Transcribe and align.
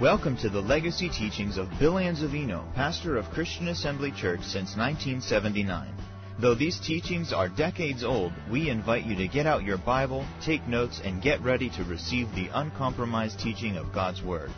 Welcome 0.00 0.36
to 0.36 0.48
the 0.48 0.60
legacy 0.60 1.08
teachings 1.08 1.56
of 1.56 1.68
Bill 1.80 1.94
Anzavino, 1.94 2.72
pastor 2.76 3.16
of 3.16 3.28
Christian 3.30 3.66
Assembly 3.66 4.12
Church 4.12 4.42
since 4.42 4.76
1979. 4.76 5.92
Though 6.38 6.54
these 6.54 6.78
teachings 6.78 7.32
are 7.32 7.48
decades 7.48 8.04
old, 8.04 8.32
we 8.48 8.70
invite 8.70 9.06
you 9.06 9.16
to 9.16 9.26
get 9.26 9.44
out 9.44 9.64
your 9.64 9.78
Bible, 9.78 10.24
take 10.40 10.64
notes, 10.68 11.00
and 11.02 11.20
get 11.20 11.42
ready 11.42 11.68
to 11.70 11.82
receive 11.82 12.32
the 12.36 12.48
uncompromised 12.54 13.40
teaching 13.40 13.76
of 13.76 13.92
God's 13.92 14.22
Word. 14.22 14.52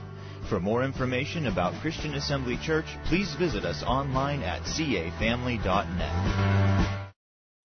For 0.51 0.61
more 0.61 0.85
information 0.85 1.47
about 1.47 1.81
Christian 1.81 2.17
Assembly 2.17 2.59
Church, 2.63 2.85
please 3.07 3.35
visit 3.37 3.65
us 3.65 3.83
online 3.83 4.43
at 4.43 4.61
cafamily.net. 4.65 6.13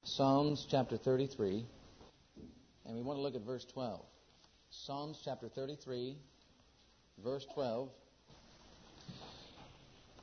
Psalms 0.06 0.66
chapter 0.72 0.96
33, 0.96 1.66
and 2.86 2.96
we 2.96 3.02
want 3.02 3.18
to 3.18 3.22
look 3.22 3.36
at 3.36 3.42
verse 3.42 3.66
12. 3.74 4.00
Psalms 4.70 5.20
chapter 5.26 5.50
33, 5.50 6.18
verse 7.24 7.46
12. 7.54 7.90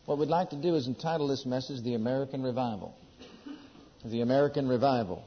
What 0.05 0.19
we'd 0.19 0.29
like 0.29 0.51
to 0.51 0.57
do 0.57 0.75
is 0.75 0.87
entitle 0.87 1.29
this 1.29 1.47
message 1.47 1.83
The 1.83 1.95
American 1.95 2.43
Revival. 2.43 2.95
The 4.05 4.21
American 4.21 4.69
Revival. 4.69 5.25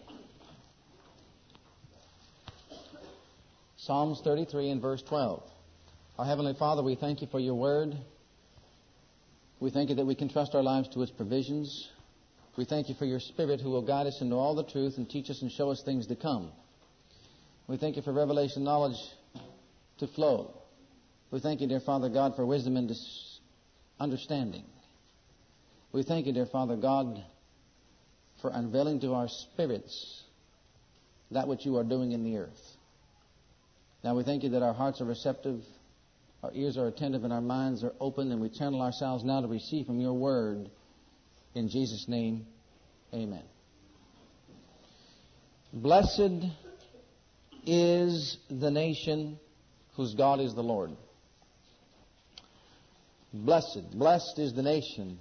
Psalms 3.78 4.22
33 4.24 4.70
and 4.70 4.82
verse 4.82 5.02
12. 5.04 5.44
Our 6.20 6.26
Heavenly 6.26 6.54
Father, 6.58 6.84
we 6.84 6.96
thank 6.96 7.22
you 7.22 7.28
for 7.28 7.40
your 7.40 7.56
word. 7.56 7.96
We 9.60 9.70
thank 9.70 9.90
you 9.90 9.96
that 9.96 10.06
we 10.06 10.16
can 10.16 10.30
trust 10.30 10.56
our 10.56 10.64
lives 10.64 10.90
to 10.90 11.02
its 11.02 11.12
provisions. 11.12 11.90
We 12.58 12.66
thank 12.66 12.90
you 12.90 12.96
for 12.96 13.06
your 13.06 13.20
Spirit 13.20 13.62
who 13.62 13.70
will 13.70 13.86
guide 13.86 14.08
us 14.08 14.22
into 14.22 14.36
all 14.36 14.56
the 14.56 14.64
truth 14.64 14.98
and 14.98 15.10
teach 15.10 15.30
us 15.30 15.42
and 15.42 15.52
show 15.52 15.72
us 15.72 15.82
things 15.84 16.08
to 16.08 16.16
come. 16.16 16.52
We 17.68 17.78
thank 17.78 17.96
you 17.96 18.02
for 18.02 18.14
revelation 18.14 18.64
knowledge 18.64 18.98
to 20.00 20.08
flow. 20.08 20.54
We 21.32 21.40
thank 21.40 21.62
you, 21.62 21.68
dear 21.68 21.80
Father 21.80 22.10
God, 22.10 22.36
for 22.36 22.46
wisdom 22.46 22.78
and 22.78 22.92
understanding. 24.00 24.66
We 25.92 26.04
thank 26.04 26.28
you, 26.28 26.34
dear 26.34 26.46
Father 26.46 26.76
God, 26.76 27.24
for 28.42 28.52
unveiling 28.54 29.00
to 29.02 29.14
our 29.14 29.28
spirits 29.28 30.24
that 31.32 31.48
which 31.48 31.66
you 31.66 31.78
are 31.78 31.84
doing 31.84 32.12
in 32.12 32.24
the 32.24 32.38
earth. 32.38 32.78
Now 34.04 34.16
we 34.16 34.24
thank 34.24 34.44
you 34.44 34.50
that 34.50 34.62
our 34.62 34.74
hearts 34.74 35.02
are 35.02 35.06
receptive, 35.06 35.62
our 36.44 36.52
ears 36.54 36.78
are 36.78 36.88
attentive, 36.88 37.24
and 37.24 37.34
our 37.34 37.42
minds 37.42 37.84
are 37.84 37.94
open, 38.00 38.32
and 38.32 38.40
we 38.40 38.50
channel 38.50 38.82
ourselves 38.82 39.24
now 39.24 39.42
to 39.42 39.48
receive 39.48 39.88
from 39.88 40.00
your 40.00 40.14
word. 40.14 40.70
In 41.56 41.70
Jesus' 41.70 42.06
name, 42.08 42.46
amen. 43.14 43.44
Blessed 45.74 46.46
is 47.66 48.38
the 48.50 48.70
nation 48.70 49.40
whose 49.96 50.14
God 50.14 50.40
is 50.40 50.54
the 50.54 50.62
Lord. 50.62 50.92
Blessed, 53.44 53.92
blessed 53.92 54.40
is 54.40 54.54
the 54.54 54.64
nation 54.64 55.20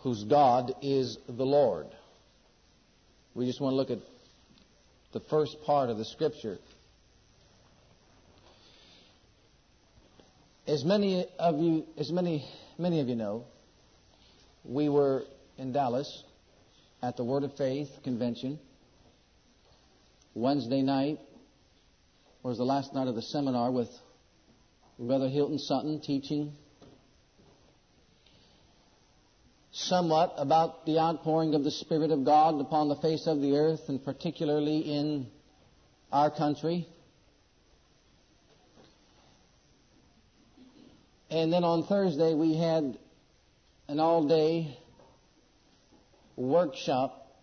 whose 0.00 0.24
God 0.24 0.74
is 0.82 1.16
the 1.26 1.46
Lord. 1.46 1.86
We 3.34 3.46
just 3.46 3.58
want 3.58 3.72
to 3.72 3.76
look 3.76 3.90
at 3.90 4.00
the 5.12 5.20
first 5.30 5.62
part 5.64 5.88
of 5.88 5.96
the 5.96 6.04
scripture. 6.04 6.58
As 10.66 10.84
many 10.84 11.24
of 11.38 11.58
you, 11.58 11.86
as 11.96 12.12
many, 12.12 12.46
many 12.78 13.00
of 13.00 13.08
you 13.08 13.16
know, 13.16 13.44
we 14.62 14.90
were 14.90 15.22
in 15.56 15.72
Dallas 15.72 16.22
at 17.02 17.16
the 17.16 17.24
Word 17.24 17.44
of 17.44 17.56
Faith 17.56 17.88
convention. 18.04 18.58
Wednesday 20.34 20.82
night 20.82 21.18
was 22.42 22.58
the 22.58 22.64
last 22.64 22.92
night 22.92 23.08
of 23.08 23.14
the 23.14 23.22
seminar 23.22 23.70
with 23.70 23.88
Brother 25.02 25.28
Hilton 25.28 25.58
Sutton 25.58 26.00
teaching 26.00 26.52
somewhat 29.72 30.34
about 30.36 30.86
the 30.86 31.00
outpouring 31.00 31.56
of 31.56 31.64
the 31.64 31.72
Spirit 31.72 32.12
of 32.12 32.24
God 32.24 32.60
upon 32.60 32.88
the 32.88 32.94
face 32.94 33.26
of 33.26 33.40
the 33.40 33.56
earth 33.56 33.80
and 33.88 34.04
particularly 34.04 34.78
in 34.78 35.26
our 36.12 36.30
country. 36.30 36.86
And 41.30 41.52
then 41.52 41.64
on 41.64 41.82
Thursday 41.82 42.34
we 42.34 42.56
had 42.56 42.96
an 43.88 43.98
all 43.98 44.28
day 44.28 44.78
workshop 46.36 47.40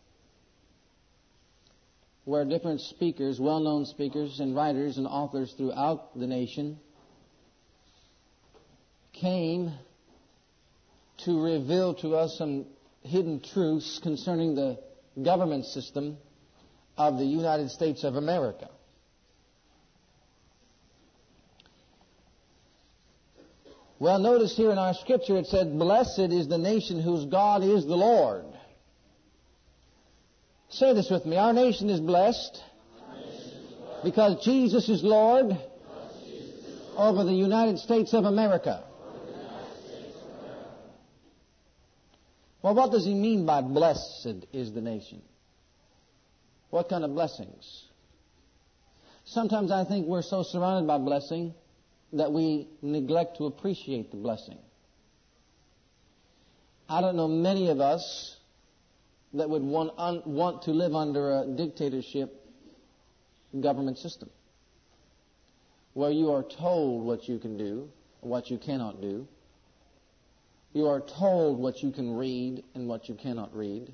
where 2.24 2.46
different 2.46 2.80
speakers, 2.80 3.38
well 3.38 3.60
known 3.60 3.86
speakers 3.86 4.40
and 4.40 4.56
writers 4.56 4.98
and 4.98 5.06
authors 5.06 5.54
throughout 5.58 6.18
the 6.18 6.28
nation, 6.28 6.80
came 9.20 9.72
to 11.26 11.42
reveal 11.42 11.94
to 11.96 12.16
us 12.16 12.38
some 12.38 12.66
hidden 13.04 13.42
truths 13.42 14.00
concerning 14.02 14.56
the 14.56 14.80
government 15.22 15.66
system 15.66 16.18
of 16.98 17.18
the 17.18 17.26
United 17.26 17.70
States 17.70 18.04
of 18.04 18.16
America. 18.16 18.70
Well, 24.00 24.20
notice 24.20 24.56
here 24.56 24.72
in 24.72 24.78
our 24.78 24.94
scripture 24.94 25.38
it 25.38 25.48
said, 25.48 25.78
Blessed 25.78 26.32
is 26.32 26.48
the 26.48 26.58
nation 26.58 27.02
whose 27.02 27.26
God 27.26 27.64
is 27.64 27.86
the 27.86 27.98
Lord. 27.98 28.46
Say 30.70 30.94
this 30.94 31.10
with 31.10 31.26
me. 31.26 31.36
Our 31.36 31.52
nation 31.52 31.90
is 31.90 32.00
blessed, 32.00 32.64
because 34.04 34.44
Jesus 34.46 34.88
is 34.88 35.04
Lord 35.04 35.58
over 36.96 37.24
the 37.26 37.34
United 37.34 37.80
States 37.80 38.14
of 38.14 38.24
America. 38.24 38.86
Well, 42.62 42.76
what 42.76 42.92
does 42.92 43.06
he 43.06 43.14
mean 43.14 43.46
by 43.46 43.62
blessed 43.62 44.46
is 44.52 44.74
the 44.74 44.82
nation? 44.82 45.22
What 46.70 46.90
kind 46.90 47.04
of 47.04 47.14
blessings? 47.14 47.86
Sometimes 49.26 49.72
I 49.72 49.86
think 49.86 50.08
we're 50.08 50.22
so 50.22 50.44
surrounded 50.44 50.88
by 50.88 50.98
blessing 50.98 51.54
that 52.14 52.32
we 52.32 52.68
neglect 52.82 53.38
to 53.38 53.46
appreciate 53.46 54.12
the 54.12 54.18
blessing. 54.18 54.58
I 56.90 57.02
don't 57.02 57.16
know 57.16 57.28
many 57.28 57.70
of 57.70 57.80
us 57.80 58.36
that 59.34 59.50
would 59.50 59.62
want, 59.62 59.92
un, 59.98 60.24
want 60.26 60.64
to 60.64 60.72
live 60.72 60.96
under 60.96 61.42
a 61.42 61.46
dictatorship 61.46 62.34
government 63.60 64.00
system 64.00 64.30
where 65.94 66.12
you 66.12 66.32
are 66.32 66.44
told 66.44 67.06
what 67.06 67.28
you 67.28 67.38
can 67.38 67.58
do, 67.58 67.90
what 68.22 68.50
you 68.50 68.58
cannot 68.58 69.02
do. 69.02 69.28
You 70.74 70.88
are 70.88 71.02
told 71.02 71.60
what 71.60 71.82
you 71.82 71.92
can 71.92 72.16
read 72.16 72.64
and 72.76 72.88
what 72.88 73.10
you 73.10 73.16
cannot 73.16 73.56
read. 73.56 73.92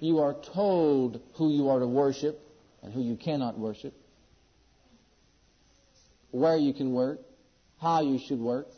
You 0.00 0.18
are 0.18 0.34
told 0.54 1.20
who 1.34 1.50
you 1.50 1.68
are 1.68 1.78
to 1.80 1.86
worship 1.86 2.40
and 2.82 2.92
who 2.92 3.02
you 3.02 3.16
cannot 3.16 3.58
worship, 3.58 3.94
where 6.30 6.56
you 6.56 6.72
can 6.72 6.92
work, 6.92 7.20
how 7.80 8.00
you 8.02 8.18
should 8.18 8.38
work, 8.38 8.68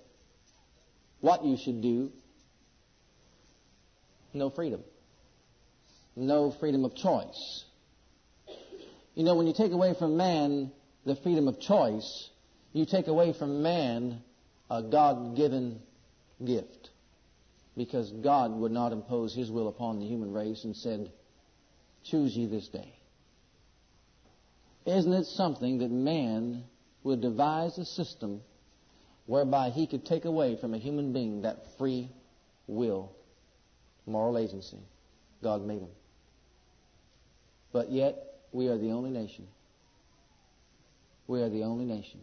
what 1.20 1.44
you 1.44 1.56
should 1.56 1.82
do. 1.82 2.10
No 4.32 4.50
freedom. 4.50 4.82
No 6.16 6.50
freedom 6.50 6.84
of 6.84 6.94
choice. 6.94 7.64
You 9.14 9.24
know, 9.24 9.34
when 9.34 9.46
you 9.46 9.52
take 9.52 9.72
away 9.72 9.94
from 9.98 10.16
man 10.16 10.72
the 11.04 11.16
freedom 11.16 11.48
of 11.48 11.60
choice, 11.60 12.30
you 12.72 12.86
take 12.86 13.06
away 13.06 13.32
from 13.32 13.62
man 13.62 14.22
a 14.70 14.82
God 14.82 15.36
given 15.36 15.80
gift. 16.44 16.79
Because 17.76 18.10
God 18.10 18.52
would 18.52 18.72
not 18.72 18.92
impose 18.92 19.34
his 19.34 19.50
will 19.50 19.68
upon 19.68 19.98
the 19.98 20.06
human 20.06 20.32
race 20.32 20.64
and 20.64 20.76
said, 20.76 21.10
Choose 22.04 22.36
ye 22.36 22.46
this 22.46 22.68
day. 22.68 22.94
Isn't 24.86 25.12
it 25.12 25.26
something 25.26 25.78
that 25.78 25.90
man 25.90 26.64
would 27.02 27.20
devise 27.20 27.78
a 27.78 27.84
system 27.84 28.40
whereby 29.26 29.70
he 29.70 29.86
could 29.86 30.04
take 30.04 30.24
away 30.24 30.56
from 30.60 30.74
a 30.74 30.78
human 30.78 31.12
being 31.12 31.42
that 31.42 31.64
free 31.78 32.10
will, 32.66 33.12
moral 34.06 34.38
agency 34.38 34.78
God 35.42 35.64
made 35.64 35.80
him. 35.80 35.90
But 37.72 37.90
yet, 37.90 38.16
we 38.52 38.68
are 38.68 38.76
the 38.76 38.90
only 38.90 39.10
nation. 39.10 39.46
We 41.26 41.42
are 41.42 41.48
the 41.48 41.62
only 41.62 41.84
nation. 41.84 42.20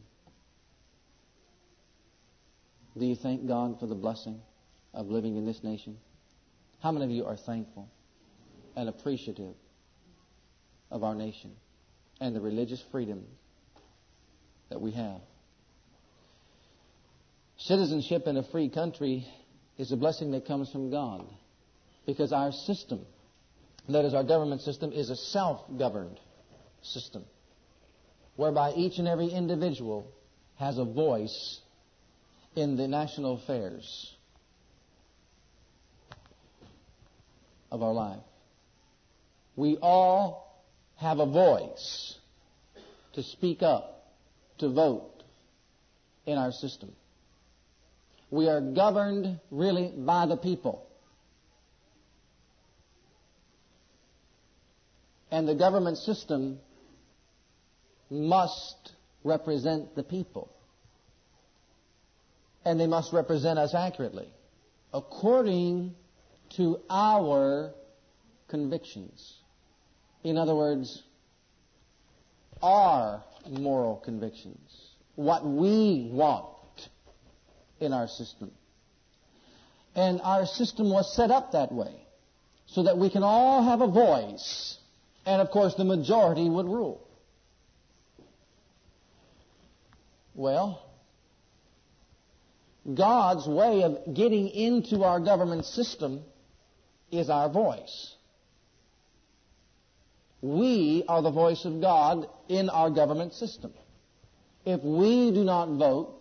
Do 2.98 3.06
you 3.06 3.16
thank 3.16 3.48
God 3.48 3.80
for 3.80 3.88
the 3.88 3.95
blessing 3.95 4.42
of 4.94 5.07
living 5.07 5.38
in 5.38 5.45
this 5.45 5.63
nation? 5.63 5.98
How 6.81 6.92
many 6.92 7.06
of 7.06 7.12
you 7.12 7.25
are 7.25 7.38
thankful 7.38 7.89
and 8.75 8.89
appreciative 8.89 9.56
of 10.92 11.04
our 11.04 11.16
nation 11.16 11.51
and 12.19 12.36
the 12.36 12.42
religious 12.42 12.84
freedom 12.92 13.24
that 14.69 14.81
we 14.81 14.92
have? 14.92 15.22
Citizenship 17.57 18.28
in 18.28 18.38
a 18.38 18.44
free 18.44 18.69
country 18.69 19.28
is 19.78 19.92
a 19.92 19.98
blessing 19.98 20.31
that 20.31 20.45
comes 20.45 20.72
from 20.72 20.92
God 20.92 21.25
because 22.06 22.31
our 22.31 22.51
system, 22.51 23.06
that 23.90 24.06
is, 24.06 24.13
our 24.13 24.24
government 24.24 24.62
system, 24.62 24.92
is 24.92 25.10
a 25.10 25.16
self 25.16 25.62
governed 25.78 26.19
system 26.81 27.25
whereby 28.36 28.72
each 28.74 29.00
and 29.00 29.07
every 29.07 29.28
individual 29.28 30.12
has 30.57 30.78
a 30.78 30.86
voice 30.86 31.60
in 32.56 32.78
the 32.78 32.88
national 32.88 33.36
affairs 33.36 34.17
of 37.72 37.84
our 37.84 37.94
life. 37.94 38.19
We 39.56 39.78
all 39.81 40.64
have 40.96 41.19
a 41.19 41.25
voice 41.25 42.18
to 43.14 43.24
speak 43.24 43.62
up, 43.62 44.14
to 44.60 44.69
vote 44.69 45.24
in 46.25 46.38
our 46.38 46.52
system. 46.52 46.92
We 48.30 48.50
are 48.50 48.62
governed 48.62 49.40
really 49.50 49.94
by 49.96 50.25
the 50.25 50.38
people. 50.38 50.86
And 55.31 55.48
the 55.48 55.56
government 55.56 55.98
system 55.98 56.60
must 58.10 58.94
represent 59.24 59.96
the 59.96 60.04
people. 60.04 60.52
And 62.64 62.80
they 62.80 62.88
must 62.88 63.14
represent 63.14 63.58
us 63.60 63.74
accurately, 63.74 64.28
according 64.94 65.96
to 66.51 66.79
our 66.89 67.73
convictions. 68.47 69.35
In 70.23 70.38
other 70.38 70.55
words, 70.55 71.03
our 72.61 73.23
moral 73.49 73.97
convictions. 73.97 74.59
What 75.15 75.45
we 75.45 76.09
want 76.11 76.45
in 77.79 77.94
our 77.94 78.07
system. 78.07 78.51
And 79.95 80.21
our 80.21 80.45
system 80.45 80.89
was 80.89 81.15
set 81.15 81.31
up 81.31 81.53
that 81.53 81.71
way 81.71 81.94
so 82.67 82.83
that 82.83 82.97
we 82.97 83.09
can 83.09 83.23
all 83.23 83.63
have 83.63 83.81
a 83.81 83.88
voice. 83.88 84.77
And 85.25 85.41
of 85.41 85.49
course, 85.49 85.75
the 85.75 85.85
majority 85.85 86.47
would 86.49 86.65
rule. 86.67 87.07
Well, 90.35 90.83
God's 92.94 93.47
way 93.47 93.83
of 93.83 94.13
getting 94.13 94.47
into 94.49 95.03
our 95.03 95.19
government 95.19 95.65
system 95.65 96.21
is 97.12 97.30
our 97.30 97.50
voice. 97.50 98.13
We 100.42 101.04
are 101.07 101.21
the 101.21 101.31
voice 101.31 101.65
of 101.65 101.81
God 101.81 102.27
in 102.48 102.69
our 102.69 102.89
government 102.89 103.33
system. 103.33 103.74
If 104.65 104.81
we 104.83 105.31
do 105.31 105.44
not 105.44 105.69
vote, 105.69 106.13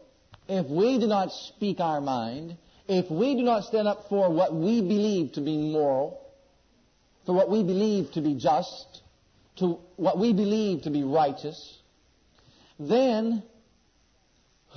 if 0.48 0.66
we 0.66 0.98
do 0.98 1.06
not 1.06 1.32
speak 1.32 1.80
our 1.80 2.00
mind, 2.00 2.56
if 2.88 3.10
we 3.10 3.34
do 3.34 3.42
not 3.42 3.64
stand 3.64 3.88
up 3.88 4.08
for 4.08 4.30
what 4.32 4.54
we 4.54 4.80
believe 4.80 5.32
to 5.32 5.40
be 5.40 5.56
moral, 5.56 6.20
for 7.26 7.34
what 7.34 7.50
we 7.50 7.62
believe 7.62 8.12
to 8.12 8.20
be 8.20 8.34
just, 8.34 9.02
to 9.56 9.78
what 9.96 10.18
we 10.18 10.32
believe 10.32 10.82
to 10.82 10.90
be 10.90 11.02
righteous, 11.02 11.78
then 12.78 13.42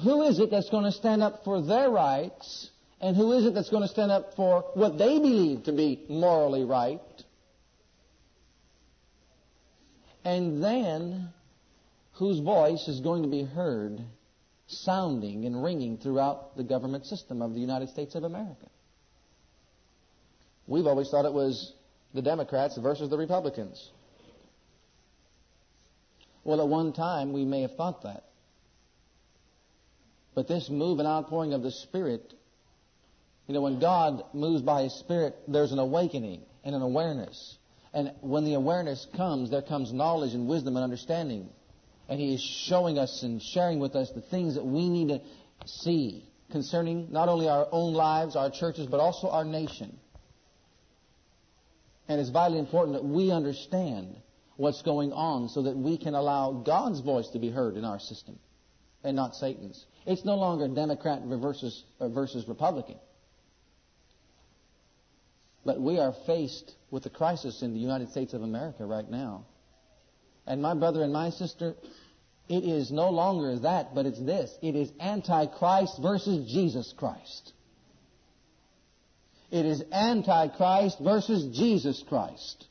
who 0.04 0.24
is 0.24 0.40
it 0.40 0.50
that's 0.50 0.70
going 0.70 0.86
to 0.86 0.92
stand 0.92 1.22
up 1.22 1.44
for 1.44 1.62
their 1.62 1.90
rights 1.90 2.72
and 3.02 3.16
who 3.16 3.34
is 3.34 3.46
it 3.46 3.54
that's 3.54 3.70
going 3.70 3.84
to 3.84 3.88
stand 3.90 4.12
up 4.12 4.36
for 4.36 4.72
what 4.74 4.98
they 4.98 5.20
believe 5.20 5.64
to 5.64 5.72
be 5.72 6.04
morally 6.10 6.64
right? 6.64 7.02
And 10.26 10.64
then 10.64 11.30
whose 12.14 12.40
voice 12.40 12.88
is 12.88 13.00
going 13.00 13.24
to 13.24 13.30
be 13.30 13.44
heard 13.44 14.02
sounding 14.68 15.46
and 15.46 15.64
ringing 15.64 15.98
throughout 15.98 16.56
the 16.58 16.64
government 16.64 17.06
system 17.06 17.42
of 17.42 17.54
the 17.54 17.60
United 17.60 17.90
States 17.90 18.16
of 18.16 18.24
America. 18.24 18.68
We've 20.68 20.86
always 20.86 21.10
thought 21.10 21.26
it 21.26 21.34
was 21.34 21.74
the 22.14 22.22
Democrats 22.22 22.78
versus 22.78 23.10
the 23.10 23.18
Republicans. 23.18 23.90
Well, 26.44 26.62
at 26.62 26.68
one 26.68 26.94
time 26.94 27.34
we 27.34 27.46
may 27.46 27.62
have 27.62 27.76
thought 27.76 28.04
that. 28.04 28.26
But 30.36 30.48
this 30.48 30.70
move 30.70 31.00
and 31.00 31.08
outpouring 31.08 31.54
of 31.54 31.64
the 31.64 31.72
Spirit, 31.72 32.34
you 33.50 33.54
know, 33.54 33.62
when 33.62 33.80
God 33.80 34.24
moves 34.34 34.62
by 34.62 34.84
His 34.84 34.94
Spirit, 34.94 35.36
there's 35.50 35.74
an 35.74 35.80
awakening 35.80 36.44
and 36.64 36.74
an 36.74 36.82
awareness. 36.82 37.58
And 37.94 38.14
when 38.22 38.46
the 38.46 38.54
awareness 38.54 39.06
comes, 39.18 39.52
there 39.52 39.62
comes 39.62 39.92
knowledge 39.92 40.34
and 40.34 40.48
wisdom 40.48 40.78
and 40.78 40.84
understanding 40.86 41.50
and 42.10 42.20
He 42.20 42.34
is 42.34 42.42
showing 42.42 42.98
us 42.98 43.22
and 43.24 43.42
sharing 43.42 43.80
with 43.80 43.96
us 43.96 44.12
the 44.12 44.22
things 44.22 44.56
that 44.56 44.66
we 44.66 44.90
need 44.90 45.10
to 45.10 45.22
see 45.66 46.28
concerning 46.52 47.12
not 47.12 47.30
only 47.30 47.48
our 47.48 47.68
own 47.72 47.94
lives, 47.94 48.36
our 48.36 48.50
churches, 48.50 48.88
but 48.88 49.00
also 49.00 49.30
our 49.30 49.46
nation. 49.46 49.96
And 52.08 52.20
it's 52.20 52.32
vitally 52.32 52.58
important 52.58 52.98
that 52.98 53.06
we 53.06 53.32
understand 53.32 54.16
what's 54.56 54.82
going 54.82 55.14
on 55.14 55.50
so 55.50 55.62
that 55.62 55.78
we 55.78 56.00
can 56.00 56.16
allow 56.16 56.52
God's 56.52 57.02
voice 57.02 57.30
to 57.30 57.40
be 57.40 57.52
heard 57.52 57.78
in 57.78 57.86
our 57.86 58.00
system 58.00 58.40
and 59.04 59.16
not 59.16 59.36
Satan's. 59.36 59.86
It's 60.08 60.26
no 60.26 60.36
longer 60.36 60.68
Democrat 60.68 61.22
versus, 61.24 61.84
uh, 62.00 62.10
versus 62.10 62.48
Republican. 62.48 62.98
But 65.66 65.80
we 65.82 66.00
are 66.00 66.14
faced 66.26 66.74
with 66.92 67.06
a 67.06 67.10
crisis 67.10 67.62
in 67.62 67.74
the 67.74 67.80
United 67.80 68.10
States 68.10 68.34
of 68.34 68.42
America 68.42 68.86
right 68.86 69.10
now. 69.10 69.46
And 70.48 70.62
my 70.62 70.74
brother 70.74 71.04
and 71.04 71.14
my 71.14 71.30
sister, 71.30 71.76
it 72.48 72.64
is 72.64 72.92
no 72.92 73.10
longer 73.10 73.60
that, 73.60 73.94
but 73.94 74.06
it's 74.06 74.20
this. 74.20 74.52
It 74.62 74.76
is 74.76 74.92
Antichrist 75.00 76.00
versus 76.02 76.52
Jesus 76.52 76.94
Christ. 76.98 77.54
It 79.52 79.66
is 79.66 79.84
Antichrist 79.92 81.00
versus 81.00 81.56
Jesus 81.56 82.04
Christ. 82.08 82.66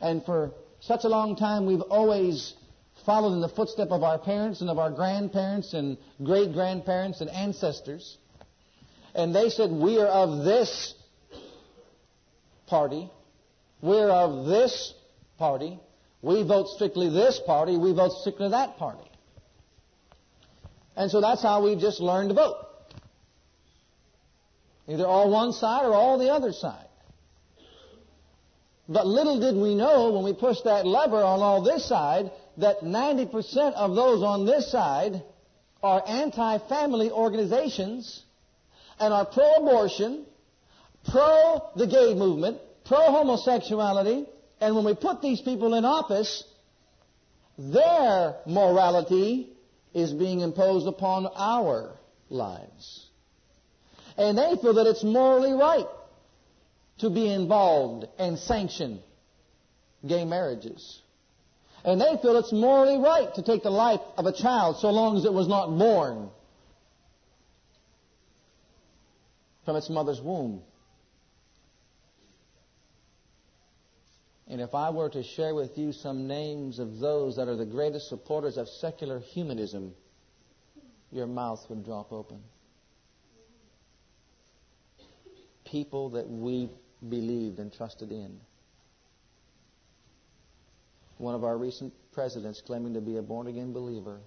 And 0.00 0.24
for 0.24 0.52
such 0.80 1.04
a 1.04 1.08
long 1.08 1.36
time, 1.36 1.66
we've 1.66 1.80
always 1.80 2.54
followed 3.06 3.34
in 3.34 3.40
the 3.40 3.48
footstep 3.48 3.88
of 3.90 4.02
our 4.02 4.18
parents 4.18 4.60
and 4.60 4.70
of 4.70 4.78
our 4.78 4.90
grandparents 4.90 5.74
and 5.74 5.96
great 6.22 6.52
grandparents 6.52 7.20
and 7.20 7.30
ancestors. 7.30 8.18
And 9.14 9.34
they 9.34 9.50
said, 9.50 9.70
We 9.70 9.98
are 9.98 10.06
of 10.06 10.44
this 10.44 10.94
party. 12.66 13.10
We're 13.80 14.10
of 14.10 14.46
this 14.46 14.94
party. 15.38 15.78
We 16.22 16.42
vote 16.42 16.68
strictly 16.68 17.10
this 17.10 17.40
party. 17.44 17.76
We 17.76 17.92
vote 17.92 18.12
strictly 18.20 18.48
that 18.50 18.78
party. 18.78 19.10
And 20.96 21.10
so 21.10 21.20
that's 21.20 21.42
how 21.42 21.64
we've 21.64 21.78
just 21.78 22.00
learned 22.00 22.30
to 22.30 22.34
vote. 22.34 22.56
Either 24.88 25.06
all 25.06 25.30
one 25.30 25.52
side 25.52 25.84
or 25.84 25.94
all 25.94 26.18
the 26.18 26.30
other 26.30 26.52
side. 26.52 26.86
But 28.88 29.06
little 29.06 29.40
did 29.40 29.56
we 29.56 29.74
know 29.74 30.10
when 30.12 30.24
we 30.24 30.32
pushed 30.32 30.64
that 30.64 30.86
lever 30.86 31.22
on 31.22 31.40
all 31.40 31.62
this 31.62 31.88
side 31.88 32.30
that 32.58 32.80
90% 32.80 33.74
of 33.74 33.94
those 33.94 34.22
on 34.22 34.44
this 34.44 34.70
side 34.70 35.22
are 35.82 36.02
anti-family 36.06 37.10
organizations 37.10 38.22
and 39.02 39.12
are 39.12 39.26
pro-abortion, 39.26 40.24
pro 41.10 41.72
the 41.74 41.88
gay 41.88 42.14
movement, 42.14 42.58
pro-homosexuality, 42.84 44.26
and 44.60 44.76
when 44.76 44.84
we 44.84 44.94
put 44.94 45.20
these 45.20 45.40
people 45.40 45.74
in 45.74 45.84
office, 45.84 46.44
their 47.58 48.36
morality 48.46 49.50
is 49.92 50.12
being 50.12 50.38
imposed 50.38 50.86
upon 50.86 51.26
our 51.34 51.98
lives. 52.30 53.08
And 54.16 54.38
they 54.38 54.54
feel 54.62 54.74
that 54.74 54.86
it's 54.86 55.02
morally 55.02 55.52
right 55.52 55.88
to 56.98 57.10
be 57.10 57.26
involved 57.26 58.06
and 58.20 58.38
sanction 58.38 59.00
gay 60.06 60.24
marriages. 60.24 61.00
And 61.84 62.00
they 62.00 62.16
feel 62.22 62.36
it's 62.36 62.52
morally 62.52 62.98
right 62.98 63.34
to 63.34 63.42
take 63.42 63.64
the 63.64 63.70
life 63.70 64.00
of 64.16 64.26
a 64.26 64.32
child 64.32 64.76
so 64.76 64.90
long 64.90 65.16
as 65.16 65.24
it 65.24 65.32
was 65.32 65.48
not 65.48 65.76
born 65.76 66.30
from 69.64 69.76
its 69.76 69.88
mother's 69.88 70.20
womb. 70.20 70.62
And 74.48 74.60
if 74.60 74.74
I 74.74 74.90
were 74.90 75.08
to 75.10 75.22
share 75.22 75.54
with 75.54 75.78
you 75.78 75.92
some 75.92 76.26
names 76.26 76.78
of 76.78 76.98
those 76.98 77.36
that 77.36 77.48
are 77.48 77.56
the 77.56 77.64
greatest 77.64 78.08
supporters 78.08 78.58
of 78.58 78.68
secular 78.68 79.20
humanism, 79.20 79.94
your 81.10 81.26
mouth 81.26 81.64
would 81.70 81.84
drop 81.84 82.12
open. 82.12 82.38
People 85.64 86.10
that 86.10 86.28
we 86.28 86.68
believed 87.08 87.58
and 87.60 87.72
trusted 87.72 88.10
in. 88.10 88.38
One 91.18 91.34
of 91.34 91.44
our 91.44 91.56
recent 91.56 91.94
presidents 92.12 92.60
claiming 92.60 92.94
to 92.94 93.00
be 93.00 93.16
a 93.16 93.22
born 93.22 93.46
again 93.46 93.72
believer, 93.72 94.18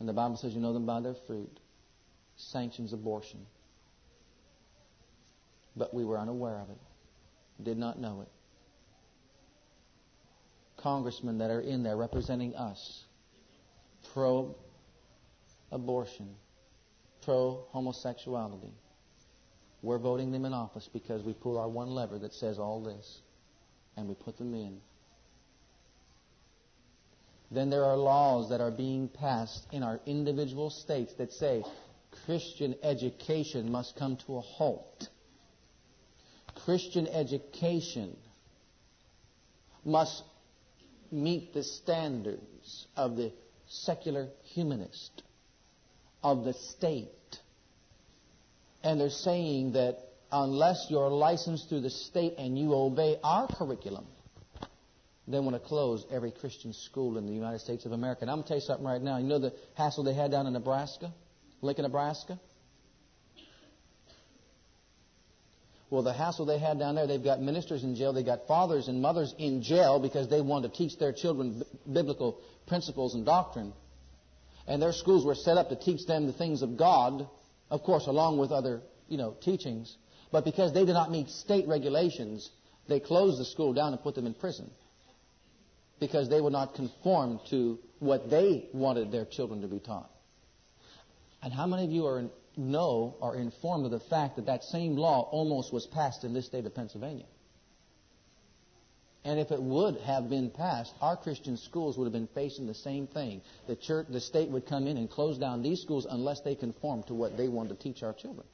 and 0.00 0.08
the 0.08 0.12
Bible 0.12 0.36
says 0.36 0.54
you 0.54 0.60
know 0.60 0.72
them 0.72 0.86
by 0.86 1.00
their 1.00 1.14
fruit, 1.26 1.60
sanctions 2.36 2.92
abortion. 2.92 3.46
But 5.76 5.94
we 5.94 6.04
were 6.04 6.18
unaware 6.18 6.58
of 6.60 6.70
it, 6.70 6.78
did 7.62 7.78
not 7.78 7.98
know 7.98 8.20
it 8.22 8.28
congressmen 10.82 11.38
that 11.38 11.50
are 11.50 11.60
in 11.60 11.82
there 11.82 11.96
representing 11.96 12.54
us 12.56 13.04
pro 14.12 14.54
abortion, 15.70 16.28
pro 17.22 17.64
homosexuality. 17.70 18.72
We're 19.80 19.98
voting 19.98 20.32
them 20.32 20.44
in 20.44 20.52
office 20.52 20.88
because 20.92 21.22
we 21.22 21.32
pull 21.32 21.58
our 21.58 21.68
one 21.68 21.90
lever 21.90 22.18
that 22.18 22.34
says 22.34 22.58
all 22.58 22.82
this 22.82 23.20
and 23.96 24.08
we 24.08 24.14
put 24.14 24.36
them 24.38 24.54
in. 24.54 24.80
then 27.50 27.68
there 27.68 27.84
are 27.84 27.98
laws 27.98 28.48
that 28.48 28.62
are 28.62 28.70
being 28.70 29.08
passed 29.08 29.66
in 29.72 29.82
our 29.82 30.00
individual 30.06 30.70
states 30.70 31.12
that 31.14 31.30
say 31.32 31.62
Christian 32.24 32.74
education 32.82 33.70
must 33.70 33.94
come 33.96 34.16
to 34.26 34.36
a 34.36 34.40
halt. 34.40 35.08
Christian 36.64 37.06
education 37.08 38.16
must 39.84 40.22
meet 41.10 41.52
the 41.52 41.62
standards 41.62 42.86
of 42.96 43.16
the 43.16 43.32
secular 43.68 44.28
humanist, 44.44 45.22
of 46.22 46.44
the 46.44 46.52
state. 46.52 47.08
And 48.84 49.00
they're 49.00 49.10
saying 49.10 49.72
that 49.72 49.98
unless 50.30 50.86
you're 50.88 51.10
licensed 51.10 51.68
through 51.68 51.80
the 51.80 51.90
state 51.90 52.34
and 52.38 52.58
you 52.58 52.74
obey 52.74 53.16
our 53.22 53.48
curriculum, 53.48 54.06
they 55.28 55.38
want 55.38 55.54
to 55.54 55.60
close 55.60 56.04
every 56.10 56.32
Christian 56.32 56.72
school 56.72 57.16
in 57.18 57.26
the 57.26 57.32
United 57.32 57.60
States 57.60 57.86
of 57.86 57.92
America. 57.92 58.22
And 58.22 58.30
I'm 58.30 58.38
going 58.38 58.44
to 58.44 58.48
tell 58.48 58.56
you 58.58 58.62
something 58.62 58.86
right 58.86 59.00
now. 59.00 59.18
You 59.18 59.26
know 59.26 59.38
the 59.38 59.52
hassle 59.74 60.04
they 60.04 60.14
had 60.14 60.30
down 60.30 60.46
in 60.46 60.52
Nebraska? 60.52 61.12
Lincoln, 61.60 61.84
Nebraska? 61.84 62.40
Well, 65.92 66.02
the 66.02 66.14
hassle 66.14 66.46
they 66.46 66.58
had 66.58 66.78
down 66.78 66.94
there, 66.94 67.06
they've 67.06 67.22
got 67.22 67.42
ministers 67.42 67.84
in 67.84 67.94
jail, 67.94 68.14
they've 68.14 68.24
got 68.24 68.46
fathers 68.48 68.88
and 68.88 69.02
mothers 69.02 69.34
in 69.36 69.62
jail 69.62 70.00
because 70.00 70.26
they 70.26 70.40
want 70.40 70.64
to 70.64 70.70
teach 70.70 70.98
their 70.98 71.12
children 71.12 71.62
biblical 71.92 72.40
principles 72.66 73.14
and 73.14 73.26
doctrine. 73.26 73.74
And 74.66 74.80
their 74.80 74.94
schools 74.94 75.26
were 75.26 75.34
set 75.34 75.58
up 75.58 75.68
to 75.68 75.76
teach 75.76 76.06
them 76.06 76.26
the 76.26 76.32
things 76.32 76.62
of 76.62 76.78
God, 76.78 77.28
of 77.68 77.82
course, 77.82 78.06
along 78.06 78.38
with 78.38 78.52
other, 78.52 78.80
you 79.08 79.18
know, 79.18 79.36
teachings. 79.42 79.94
But 80.30 80.46
because 80.46 80.72
they 80.72 80.86
did 80.86 80.94
not 80.94 81.10
meet 81.10 81.28
state 81.28 81.68
regulations, 81.68 82.48
they 82.88 82.98
closed 82.98 83.38
the 83.38 83.44
school 83.44 83.74
down 83.74 83.92
and 83.92 84.02
put 84.02 84.14
them 84.14 84.24
in 84.24 84.32
prison 84.32 84.70
because 86.00 86.30
they 86.30 86.40
would 86.40 86.54
not 86.54 86.74
conform 86.74 87.38
to 87.50 87.78
what 87.98 88.30
they 88.30 88.66
wanted 88.72 89.12
their 89.12 89.26
children 89.26 89.60
to 89.60 89.68
be 89.68 89.78
taught. 89.78 90.10
And 91.42 91.52
how 91.52 91.66
many 91.66 91.84
of 91.84 91.90
you 91.90 92.06
are 92.06 92.30
know 92.56 93.16
or 93.20 93.36
informed 93.36 93.84
of 93.84 93.90
the 93.90 94.00
fact 94.00 94.36
that 94.36 94.46
that 94.46 94.64
same 94.64 94.96
law 94.96 95.28
almost 95.30 95.72
was 95.72 95.86
passed 95.86 96.24
in 96.24 96.34
this 96.34 96.46
state 96.46 96.66
of 96.66 96.74
Pennsylvania? 96.74 97.26
And 99.24 99.38
if 99.38 99.52
it 99.52 99.62
would 99.62 99.98
have 99.98 100.28
been 100.28 100.50
passed, 100.50 100.92
our 101.00 101.16
Christian 101.16 101.56
schools 101.56 101.96
would 101.96 102.04
have 102.04 102.12
been 102.12 102.28
facing 102.34 102.66
the 102.66 102.74
same 102.74 103.06
thing. 103.06 103.40
The 103.68 103.76
church, 103.76 104.06
the 104.08 104.20
state 104.20 104.48
would 104.48 104.66
come 104.66 104.88
in 104.88 104.96
and 104.96 105.08
close 105.08 105.38
down 105.38 105.62
these 105.62 105.80
schools 105.80 106.06
unless 106.10 106.40
they 106.40 106.56
conform 106.56 107.04
to 107.04 107.14
what 107.14 107.36
they 107.36 107.46
want 107.46 107.68
to 107.68 107.76
teach 107.76 108.02
our 108.02 108.12
children. 108.12 108.46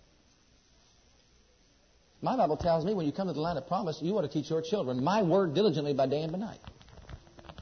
My 2.20 2.36
Bible 2.36 2.56
tells 2.56 2.84
me 2.84 2.92
when 2.92 3.06
you 3.06 3.12
come 3.12 3.28
to 3.28 3.32
the 3.32 3.40
land 3.40 3.58
of 3.58 3.66
promise, 3.66 3.98
you 4.02 4.18
ought 4.18 4.22
to 4.22 4.28
teach 4.28 4.50
your 4.50 4.60
children 4.60 5.02
my 5.02 5.22
word 5.22 5.54
diligently 5.54 5.94
by 5.94 6.06
day 6.06 6.22
and 6.22 6.32
by 6.32 6.38
night. 6.38 6.60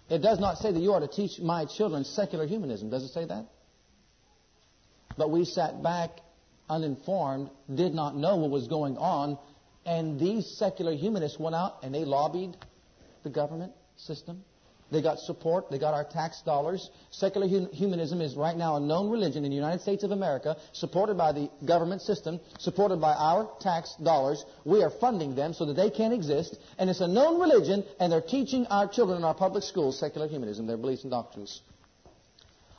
It 0.09 0.19
does 0.19 0.41
not 0.41 0.59
say 0.59 0.73
that 0.73 0.81
you 0.81 0.93
ought 0.93 1.01
to 1.01 1.09
teach 1.09 1.39
my 1.41 1.65
children 1.65 2.05
secular 2.05 2.47
humanism. 2.47 2.91
Does 2.91 3.05
it 3.05 3.13
say 3.13 3.25
that? 3.27 3.47
But 5.17 5.31
we 5.31 5.45
sat 5.45 5.83
back 5.83 6.21
uninformed, 6.69 7.51
did 7.73 7.95
not 7.95 8.17
know 8.17 8.37
what 8.37 8.51
was 8.51 8.69
going 8.69 8.97
on, 8.97 9.39
and 9.85 10.19
these 10.19 10.47
secular 10.59 10.95
humanists 10.95 11.39
went 11.39 11.55
out 11.55 11.79
and 11.83 11.95
they 11.95 12.05
lobbied 12.05 12.57
the 13.23 13.31
government 13.31 13.73
system. 13.97 14.45
They 14.91 15.03
got 15.03 15.19
support. 15.19 15.69
They 15.71 15.79
got 15.79 15.95
our 15.95 16.05
tax 16.05 16.43
dollars. 16.43 16.91
Secular 17.11 17.49
humanism 17.49 18.21
is 18.21 18.37
right 18.37 18.57
now 18.57 18.77
a 18.77 18.81
known 18.81 19.11
religion 19.11 19.45
in 19.45 19.51
the 19.51 19.57
United 19.57 19.81
States 19.81 20.05
of 20.05 20.13
America, 20.13 20.57
supported 20.73 21.17
by 21.17 21.33
the 21.33 21.51
government 21.65 22.03
system, 22.03 22.39
supported 22.61 23.01
by 23.01 23.13
our 23.15 23.51
tax 23.61 23.97
dollars. 24.03 24.45
We 24.65 24.85
are 24.85 24.91
funding 24.91 25.35
them 25.35 25.55
so 25.55 25.65
that 25.67 25.75
they 25.75 25.91
can't 25.91 26.15
exist. 26.15 26.57
And 26.79 26.89
it's 26.89 27.01
a 27.01 27.09
known 27.09 27.41
religion, 27.41 27.85
and 27.99 28.13
they're 28.13 28.21
teaching 28.21 28.67
our 28.69 28.87
children 28.87 29.19
in 29.19 29.25
our 29.25 29.35
public 29.35 29.65
schools 29.65 29.99
secular 29.99 30.29
humanism, 30.29 30.69
their 30.69 30.77
beliefs 30.77 31.03
and 31.03 31.11
doctrines. 31.11 31.63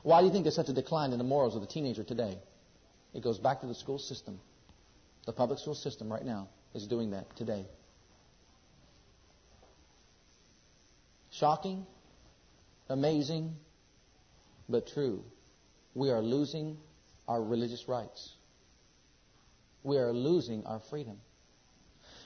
Why 0.04 0.22
do 0.22 0.28
you 0.28 0.32
think 0.32 0.46
there's 0.46 0.56
such 0.56 0.70
a 0.70 0.74
decline 0.74 1.12
in 1.12 1.18
the 1.18 1.26
morals 1.26 1.56
of 1.56 1.62
the 1.62 1.68
teenager 1.68 2.06
today? 2.06 2.38
It 3.18 3.24
goes 3.24 3.40
back 3.40 3.62
to 3.62 3.68
the 3.68 3.74
school 3.74 3.98
system. 3.98 4.40
The 5.26 5.34
public 5.34 5.58
school 5.58 5.74
system 5.74 6.14
right 6.14 6.24
now 6.24 6.50
is 6.76 6.86
doing 6.86 7.10
that 7.12 7.36
today. 7.36 7.66
Shocking, 11.32 11.88
amazing, 12.88 13.56
but 14.70 14.88
true. 14.88 15.24
We 15.96 16.12
are 16.12 16.22
losing 16.22 16.78
our 17.28 17.44
religious 17.44 17.88
rights. 17.88 18.34
We 19.82 19.98
are 19.98 20.14
losing 20.14 20.64
our 20.68 20.80
freedom. 20.92 21.18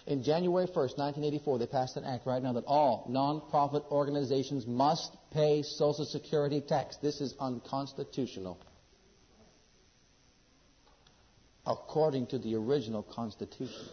In 0.08 0.24
January 0.24 0.66
1st, 0.66 0.98
1984, 0.98 1.60
they 1.60 1.68
passed 1.68 1.96
an 1.96 2.04
act 2.04 2.26
right 2.26 2.44
now 2.44 2.52
that 2.54 2.66
all 2.68 3.06
non-profit 3.08 3.84
organizations 3.92 4.68
must 4.68 5.16
pay 5.32 5.64
Social 5.64 6.04
Security 6.04 6.60
tax. 6.60 6.98
This 6.98 7.22
is 7.22 7.34
unconstitutional. 7.40 8.60
According 11.66 12.28
to 12.28 12.40
the 12.40 12.56
original 12.56 13.04
Constitution. 13.04 13.88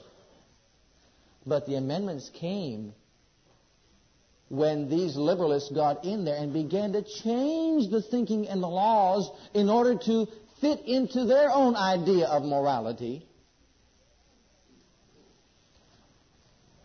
But 1.47 1.67
the 1.67 1.77
amendments 1.77 2.31
came 2.35 2.95
when 4.49 4.89
these 4.89 5.17
liberalists 5.17 5.75
got 5.75 6.05
in 6.05 6.25
there 6.25 6.37
and 6.37 6.53
began 6.53 6.93
to 6.93 7.03
change 7.03 7.91
the 7.91 8.03
thinking 8.03 8.49
and 8.49 8.63
the 8.63 8.69
laws 8.69 9.31
in 9.53 9.69
order 9.69 9.97
to 9.97 10.27
fit 10.61 10.81
into 10.87 11.27
their 11.27 11.51
own 11.51 11.77
idea 11.77 12.27
of 12.27 12.43
morality. 12.43 13.27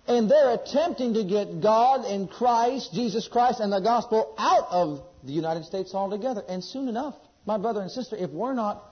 And 0.05 0.29
they're 0.29 0.53
attempting 0.53 1.13
to 1.13 1.23
get 1.23 1.61
God 1.61 2.03
and 2.05 2.29
Christ, 2.29 2.93
Jesus 2.93 3.27
Christ, 3.29 3.61
and 3.61 3.71
the 3.71 3.79
gospel 3.79 4.35
out 4.37 4.67
of 4.69 5.01
the 5.23 5.31
United 5.31 5.63
States 5.63 5.95
altogether. 5.95 6.43
And 6.47 6.61
soon 6.61 6.89
enough, 6.89 7.15
my 7.45 7.57
brother 7.57 7.81
and 7.81 7.89
sister, 7.89 8.17
if 8.17 8.29
we're 8.29 8.53
not 8.53 8.83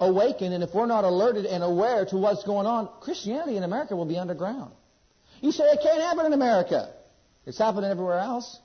awakened 0.00 0.54
and 0.54 0.64
if 0.64 0.74
we're 0.74 0.86
not 0.86 1.04
alerted 1.04 1.44
and 1.44 1.62
aware 1.62 2.04
to 2.06 2.16
what's 2.16 2.42
going 2.44 2.66
on, 2.66 2.88
Christianity 3.00 3.56
in 3.56 3.62
America 3.62 3.94
will 3.94 4.06
be 4.06 4.16
underground. 4.16 4.72
You 5.40 5.52
say 5.52 5.64
it 5.64 5.80
can't 5.82 6.00
happen 6.00 6.26
in 6.26 6.32
America. 6.32 6.92
It's 7.46 7.58
happening 7.58 7.90
everywhere 7.90 8.18
else. 8.18 8.58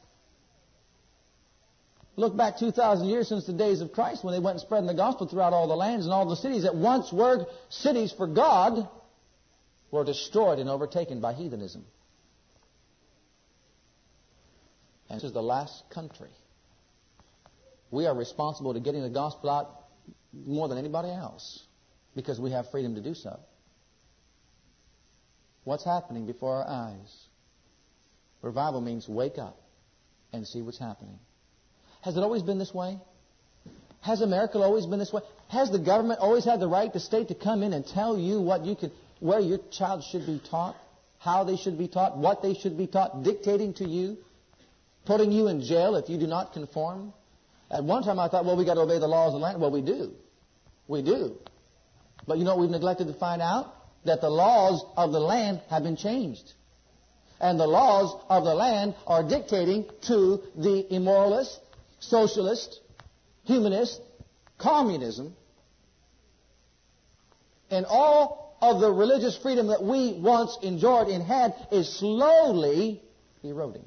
Look 2.17 2.37
back 2.37 2.57
2,000 2.57 3.07
years 3.07 3.27
since 3.27 3.45
the 3.45 3.53
days 3.53 3.81
of 3.81 3.91
Christ 3.91 4.23
when 4.23 4.33
they 4.33 4.39
went 4.39 4.55
and 4.55 4.61
spread 4.61 4.87
the 4.87 4.93
gospel 4.93 5.27
throughout 5.27 5.51
all 5.51 5.67
the 5.67 5.75
lands 5.75 6.05
and 6.05 6.13
all 6.13 6.27
the 6.27 6.37
cities 6.37 6.63
that 6.63 6.75
once 6.75 7.11
were 7.11 7.45
cities 7.69 8.13
for 8.13 8.27
God 8.27 8.87
were 9.91 10.05
destroyed 10.05 10.59
and 10.59 10.69
overtaken 10.69 11.19
by 11.19 11.33
heathenism. 11.33 11.83
And 15.09 15.17
this 15.17 15.25
is 15.25 15.33
the 15.33 15.43
last 15.43 15.83
country. 15.89 16.29
We 17.91 18.05
are 18.05 18.15
responsible 18.15 18.73
to 18.73 18.79
getting 18.79 19.03
the 19.03 19.09
gospel 19.09 19.49
out 19.49 19.84
more 20.33 20.67
than 20.67 20.77
anybody 20.77 21.09
else 21.09 21.63
because 22.15 22.39
we 22.39 22.51
have 22.51 22.69
freedom 22.71 22.95
to 22.95 23.01
do 23.01 23.13
so. 23.13 23.39
What's 25.63 25.83
happening 25.83 26.25
before 26.25 26.57
our 26.57 26.67
eyes? 26.67 27.25
Revival 28.41 28.81
means 28.81 29.07
wake 29.09 29.37
up 29.37 29.57
and 30.31 30.47
see 30.47 30.61
what's 30.61 30.77
happening. 30.77 31.17
Has 32.01 32.15
it 32.17 32.19
always 32.19 32.43
been 32.43 32.59
this 32.59 32.73
way? 32.73 32.99
Has 34.01 34.21
America 34.21 34.59
always 34.59 34.85
been 34.85 34.99
this 34.99 35.11
way? 35.11 35.21
Has 35.47 35.71
the 35.71 35.79
government 35.79 36.19
always 36.19 36.45
had 36.45 36.59
the 36.59 36.67
right, 36.67 36.93
the 36.93 36.99
state, 36.99 37.29
to 37.29 37.35
come 37.35 37.63
in 37.63 37.73
and 37.73 37.85
tell 37.85 38.17
you 38.17 38.39
what 38.39 38.63
you 38.63 38.75
can, 38.75 38.91
where 39.19 39.39
your 39.39 39.57
child 39.71 40.03
should 40.11 40.27
be 40.27 40.39
taught, 40.49 40.75
how 41.17 41.43
they 41.43 41.57
should 41.57 41.77
be 41.79 41.87
taught, 41.87 42.15
what 42.15 42.43
they 42.43 42.53
should 42.53 42.77
be 42.77 42.85
taught, 42.85 43.23
dictating 43.23 43.73
to 43.75 43.87
you, 43.87 44.17
putting 45.05 45.31
you 45.31 45.47
in 45.47 45.61
jail 45.61 45.95
if 45.95 46.09
you 46.09 46.19
do 46.19 46.27
not 46.27 46.53
conform? 46.53 47.13
At 47.71 47.83
one 47.83 48.03
time 48.03 48.19
I 48.19 48.27
thought, 48.27 48.45
well, 48.45 48.55
we 48.55 48.65
got 48.65 48.75
to 48.75 48.81
obey 48.81 48.99
the 48.99 49.07
laws 49.07 49.33
of 49.33 49.39
the 49.39 49.45
land. 49.45 49.59
Well, 49.59 49.71
we 49.71 49.81
do. 49.81 50.13
We 50.87 51.01
do. 51.01 51.37
But 52.27 52.37
you 52.37 52.43
know 52.43 52.55
what 52.55 52.61
we've 52.61 52.69
neglected 52.69 53.07
to 53.07 53.13
find 53.13 53.41
out? 53.41 53.73
That 54.05 54.21
the 54.21 54.29
laws 54.29 54.85
of 54.95 55.11
the 55.11 55.19
land 55.19 55.61
have 55.69 55.83
been 55.83 55.95
changed. 55.95 56.53
And 57.39 57.59
the 57.59 57.67
laws 57.67 58.15
of 58.29 58.43
the 58.43 58.53
land 58.53 58.95
are 59.07 59.23
dictating 59.23 59.85
to 60.03 60.41
the 60.55 60.85
immoralist, 60.91 61.57
socialist, 61.99 62.79
humanist, 63.43 63.99
communism, 64.57 65.35
and 67.69 67.85
all 67.87 68.57
of 68.61 68.79
the 68.79 68.91
religious 68.91 69.37
freedom 69.37 69.67
that 69.67 69.83
we 69.83 70.13
once 70.13 70.57
enjoyed 70.61 71.07
and 71.07 71.23
had 71.23 71.53
is 71.71 71.89
slowly 71.99 73.01
eroding 73.43 73.85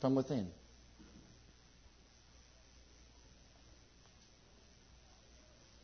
from 0.00 0.14
within. 0.14 0.48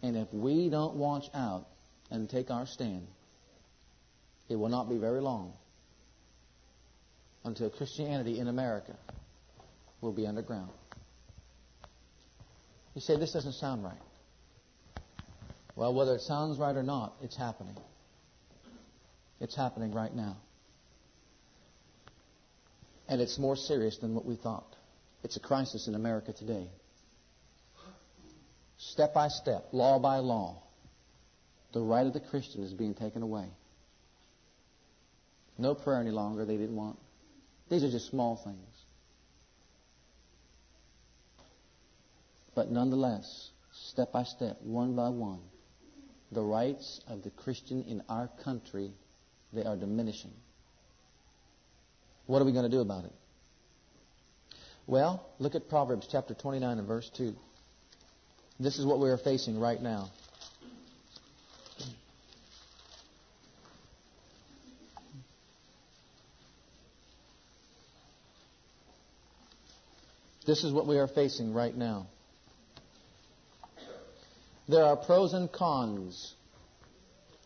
And 0.02 0.16
if 0.16 0.28
we 0.32 0.68
don't 0.68 0.96
watch 0.96 1.24
out 1.32 1.66
and 2.10 2.28
take 2.28 2.50
our 2.50 2.66
stand, 2.66 3.06
it 4.48 4.56
will 4.56 4.68
not 4.68 4.88
be 4.88 4.98
very 4.98 5.20
long 5.20 5.52
until 7.44 7.70
Christianity 7.70 8.38
in 8.38 8.48
America 8.48 8.96
will 10.00 10.12
be 10.12 10.26
underground. 10.26 10.70
You 12.94 13.00
say, 13.00 13.16
this 13.16 13.32
doesn't 13.32 13.54
sound 13.54 13.84
right. 13.84 13.94
Well, 15.76 15.94
whether 15.94 16.14
it 16.14 16.20
sounds 16.20 16.58
right 16.58 16.76
or 16.76 16.82
not, 16.82 17.14
it's 17.22 17.36
happening. 17.36 17.76
It's 19.40 19.56
happening 19.56 19.92
right 19.92 20.14
now. 20.14 20.36
And 23.08 23.20
it's 23.20 23.38
more 23.38 23.56
serious 23.56 23.98
than 23.98 24.14
what 24.14 24.26
we 24.26 24.36
thought. 24.36 24.76
It's 25.24 25.36
a 25.36 25.40
crisis 25.40 25.88
in 25.88 25.94
America 25.94 26.32
today. 26.32 26.68
Step 28.90 29.14
by 29.14 29.28
step, 29.28 29.68
law 29.70 29.98
by 29.98 30.16
law, 30.16 30.60
the 31.72 31.80
right 31.80 32.06
of 32.06 32.12
the 32.12 32.20
Christian 32.20 32.64
is 32.64 32.72
being 32.72 32.94
taken 32.94 33.22
away. 33.22 33.46
No 35.56 35.74
prayer 35.74 36.00
any 36.00 36.10
longer, 36.10 36.44
they 36.44 36.56
didn't 36.56 36.74
want. 36.74 36.98
These 37.70 37.84
are 37.84 37.90
just 37.90 38.08
small 38.10 38.36
things. 38.42 38.58
But 42.54 42.70
nonetheless, 42.70 43.50
step 43.72 44.12
by 44.12 44.24
step, 44.24 44.58
one 44.62 44.96
by 44.96 45.10
one, 45.10 45.40
the 46.32 46.42
rights 46.42 47.00
of 47.06 47.22
the 47.22 47.30
Christian 47.30 47.84
in 47.84 48.02
our 48.08 48.28
country, 48.42 48.90
they 49.52 49.62
are 49.62 49.76
diminishing. 49.76 50.32
What 52.26 52.42
are 52.42 52.44
we 52.44 52.52
going 52.52 52.68
to 52.68 52.76
do 52.76 52.80
about 52.80 53.04
it? 53.04 53.12
Well, 54.86 55.24
look 55.38 55.54
at 55.54 55.68
Proverbs 55.68 56.08
chapter 56.10 56.34
29 56.34 56.78
and 56.78 56.86
verse 56.86 57.08
2. 57.16 57.34
This 58.58 58.78
is 58.78 58.86
what 58.86 59.00
we 59.00 59.10
are 59.10 59.18
facing 59.18 59.58
right 59.58 59.80
now. 59.80 60.10
This 70.46 70.64
is 70.64 70.72
what 70.72 70.86
we 70.86 70.98
are 70.98 71.06
facing 71.08 71.54
right 71.54 71.74
now. 71.74 72.06
There 74.68 74.84
are 74.84 74.96
pros 74.96 75.34
and 75.34 75.50
cons 75.50 76.34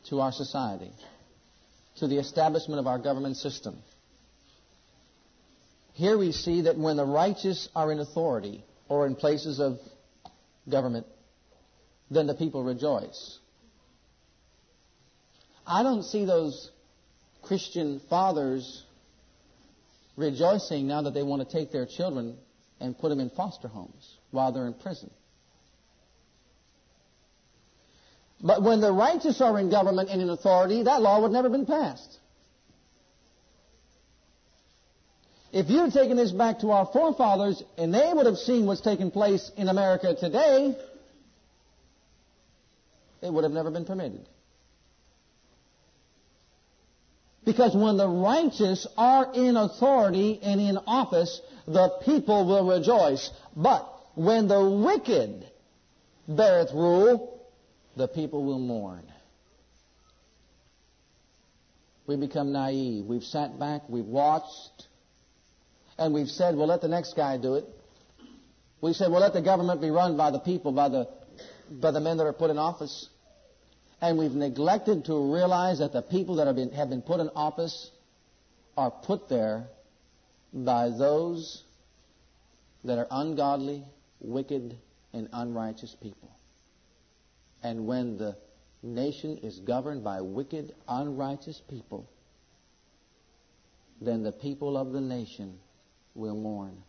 to 0.09 0.21
our 0.21 0.33
society, 0.33 0.93
to 1.97 2.07
the 2.07 2.19
establishment 2.19 2.81
of 2.81 2.87
our 2.87 2.99
government 2.99 3.37
system. 3.37 3.77
Here 5.93 6.17
we 6.17 6.33
see 6.33 6.63
that 6.63 6.79
when 6.79 6.97
the 6.97 7.05
righteous 7.05 7.69
are 7.75 7.91
in 7.91 7.99
authority 7.99 8.63
or 8.89 9.07
in 9.07 9.15
places 9.15 9.61
of 9.61 9.79
government, 10.69 11.07
then 12.11 12.27
the 12.27 12.35
people 12.35 12.63
rejoice. 12.63 13.39
I 15.67 15.83
don't 15.83 16.03
see 16.03 16.25
those 16.25 16.71
Christian 17.43 18.01
fathers 18.09 18.85
rejoicing 20.17 20.87
now 20.87 21.03
that 21.03 21.15
they 21.15 21.23
want 21.23 21.49
to 21.49 21.57
take 21.57 21.73
their 21.73 21.87
children 21.87 22.37
and 22.81 22.97
put 22.99 23.09
them 23.09 23.21
in 23.21 23.31
foster 23.31 23.69
homes 23.69 24.17
while 24.31 24.53
they're 24.53 24.67
in 24.67 24.75
prison. 24.75 25.11
But 28.41 28.63
when 28.63 28.81
the 28.81 28.93
righteous 28.93 29.41
are 29.41 29.59
in 29.59 29.71
government 29.71 30.11
and 30.11 30.21
in 30.21 30.29
authority, 30.29 30.83
that 30.83 31.01
law 31.01 31.23
would 31.23 31.33
never 31.33 31.49
have 31.49 31.53
been 31.53 31.67
passed. 31.67 32.19
If 35.57 35.71
you'd 35.71 35.95
taken 35.95 36.19
this 36.19 36.33
back 36.33 36.59
to 36.59 36.71
our 36.71 36.85
forefathers 36.85 37.63
and 37.79 37.95
they 37.95 38.13
would 38.13 38.27
have 38.27 38.37
seen 38.37 38.67
what's 38.67 38.83
taking 38.83 39.11
place 39.11 39.51
in 39.57 39.69
America 39.69 40.15
today, 40.15 40.77
it 43.23 43.33
would 43.33 43.43
have 43.43 43.55
never 43.55 43.71
been 43.71 43.87
permitted. 43.87 44.29
Because 47.47 47.75
when 47.75 47.97
the 47.97 48.07
righteous 48.07 48.87
are 48.99 49.33
in 49.33 49.57
authority 49.57 50.39
and 50.43 50.61
in 50.61 50.77
office, 50.87 51.41
the 51.67 51.89
people 52.05 52.47
will 52.47 52.69
rejoice. 52.69 53.31
But 53.57 53.91
when 54.15 54.49
the 54.49 54.63
wicked 54.63 55.47
beareth 56.29 56.75
rule, 56.75 57.41
the 57.97 58.09
people 58.09 58.45
will 58.45 58.59
mourn. 58.59 59.11
We 62.07 62.17
become 62.17 62.53
naive. 62.53 63.07
We've 63.07 63.25
sat 63.25 63.59
back, 63.59 63.89
we've 63.89 64.05
watched, 64.05 64.86
and 65.99 66.13
we've 66.13 66.29
said, 66.29 66.57
well, 66.57 66.67
let 66.67 66.81
the 66.81 66.89
next 66.89 67.15
guy 67.15 67.39
do 67.39 67.55
it. 67.55 67.65
We 68.81 68.93
said, 68.93 69.11
well, 69.11 69.21
let 69.21 69.33
the 69.33 69.43
government 69.43 69.81
be 69.81 69.91
run 69.91 70.17
by 70.17 70.31
the 70.31 70.39
people, 70.39 70.73
by 70.73 70.89
the, 70.89 71.09
by 71.71 71.91
the 71.91 72.01
men 72.01 72.19
that 72.19 72.25
are 72.25 72.33
put 72.33 72.51
in 72.51 72.59
office. 72.59 73.09
And 74.01 74.19
we've 74.19 74.33
neglected 74.33 75.07
to 75.07 75.33
realize 75.33 75.79
that 75.79 75.93
the 75.93 76.03
people 76.03 76.37
that 76.37 76.47
have 76.47 76.57
been, 76.57 76.73
have 76.73 76.91
been 76.91 77.03
put 77.03 77.21
in 77.21 77.31
office 77.31 77.91
are 78.77 78.91
put 78.91 79.29
there 79.31 79.69
by 80.53 80.91
those 80.91 81.63
that 82.85 82.99
are 82.99 83.07
ungodly, 83.11 83.85
wicked, 84.21 84.77
and 85.15 85.29
unrighteous 85.33 85.97
people. 86.03 86.31
And 87.63 87.87
when 87.87 88.19
the 88.19 88.37
nation 88.83 89.39
is 89.39 89.59
governed 89.61 90.05
by 90.05 90.21
wicked, 90.21 90.75
unrighteous 90.87 91.63
people, 91.71 92.09
then 94.01 94.23
the 94.23 94.33
people 94.33 94.77
of 94.77 94.93
the 94.93 95.01
nation 95.01 95.59
will 96.17 96.35
mourn. 96.35 96.83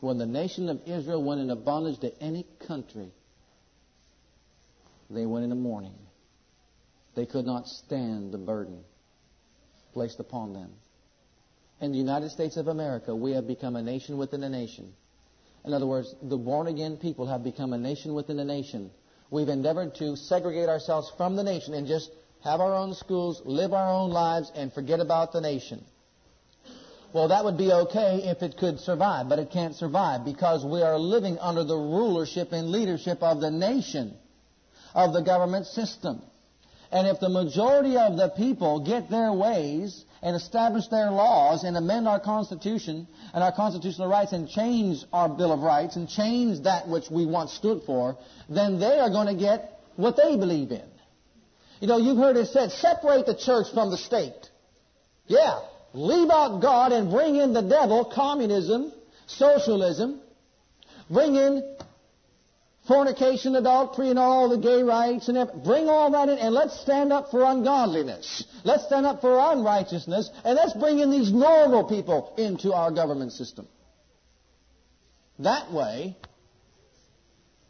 When 0.00 0.18
the 0.18 0.26
nation 0.26 0.68
of 0.68 0.80
Israel 0.86 1.22
went 1.22 1.40
into 1.40 1.56
bondage 1.56 1.98
to 2.00 2.22
any 2.22 2.46
country, 2.66 3.10
they 5.10 5.26
went 5.26 5.44
into 5.44 5.56
mourning. 5.56 5.94
They 7.14 7.26
could 7.26 7.46
not 7.46 7.66
stand 7.66 8.32
the 8.32 8.38
burden 8.38 8.84
placed 9.96 10.20
upon 10.20 10.52
them. 10.52 10.70
In 11.80 11.90
the 11.92 11.98
United 11.98 12.30
States 12.30 12.58
of 12.58 12.68
America, 12.68 13.16
we 13.16 13.32
have 13.32 13.46
become 13.46 13.76
a 13.76 13.82
nation 13.82 14.18
within 14.18 14.42
a 14.44 14.48
nation. 14.50 14.92
In 15.64 15.72
other 15.72 15.86
words, 15.86 16.14
the 16.22 16.36
born 16.36 16.66
again 16.66 16.98
people 16.98 17.26
have 17.26 17.42
become 17.42 17.72
a 17.72 17.78
nation 17.78 18.14
within 18.14 18.38
a 18.38 18.44
nation. 18.44 18.90
We've 19.30 19.48
endeavored 19.48 19.94
to 19.96 20.14
segregate 20.16 20.68
ourselves 20.68 21.10
from 21.16 21.34
the 21.34 21.42
nation 21.42 21.72
and 21.72 21.86
just 21.86 22.10
have 22.44 22.60
our 22.60 22.74
own 22.74 22.92
schools, 22.92 23.40
live 23.46 23.72
our 23.72 23.90
own 23.90 24.10
lives, 24.10 24.52
and 24.54 24.70
forget 24.72 25.00
about 25.00 25.32
the 25.32 25.40
nation. 25.40 25.82
Well, 27.16 27.28
that 27.28 27.46
would 27.46 27.56
be 27.56 27.72
okay 27.72 28.24
if 28.24 28.42
it 28.42 28.58
could 28.58 28.78
survive, 28.78 29.30
but 29.30 29.38
it 29.38 29.50
can't 29.50 29.74
survive 29.74 30.26
because 30.26 30.62
we 30.62 30.82
are 30.82 30.98
living 30.98 31.38
under 31.38 31.64
the 31.64 31.74
rulership 31.74 32.52
and 32.52 32.68
leadership 32.68 33.22
of 33.22 33.40
the 33.40 33.50
nation, 33.50 34.14
of 34.94 35.14
the 35.14 35.22
government 35.22 35.64
system. 35.64 36.20
And 36.92 37.06
if 37.06 37.18
the 37.18 37.30
majority 37.30 37.96
of 37.96 38.18
the 38.18 38.28
people 38.36 38.80
get 38.80 39.08
their 39.08 39.32
ways 39.32 40.04
and 40.20 40.36
establish 40.36 40.88
their 40.88 41.10
laws 41.10 41.64
and 41.64 41.74
amend 41.78 42.06
our 42.06 42.20
Constitution 42.20 43.08
and 43.32 43.42
our 43.42 43.52
constitutional 43.52 44.10
rights 44.10 44.34
and 44.34 44.46
change 44.46 45.02
our 45.10 45.30
Bill 45.30 45.52
of 45.52 45.60
Rights 45.60 45.96
and 45.96 46.10
change 46.10 46.64
that 46.64 46.86
which 46.86 47.10
we 47.10 47.24
once 47.24 47.54
stood 47.54 47.80
for, 47.86 48.18
then 48.50 48.78
they 48.78 48.98
are 48.98 49.08
going 49.08 49.34
to 49.34 49.42
get 49.42 49.80
what 49.96 50.18
they 50.18 50.36
believe 50.36 50.70
in. 50.70 50.84
You 51.80 51.88
know, 51.88 51.96
you've 51.96 52.18
heard 52.18 52.36
it 52.36 52.48
said, 52.48 52.72
separate 52.72 53.24
the 53.24 53.34
church 53.34 53.68
from 53.72 53.90
the 53.90 53.96
state. 53.96 54.50
Yeah, 55.28 55.60
leave 55.96 56.30
out 56.30 56.60
God 56.60 56.92
and 56.92 57.10
bring 57.10 57.36
in 57.36 57.52
the 57.52 57.62
devil, 57.62 58.04
communism, 58.04 58.92
socialism, 59.26 60.20
bring 61.10 61.34
in 61.34 61.76
fornication, 62.86 63.56
adultery, 63.56 64.10
and 64.10 64.18
all 64.18 64.48
the 64.48 64.58
gay 64.58 64.82
rights, 64.82 65.28
and 65.28 65.38
everything. 65.38 65.64
bring 65.64 65.88
all 65.88 66.10
that 66.12 66.28
in, 66.28 66.38
and 66.38 66.54
let's 66.54 66.78
stand 66.80 67.12
up 67.12 67.30
for 67.30 67.42
ungodliness. 67.42 68.44
Let's 68.62 68.84
stand 68.84 69.06
up 69.06 69.20
for 69.20 69.38
unrighteousness, 69.38 70.30
and 70.44 70.54
let's 70.54 70.74
bring 70.74 71.00
in 71.00 71.10
these 71.10 71.32
normal 71.32 71.84
people 71.84 72.34
into 72.36 72.72
our 72.72 72.92
government 72.92 73.32
system. 73.32 73.66
That 75.38 75.72
way, 75.72 76.16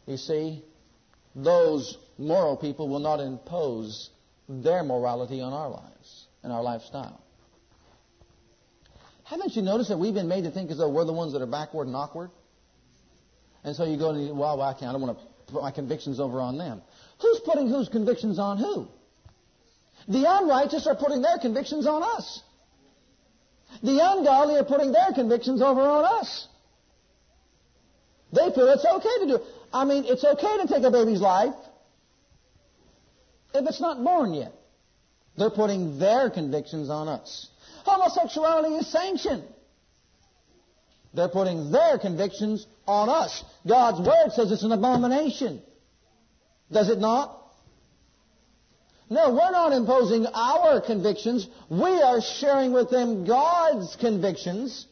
you 0.05 0.17
see, 0.17 0.63
those 1.33 1.97
moral 2.17 2.57
people 2.57 2.89
will 2.89 2.99
not 2.99 3.19
impose 3.19 4.09
their 4.49 4.83
morality 4.83 5.41
on 5.41 5.53
our 5.53 5.69
lives 5.69 6.27
and 6.43 6.51
our 6.51 6.61
lifestyle. 6.61 7.21
Haven't 9.29 9.55
you 9.57 9.61
noticed 9.61 9.89
that 9.89 9.97
we've 9.97 10.13
been 10.13 10.29
made 10.29 10.45
to 10.45 10.51
think 10.51 10.71
as 10.71 10.77
though 10.77 10.89
we're 10.89 11.03
the 11.03 11.13
ones 11.13 11.33
that 11.33 11.41
are 11.41 11.47
backward 11.47 11.87
and 11.87 11.95
awkward? 11.95 12.31
And 13.63 13.75
so 13.75 13.83
you 13.83 13.97
go 13.97 14.11
and 14.11 14.25
you, 14.25 14.33
well, 14.33 14.57
well, 14.57 14.67
I 14.67 14.73
can't. 14.73 14.85
I 14.85 14.91
don't 14.93 15.01
want 15.01 15.19
to 15.19 15.51
put 15.51 15.61
my 15.61 15.71
convictions 15.71 16.21
over 16.21 16.39
on 16.39 16.57
them. 16.57 16.81
Who's 17.21 17.41
putting 17.43 17.67
whose 17.67 17.89
convictions 17.89 18.39
on 18.39 18.57
who? 18.57 18.87
The 20.07 20.25
unrighteous 20.25 20.87
are 20.87 20.95
putting 20.95 21.21
their 21.21 21.37
convictions 21.39 21.85
on 21.85 22.03
us. 22.03 22.41
The 23.83 23.99
ungodly 24.01 24.55
are 24.55 24.63
putting 24.63 24.93
their 24.93 25.11
convictions 25.13 25.61
over 25.61 25.81
on 25.81 26.05
us. 26.05 26.47
They 28.31 28.49
feel 28.55 28.69
it's 28.69 28.85
okay 28.85 29.19
to 29.19 29.25
do. 29.27 29.35
it. 29.35 29.41
I 29.73 29.83
mean, 29.83 30.05
it's 30.05 30.23
okay 30.23 30.57
to 30.61 30.67
take 30.67 30.83
a 30.83 30.91
baby's 30.91 31.19
life 31.19 31.53
if 33.53 33.67
it's 33.67 33.81
not 33.81 34.01
born 34.01 34.33
yet. 34.33 34.53
They're 35.37 35.49
putting 35.49 35.99
their 35.99 36.29
convictions 36.29 36.89
on 36.89 37.09
us. 37.09 37.49
Homosexuality 37.87 38.75
is 38.75 38.91
sanctioned. 38.91 39.43
They're 41.13 41.29
putting 41.29 41.71
their 41.71 41.97
convictions 41.97 42.67
on 42.85 43.09
us. 43.09 43.43
God's 43.67 44.05
Word 44.05 44.31
says 44.33 44.51
it's 44.51 44.63
an 44.63 44.71
abomination. 44.71 45.61
Does 46.71 46.89
it 46.89 46.99
not? 46.99 47.33
No, 49.09 49.29
we're 49.31 49.51
not 49.51 49.71
imposing 49.71 50.25
our 50.27 50.81
convictions. 50.81 51.47
We 51.69 51.89
are 52.01 52.19
sharing 52.21 52.73
with 52.73 52.91
them 52.91 53.25
God's 53.25 53.95
convictions. 53.95 54.85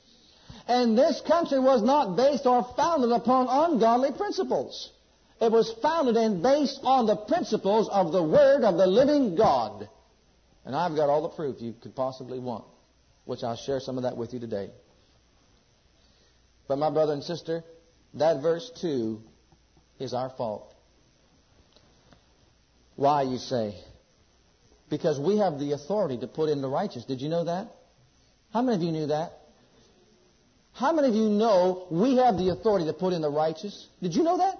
And 0.67 0.97
this 0.97 1.21
country 1.27 1.59
was 1.59 1.83
not 1.83 2.15
based 2.15 2.45
or 2.45 2.63
founded 2.77 3.11
upon 3.11 3.47
ungodly 3.49 4.13
principles. 4.13 4.89
It 5.41 5.51
was 5.51 5.71
founded 5.81 6.15
and 6.15 6.41
based 6.41 6.79
on 6.83 7.07
the 7.07 7.17
principles 7.17 7.89
of 7.89 8.13
the 8.13 8.23
Word 8.23 8.63
of 8.63 8.77
the 8.77 8.87
living 8.87 9.35
God. 9.35 9.89
And 10.63 10.73
I've 10.73 10.95
got 10.95 11.09
all 11.09 11.23
the 11.23 11.35
proof 11.35 11.61
you 11.61 11.75
could 11.81 11.93
possibly 11.93 12.39
want 12.39 12.63
which 13.25 13.43
I'll 13.43 13.57
share 13.57 13.79
some 13.79 13.97
of 13.97 14.03
that 14.03 14.17
with 14.17 14.33
you 14.33 14.39
today. 14.39 14.69
But 16.67 16.77
my 16.77 16.89
brother 16.89 17.13
and 17.13 17.23
sister, 17.23 17.63
that 18.15 18.41
verse 18.41 18.71
2 18.81 19.21
is 19.99 20.13
our 20.13 20.29
fault. 20.29 20.73
Why, 22.95 23.23
you 23.23 23.37
say? 23.37 23.75
Because 24.89 25.19
we 25.19 25.37
have 25.37 25.59
the 25.59 25.73
authority 25.73 26.17
to 26.19 26.27
put 26.27 26.49
in 26.49 26.61
the 26.61 26.69
righteous. 26.69 27.05
Did 27.05 27.21
you 27.21 27.29
know 27.29 27.43
that? 27.43 27.67
How 28.53 28.61
many 28.61 28.77
of 28.77 28.83
you 28.83 28.91
knew 28.91 29.07
that? 29.07 29.33
How 30.73 30.91
many 30.91 31.07
of 31.09 31.15
you 31.15 31.29
know 31.29 31.87
we 31.89 32.17
have 32.17 32.37
the 32.37 32.49
authority 32.49 32.85
to 32.85 32.93
put 32.93 33.13
in 33.13 33.21
the 33.21 33.29
righteous? 33.29 33.87
Did 34.01 34.13
you 34.13 34.23
know 34.23 34.37
that? 34.37 34.59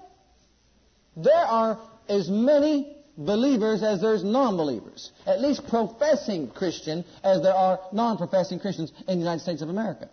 There 1.18 1.34
are 1.34 1.80
as 2.10 2.30
many 2.30 2.95
believers 3.18 3.84
as 3.84 4.02
there's 4.02 4.24
non-believers. 4.24 5.12
At 5.26 5.42
least 5.42 5.68
professing 5.68 6.50
Christian 6.50 7.06
as 7.24 7.42
there 7.42 7.54
are 7.54 7.80
non-professing 7.92 8.60
Christians 8.60 8.92
in 9.08 9.20
the 9.20 9.24
United 9.24 9.42
States 9.42 9.62
of 9.62 9.70
America. 9.70 10.10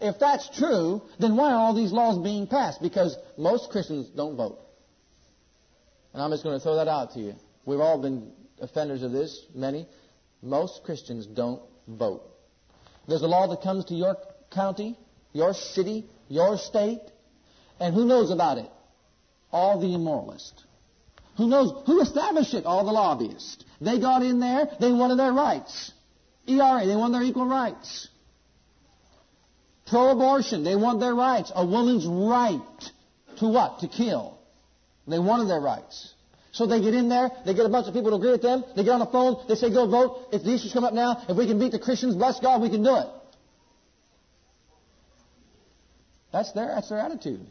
If 0.00 0.18
that's 0.18 0.48
true, 0.50 1.02
then 1.20 1.36
why 1.36 1.52
are 1.52 1.56
all 1.56 1.74
these 1.74 1.92
laws 1.92 2.18
being 2.18 2.46
passed? 2.46 2.82
Because 2.82 3.16
most 3.38 3.70
Christians 3.70 4.08
don't 4.08 4.36
vote. 4.36 4.58
And 6.12 6.22
I'm 6.22 6.30
just 6.30 6.42
going 6.42 6.58
to 6.58 6.62
throw 6.62 6.76
that 6.76 6.88
out 6.88 7.12
to 7.12 7.20
you. 7.20 7.34
We've 7.64 7.80
all 7.80 8.00
been 8.00 8.32
offenders 8.60 9.02
of 9.02 9.12
this, 9.12 9.46
many. 9.54 9.86
Most 10.42 10.82
Christians 10.84 11.26
don't 11.26 11.62
vote. 11.86 12.22
There's 13.06 13.22
a 13.22 13.28
law 13.28 13.46
that 13.48 13.62
comes 13.62 13.84
to 13.86 13.94
your 13.94 14.16
county, 14.50 14.98
your 15.32 15.54
city, 15.54 16.04
your 16.28 16.58
state, 16.58 17.00
and 17.78 17.94
who 17.94 18.04
knows 18.04 18.30
about 18.30 18.58
it? 18.58 18.70
All 19.50 19.80
the 19.80 19.94
immoralists. 19.94 20.64
Who 21.36 21.48
knows? 21.48 21.72
Who 21.86 22.00
established 22.00 22.54
it? 22.54 22.66
All 22.66 22.84
the 22.84 22.92
lobbyists. 22.92 23.64
They 23.80 23.98
got 23.98 24.22
in 24.22 24.38
there, 24.38 24.68
they 24.80 24.92
wanted 24.92 25.18
their 25.18 25.32
rights. 25.32 25.92
ERA, 26.46 26.86
they 26.86 26.96
wanted 26.96 27.14
their 27.14 27.22
equal 27.22 27.46
rights. 27.46 28.08
Pro-abortion, 29.86 30.64
they 30.64 30.76
want 30.76 31.00
their 31.00 31.14
rights. 31.14 31.52
A 31.54 31.64
woman's 31.64 32.06
right 32.06 32.60
to 33.38 33.48
what? 33.48 33.80
To 33.80 33.88
kill. 33.88 34.38
They 35.06 35.18
wanted 35.18 35.48
their 35.48 35.60
rights. 35.60 36.14
So 36.52 36.66
they 36.66 36.80
get 36.80 36.94
in 36.94 37.08
there, 37.08 37.30
they 37.46 37.54
get 37.54 37.64
a 37.64 37.68
bunch 37.70 37.88
of 37.88 37.94
people 37.94 38.10
to 38.10 38.16
agree 38.16 38.30
with 38.30 38.42
them, 38.42 38.62
they 38.76 38.84
get 38.84 38.92
on 38.92 39.00
the 39.00 39.06
phone, 39.06 39.42
they 39.48 39.54
say, 39.54 39.70
go 39.70 39.86
vote. 39.88 40.28
If 40.32 40.42
the 40.42 40.54
issues 40.54 40.72
come 40.72 40.84
up 40.84 40.92
now, 40.92 41.24
if 41.26 41.36
we 41.36 41.46
can 41.46 41.58
beat 41.58 41.72
the 41.72 41.78
Christians, 41.78 42.14
bless 42.14 42.40
God, 42.40 42.60
we 42.60 42.68
can 42.68 42.82
do 42.82 42.94
it. 42.96 43.06
That's 46.30 46.52
their, 46.52 46.66
that's 46.68 46.90
their 46.90 46.98
attitude. 46.98 47.46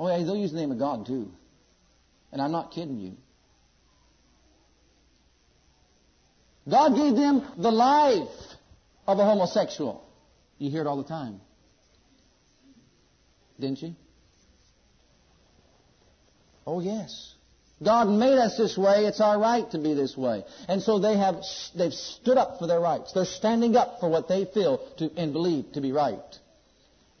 Oh 0.00 0.08
yeah, 0.08 0.24
they'll 0.24 0.34
use 0.34 0.50
the 0.50 0.56
name 0.56 0.72
of 0.72 0.78
God 0.78 1.04
too. 1.04 1.30
And 2.32 2.40
I'm 2.40 2.52
not 2.52 2.72
kidding 2.72 2.98
you. 2.98 3.16
God 6.68 6.96
gave 6.96 7.14
them 7.16 7.46
the 7.58 7.70
life 7.70 8.28
of 9.06 9.18
a 9.18 9.24
homosexual. 9.24 10.02
You 10.56 10.70
hear 10.70 10.80
it 10.80 10.86
all 10.86 10.96
the 10.96 11.08
time. 11.08 11.42
Didn't 13.58 13.82
you? 13.82 13.94
Oh 16.66 16.80
yes. 16.80 17.34
God 17.82 18.08
made 18.08 18.38
us 18.38 18.56
this 18.56 18.78
way. 18.78 19.04
It's 19.04 19.20
our 19.20 19.38
right 19.38 19.70
to 19.72 19.78
be 19.78 19.92
this 19.92 20.16
way. 20.16 20.44
And 20.66 20.82
so 20.82 20.98
they 20.98 21.18
have, 21.18 21.42
they've 21.74 21.92
stood 21.92 22.38
up 22.38 22.58
for 22.58 22.66
their 22.66 22.80
rights. 22.80 23.12
They're 23.12 23.26
standing 23.26 23.76
up 23.76 24.00
for 24.00 24.08
what 24.08 24.28
they 24.28 24.46
feel 24.46 24.78
to, 24.96 25.10
and 25.16 25.34
believe 25.34 25.72
to 25.72 25.82
be 25.82 25.92
right. 25.92 26.38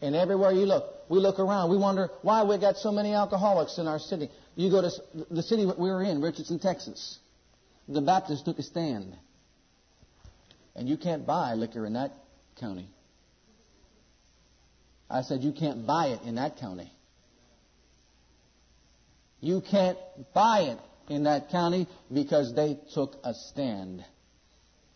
And 0.02 0.16
everywhere 0.16 0.52
you 0.52 0.64
look, 0.64 0.84
we 1.08 1.18
look 1.18 1.38
around, 1.38 1.70
we 1.70 1.76
wonder 1.76 2.10
why 2.22 2.42
we 2.44 2.56
got 2.58 2.76
so 2.76 2.90
many 2.90 3.12
alcoholics 3.12 3.78
in 3.78 3.86
our 3.86 3.98
city. 3.98 4.30
You 4.56 4.70
go 4.70 4.80
to 4.80 4.90
the 5.30 5.42
city 5.42 5.66
we 5.66 5.90
were 5.90 6.02
in, 6.02 6.22
Richardson, 6.22 6.58
Texas. 6.58 7.18
The 7.88 8.00
Baptists 8.00 8.42
took 8.42 8.58
a 8.58 8.62
stand. 8.62 9.14
And 10.74 10.88
you 10.88 10.96
can't 10.96 11.26
buy 11.26 11.54
liquor 11.54 11.84
in 11.84 11.94
that 11.94 12.12
county. 12.58 12.88
I 15.10 15.22
said, 15.22 15.42
you 15.42 15.52
can't 15.52 15.86
buy 15.86 16.08
it 16.08 16.22
in 16.22 16.36
that 16.36 16.58
county. 16.58 16.90
You 19.40 19.60
can't 19.60 19.98
buy 20.32 20.60
it 20.60 20.78
in 21.12 21.24
that 21.24 21.50
county 21.50 21.88
because 22.12 22.54
they 22.54 22.78
took 22.94 23.16
a 23.24 23.34
stand 23.34 24.04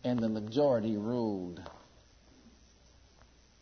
and 0.03 0.19
the 0.19 0.29
majority 0.29 0.95
ruled. 0.95 1.59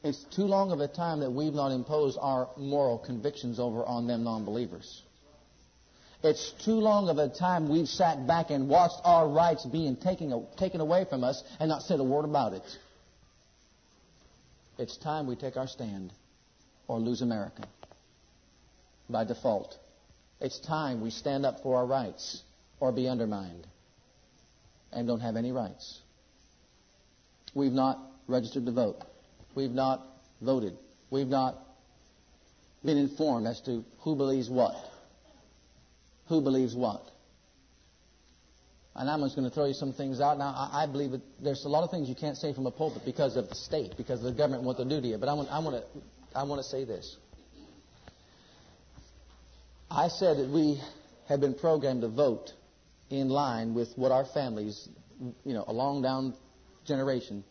It's 0.03 0.21
too 0.35 0.43
long 0.43 0.71
of 0.71 0.81
a 0.81 0.87
time 0.87 1.21
that 1.21 1.31
we've 1.31 1.53
not 1.53 1.71
imposed 1.71 2.17
our 2.21 2.49
moral 2.57 2.97
convictions 2.99 3.57
over 3.57 3.85
on 3.85 4.05
them 4.05 4.25
non 4.25 4.43
believers. 4.43 5.01
It's 6.23 6.51
too 6.63 6.75
long 6.75 7.09
of 7.09 7.17
a 7.17 7.29
time 7.29 7.69
we've 7.69 7.87
sat 7.87 8.27
back 8.27 8.49
and 8.49 8.69
watched 8.69 8.99
our 9.03 9.27
rights 9.27 9.65
being 9.65 9.95
taken, 9.95 10.45
taken 10.57 10.81
away 10.81 11.05
from 11.09 11.23
us 11.23 11.43
and 11.59 11.69
not 11.69 11.83
said 11.83 11.99
a 11.99 12.03
word 12.03 12.25
about 12.25 12.53
it. 12.53 12.63
It's 14.77 14.97
time 14.97 15.27
we 15.27 15.35
take 15.35 15.57
our 15.57 15.67
stand 15.67 16.11
or 16.87 16.99
lose 16.99 17.21
America 17.21 17.63
by 19.09 19.23
default. 19.23 19.77
It's 20.39 20.59
time 20.59 21.01
we 21.01 21.11
stand 21.11 21.45
up 21.45 21.61
for 21.61 21.77
our 21.77 21.85
rights 21.85 22.41
or 22.79 22.91
be 22.91 23.07
undermined 23.07 23.67
and 24.91 25.07
don't 25.07 25.21
have 25.21 25.35
any 25.35 25.51
rights. 25.51 25.99
We've 27.53 27.71
not 27.71 27.99
registered 28.27 28.65
to 28.65 28.71
vote. 28.71 29.01
We've 29.55 29.71
not 29.71 30.05
voted. 30.41 30.77
We've 31.09 31.27
not 31.27 31.57
been 32.83 32.97
informed 32.97 33.47
as 33.47 33.61
to 33.61 33.83
who 33.99 34.15
believes 34.15 34.49
what. 34.49 34.75
Who 36.27 36.41
believes 36.41 36.75
what. 36.75 37.09
And 38.95 39.09
I'm 39.09 39.21
just 39.21 39.35
going 39.35 39.49
to 39.49 39.53
throw 39.53 39.65
you 39.65 39.73
some 39.73 39.93
things 39.93 40.21
out. 40.21 40.37
Now, 40.37 40.69
I, 40.71 40.85
believe 40.85 41.11
that 41.11 41.21
there's 41.41 41.65
a 41.65 41.69
lot 41.69 41.83
of 41.83 41.89
things 41.89 42.07
you 42.07 42.15
can't 42.15 42.37
say 42.37 42.53
from 42.53 42.67
a 42.67 42.71
pulpit 42.71 43.03
because 43.05 43.35
of 43.35 43.49
the 43.49 43.55
state, 43.55 43.95
because 43.97 44.21
the 44.21 44.31
government 44.31 44.63
what 44.63 44.77
to 44.77 44.85
do 44.85 45.01
to 45.01 45.07
you. 45.07 45.17
But 45.17 45.29
I 45.29 45.33
want, 45.33 45.49
I 45.51 45.59
want 45.59 45.77
to, 45.77 45.83
I 46.37 46.43
want 46.43 46.59
to 46.59 46.69
say 46.69 46.85
this. 46.85 47.17
I 49.89 50.09
said 50.09 50.37
that 50.37 50.49
we 50.49 50.79
have 51.27 51.39
been 51.39 51.55
programmed 51.55 52.01
to 52.01 52.07
vote 52.07 52.51
in 53.09 53.29
line 53.29 53.73
with 53.73 53.89
what 53.95 54.11
our 54.11 54.25
families, 54.25 54.89
you 55.43 55.53
know, 55.53 55.63
along 55.67 56.03
down 56.03 56.35
generation 56.85 57.43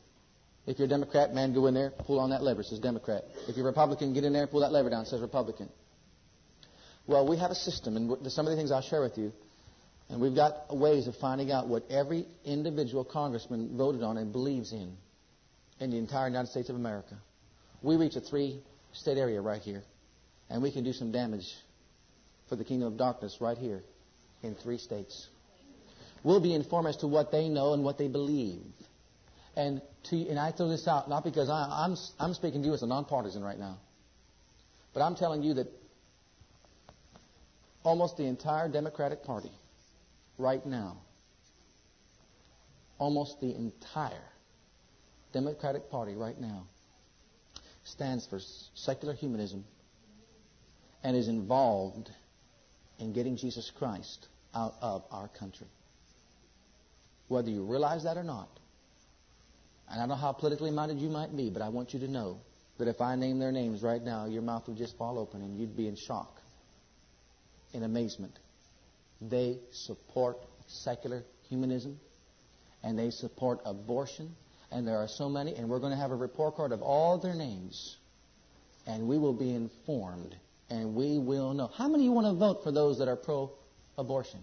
if 0.66 0.78
you're 0.78 0.86
a 0.86 0.88
Democrat, 0.88 1.34
man, 1.34 1.52
go 1.52 1.66
in 1.66 1.74
there, 1.74 1.90
pull 1.90 2.20
on 2.20 2.30
that 2.30 2.42
lever. 2.42 2.62
Says 2.62 2.78
Democrat. 2.78 3.24
If 3.48 3.56
you're 3.56 3.66
a 3.66 3.70
Republican, 3.70 4.12
get 4.12 4.24
in 4.24 4.32
there, 4.32 4.46
pull 4.46 4.60
that 4.60 4.72
lever 4.72 4.90
down. 4.90 5.06
Says 5.06 5.20
Republican. 5.20 5.68
Well, 7.06 7.28
we 7.28 7.36
have 7.38 7.50
a 7.50 7.54
system, 7.56 7.96
and 7.96 8.30
some 8.30 8.46
of 8.46 8.50
the 8.50 8.56
things 8.56 8.70
I'll 8.70 8.80
share 8.80 9.02
with 9.02 9.18
you. 9.18 9.32
And 10.08 10.20
we've 10.20 10.34
got 10.34 10.76
ways 10.76 11.06
of 11.08 11.16
finding 11.16 11.50
out 11.50 11.68
what 11.68 11.84
every 11.90 12.26
individual 12.44 13.04
congressman 13.04 13.76
voted 13.76 14.02
on 14.02 14.18
and 14.18 14.30
believes 14.30 14.72
in 14.72 14.96
in 15.80 15.90
the 15.90 15.96
entire 15.96 16.28
United 16.28 16.48
States 16.48 16.68
of 16.68 16.76
America. 16.76 17.16
We 17.82 17.96
reach 17.96 18.14
a 18.14 18.20
three 18.20 18.60
state 18.92 19.18
area 19.18 19.40
right 19.40 19.60
here, 19.60 19.82
and 20.48 20.62
we 20.62 20.70
can 20.70 20.84
do 20.84 20.92
some 20.92 21.10
damage 21.10 21.46
for 22.48 22.56
the 22.56 22.64
kingdom 22.64 22.88
of 22.88 22.98
darkness 22.98 23.38
right 23.40 23.56
here 23.56 23.82
in 24.42 24.54
three 24.54 24.78
states. 24.78 25.28
We'll 26.22 26.40
be 26.40 26.54
informed 26.54 26.88
as 26.88 26.98
to 26.98 27.08
what 27.08 27.32
they 27.32 27.48
know 27.48 27.72
and 27.72 27.82
what 27.82 27.98
they 27.98 28.08
believe. 28.08 28.62
And 29.54 29.82
to, 30.04 30.16
and 30.28 30.38
I 30.38 30.50
throw 30.52 30.68
this 30.68 30.88
out 30.88 31.08
not 31.08 31.24
because 31.24 31.50
I, 31.50 31.84
I'm 31.84 31.96
I'm 32.18 32.34
speaking 32.34 32.62
to 32.62 32.68
you 32.68 32.74
as 32.74 32.82
a 32.82 32.86
nonpartisan 32.86 33.42
right 33.42 33.58
now, 33.58 33.78
but 34.94 35.00
I'm 35.02 35.14
telling 35.14 35.42
you 35.42 35.54
that 35.54 35.68
almost 37.82 38.16
the 38.16 38.24
entire 38.24 38.68
Democratic 38.68 39.24
Party 39.24 39.52
right 40.38 40.64
now, 40.64 40.98
almost 42.98 43.40
the 43.40 43.54
entire 43.54 44.24
Democratic 45.32 45.90
Party 45.90 46.14
right 46.14 46.38
now 46.40 46.66
stands 47.84 48.26
for 48.26 48.40
secular 48.74 49.14
humanism 49.14 49.64
and 51.02 51.16
is 51.16 51.28
involved 51.28 52.10
in 52.98 53.12
getting 53.12 53.36
Jesus 53.36 53.70
Christ 53.76 54.28
out 54.54 54.74
of 54.80 55.04
our 55.10 55.28
country. 55.28 55.66
Whether 57.28 57.50
you 57.50 57.64
realize 57.64 58.04
that 58.04 58.16
or 58.16 58.22
not, 58.22 58.48
and 59.92 60.00
I 60.00 60.04
don't 60.04 60.08
know 60.08 60.14
how 60.14 60.32
politically 60.32 60.70
minded 60.70 60.98
you 60.98 61.10
might 61.10 61.36
be, 61.36 61.50
but 61.50 61.60
I 61.60 61.68
want 61.68 61.92
you 61.92 62.00
to 62.00 62.08
know 62.08 62.40
that 62.78 62.88
if 62.88 63.02
I 63.02 63.14
name 63.14 63.38
their 63.38 63.52
names 63.52 63.82
right 63.82 64.02
now, 64.02 64.24
your 64.24 64.40
mouth 64.40 64.66
would 64.66 64.78
just 64.78 64.96
fall 64.96 65.18
open 65.18 65.42
and 65.42 65.58
you'd 65.58 65.76
be 65.76 65.86
in 65.86 65.96
shock, 65.96 66.40
in 67.74 67.82
amazement. 67.82 68.38
They 69.20 69.58
support 69.70 70.38
secular 70.66 71.24
humanism 71.48 72.00
and 72.82 72.98
they 72.98 73.10
support 73.10 73.60
abortion. 73.66 74.34
And 74.70 74.88
there 74.88 74.96
are 74.96 75.08
so 75.08 75.28
many, 75.28 75.54
and 75.56 75.68
we're 75.68 75.78
going 75.78 75.92
to 75.92 75.98
have 75.98 76.10
a 76.10 76.16
report 76.16 76.56
card 76.56 76.72
of 76.72 76.80
all 76.80 77.18
their 77.18 77.34
names. 77.34 77.98
And 78.86 79.06
we 79.06 79.18
will 79.18 79.34
be 79.34 79.54
informed 79.54 80.34
and 80.70 80.94
we 80.94 81.18
will 81.18 81.52
know. 81.52 81.66
How 81.66 81.86
many 81.86 82.04
of 82.04 82.06
you 82.06 82.12
want 82.12 82.28
to 82.28 82.32
vote 82.32 82.64
for 82.64 82.72
those 82.72 82.98
that 82.98 83.08
are 83.08 83.16
pro 83.16 83.52
abortion? 83.98 84.40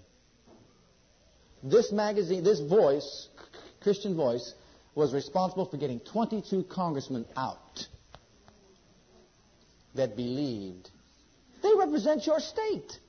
This 1.64 1.92
magazine, 1.92 2.44
this 2.44 2.60
voice, 2.60 3.30
Christian 3.82 4.16
voice, 4.16 4.54
was 5.00 5.14
responsible 5.14 5.66
for 5.66 5.78
getting 5.78 6.02
22 6.02 6.64
congressmen 6.64 7.26
out 7.38 7.88
that 9.96 10.18
believed. 10.18 10.90
They 11.64 11.72
represent 11.78 12.28
your 12.28 12.40
state. 12.40 13.00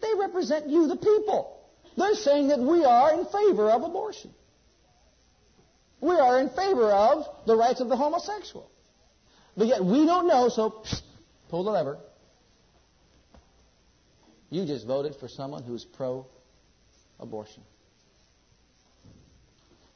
They 0.00 0.08
represent 0.18 0.68
you, 0.68 0.88
the 0.88 0.96
people. 0.96 1.60
They're 1.96 2.14
saying 2.14 2.48
that 2.48 2.58
we 2.58 2.84
are 2.84 3.12
in 3.12 3.26
favor 3.26 3.70
of 3.70 3.82
abortion. 3.82 4.32
We 6.00 6.16
are 6.16 6.40
in 6.40 6.48
favor 6.48 6.90
of 6.90 7.26
the 7.46 7.54
rights 7.54 7.80
of 7.80 7.88
the 7.88 7.96
homosexual. 7.96 8.70
But 9.56 9.66
yet 9.68 9.84
we 9.84 10.06
don't 10.06 10.26
know, 10.26 10.48
so 10.48 10.70
psst, 10.70 11.02
pull 11.50 11.64
the 11.64 11.70
lever. 11.70 11.98
You 14.50 14.64
just 14.64 14.86
voted 14.86 15.16
for 15.16 15.28
someone 15.28 15.64
who's 15.64 15.84
pro 15.84 16.26
abortion. 17.20 17.62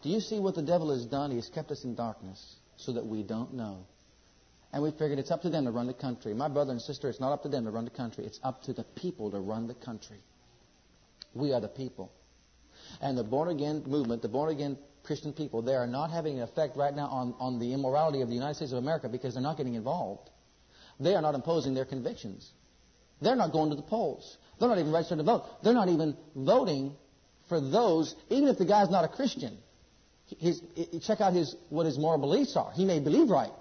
Do 0.08 0.14
you 0.14 0.20
see 0.20 0.40
what 0.40 0.54
the 0.54 0.62
devil 0.62 0.90
has 0.90 1.04
done? 1.04 1.32
He 1.32 1.36
has 1.36 1.50
kept 1.50 1.70
us 1.70 1.84
in 1.84 1.94
darkness 1.94 2.56
so 2.78 2.92
that 2.92 3.04
we 3.04 3.22
don't 3.22 3.52
know. 3.52 3.84
And 4.72 4.82
we 4.82 4.90
figured 4.90 5.18
it's 5.18 5.30
up 5.30 5.42
to 5.42 5.50
them 5.50 5.66
to 5.66 5.70
run 5.70 5.86
the 5.86 5.92
country. 5.92 6.32
My 6.32 6.48
brother 6.48 6.72
and 6.72 6.80
sister, 6.80 7.10
it's 7.10 7.20
not 7.20 7.30
up 7.30 7.42
to 7.42 7.50
them 7.50 7.66
to 7.66 7.70
run 7.70 7.84
the 7.84 7.90
country. 7.90 8.24
It's 8.24 8.40
up 8.42 8.62
to 8.62 8.72
the 8.72 8.84
people 8.84 9.30
to 9.32 9.38
run 9.38 9.66
the 9.66 9.74
country. 9.74 10.16
We 11.34 11.52
are 11.52 11.60
the 11.60 11.68
people. 11.68 12.10
And 13.02 13.18
the 13.18 13.22
born 13.22 13.50
again 13.50 13.82
movement, 13.86 14.22
the 14.22 14.30
born 14.30 14.48
again 14.48 14.78
Christian 15.04 15.34
people, 15.34 15.60
they 15.60 15.74
are 15.74 15.86
not 15.86 16.10
having 16.10 16.38
an 16.38 16.42
effect 16.42 16.78
right 16.78 16.96
now 16.96 17.08
on, 17.08 17.34
on 17.38 17.58
the 17.58 17.74
immorality 17.74 18.22
of 18.22 18.28
the 18.28 18.34
United 18.34 18.54
States 18.54 18.72
of 18.72 18.78
America 18.78 19.10
because 19.10 19.34
they're 19.34 19.42
not 19.42 19.58
getting 19.58 19.74
involved. 19.74 20.30
They 20.98 21.16
are 21.16 21.22
not 21.22 21.34
imposing 21.34 21.74
their 21.74 21.84
convictions. 21.84 22.50
They're 23.20 23.36
not 23.36 23.52
going 23.52 23.68
to 23.68 23.76
the 23.76 23.82
polls. 23.82 24.38
They're 24.58 24.70
not 24.70 24.78
even 24.78 24.90
registered 24.90 25.18
to 25.18 25.24
vote. 25.24 25.44
They're 25.62 25.74
not 25.74 25.90
even 25.90 26.16
voting 26.34 26.96
for 27.50 27.60
those, 27.60 28.14
even 28.30 28.48
if 28.48 28.56
the 28.56 28.64
guy's 28.64 28.88
not 28.88 29.04
a 29.04 29.08
Christian. 29.08 29.58
His, 30.38 30.60
check 31.02 31.20
out 31.20 31.32
his, 31.32 31.56
what 31.70 31.86
his 31.86 31.98
moral 31.98 32.18
beliefs 32.18 32.56
are. 32.56 32.70
He 32.72 32.84
may 32.84 33.00
believe 33.00 33.30
right. 33.30 33.52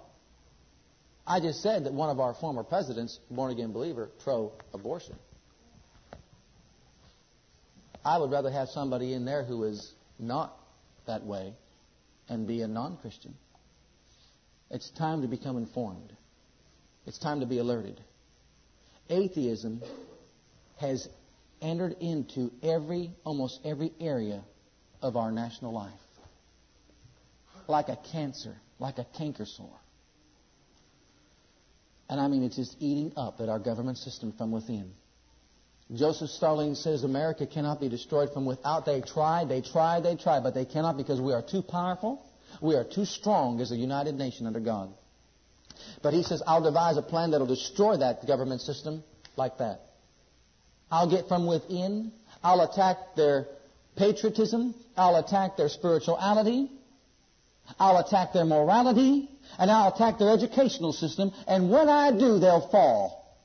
I 1.26 1.40
just 1.40 1.62
said 1.62 1.86
that 1.86 1.94
one 1.94 2.10
of 2.10 2.20
our 2.20 2.34
former 2.34 2.64
presidents, 2.64 3.20
born 3.30 3.52
again 3.52 3.72
believer, 3.72 4.10
pro 4.24 4.52
abortion. 4.74 5.16
I 8.04 8.18
would 8.18 8.32
rather 8.32 8.50
have 8.50 8.70
somebody 8.70 9.14
in 9.14 9.26
there 9.26 9.44
who 9.44 9.64
is 9.66 9.94
not 10.18 10.58
that 11.06 11.26
way 11.26 11.54
and 12.30 12.48
be 12.48 12.62
a 12.62 12.68
non 12.68 12.98
Christian. 12.98 13.34
It's 14.70 14.90
time 14.92 15.22
to 15.22 15.28
become 15.28 15.58
informed. 15.58 16.14
It's 17.06 17.18
time 17.18 17.40
to 17.42 17.46
be 17.46 17.58
alerted. 17.58 18.02
Atheism 19.10 19.82
has 20.78 21.08
entered 21.62 21.96
into 22.00 22.52
every, 22.62 23.12
almost 23.24 23.60
every 23.64 23.92
area 24.00 24.44
of 25.02 25.16
our 25.16 25.32
national 25.32 25.74
life. 25.74 25.92
Like 27.68 27.90
a 27.90 27.98
cancer, 28.12 28.56
like 28.80 28.98
a 28.98 29.06
canker 29.18 29.46
sore. 29.46 29.80
And 32.10 32.20
I 32.20 32.28
mean, 32.28 32.44
it's 32.44 32.56
just 32.56 32.76
eating 32.80 33.12
up 33.18 33.42
at 33.42 33.50
our 33.50 33.60
government 33.60 33.98
system 33.98 34.34
from 34.38 34.52
within. 34.52 34.92
Joseph 35.94 36.30
Stalin 36.30 36.76
says 36.76 37.04
America 37.04 37.46
cannot 37.46 37.80
be 37.80 37.90
destroyed 37.90 38.34
from 38.34 38.46
without. 38.46 38.86
They 38.86 39.02
try, 39.02 39.46
they 39.46 39.62
try, 39.62 40.02
they 40.02 40.16
try, 40.16 40.40
but 40.40 40.54
they 40.54 40.66
cannot 40.66 40.98
because 40.98 41.22
we 41.22 41.34
are 41.34 41.42
too 41.42 41.62
powerful. 41.62 42.26
We 42.62 42.76
are 42.76 42.84
too 42.84 43.06
strong 43.06 43.62
as 43.62 43.72
a 43.72 43.76
united 43.76 44.16
nation 44.16 44.48
under 44.48 44.60
God. 44.60 44.90
But 46.02 46.14
he 46.14 46.24
says, 46.24 46.42
I'll 46.46 46.64
devise 46.64 46.98
a 46.98 47.02
plan 47.02 47.32
that'll 47.32 47.48
destroy 47.48 47.98
that 47.98 48.26
government 48.26 48.62
system 48.62 49.04
like 49.36 49.58
that. 49.60 49.82
I'll 50.92 51.10
get 51.10 51.28
from 51.28 51.46
within. 51.46 52.12
I'll 52.44 52.62
attack 52.62 52.98
their 53.16 53.48
patriotism. 53.96 54.76
I'll 54.96 55.18
attack 55.18 55.58
their 55.58 55.70
spirituality. 55.70 56.72
I'll 57.80 57.98
attack 57.98 58.34
their 58.34 58.46
morality. 58.46 59.30
And 59.60 59.72
I'll 59.72 59.94
attack 59.94 60.20
their 60.20 60.32
educational 60.32 60.94
system. 60.94 61.32
And 61.48 61.72
when 61.72 61.90
I 61.90 62.12
do, 62.12 62.38
they'll 62.40 62.68
fall. 62.70 63.38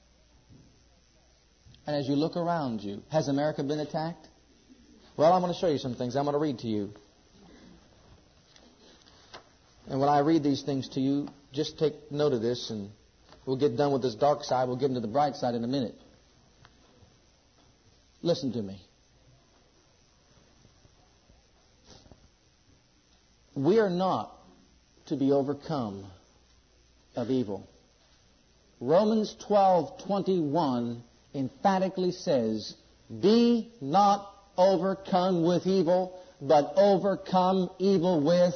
And 1.86 1.96
as 1.96 2.06
you 2.06 2.14
look 2.14 2.36
around 2.36 2.82
you, 2.82 3.02
has 3.10 3.28
America 3.28 3.62
been 3.62 3.80
attacked? 3.80 4.28
Well, 5.16 5.32
I'm 5.32 5.40
going 5.40 5.52
to 5.52 5.58
show 5.58 5.68
you 5.68 5.78
some 5.78 5.94
things. 5.94 6.16
I'm 6.16 6.24
going 6.24 6.34
to 6.34 6.40
read 6.40 6.58
to 6.60 6.66
you. 6.66 6.92
And 9.88 10.00
when 10.00 10.08
I 10.08 10.20
read 10.20 10.42
these 10.42 10.62
things 10.62 10.88
to 10.90 11.00
you, 11.00 11.28
just 11.52 11.78
take 11.78 11.94
note 12.10 12.32
of 12.32 12.40
this 12.40 12.70
and 12.70 12.90
we'll 13.46 13.56
get 13.56 13.76
done 13.76 13.92
with 13.92 14.02
this 14.02 14.14
dark 14.14 14.44
side. 14.44 14.68
We'll 14.68 14.76
get 14.76 14.88
into 14.88 15.00
the 15.00 15.08
bright 15.08 15.34
side 15.34 15.54
in 15.54 15.64
a 15.64 15.68
minute. 15.68 15.94
Listen 18.22 18.52
to 18.52 18.62
me. 18.62 18.80
We 23.54 23.78
are 23.80 23.90
not 23.90 24.34
to 25.06 25.16
be 25.16 25.32
overcome 25.32 26.04
of 27.16 27.30
evil. 27.30 27.66
Romans 28.80 29.36
12:21 29.48 31.02
emphatically 31.34 32.12
says, 32.12 32.74
"Be 33.20 33.70
not 33.80 34.28
overcome 34.56 35.44
with 35.44 35.66
evil, 35.66 36.18
but 36.40 36.72
overcome 36.76 37.70
evil 37.78 38.20
with 38.20 38.54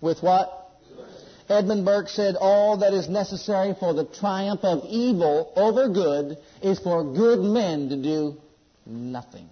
with 0.00 0.22
what? 0.22 0.70
Edmund 1.48 1.84
Burke 1.84 2.08
said, 2.08 2.36
All 2.36 2.78
that 2.78 2.92
is 2.92 3.08
necessary 3.08 3.74
for 3.78 3.92
the 3.92 4.04
triumph 4.04 4.64
of 4.64 4.84
evil 4.88 5.52
over 5.54 5.88
good 5.88 6.38
is 6.60 6.78
for 6.80 7.04
good 7.04 7.40
men 7.40 7.88
to 7.90 7.96
do 7.96 8.36
nothing. 8.84 9.48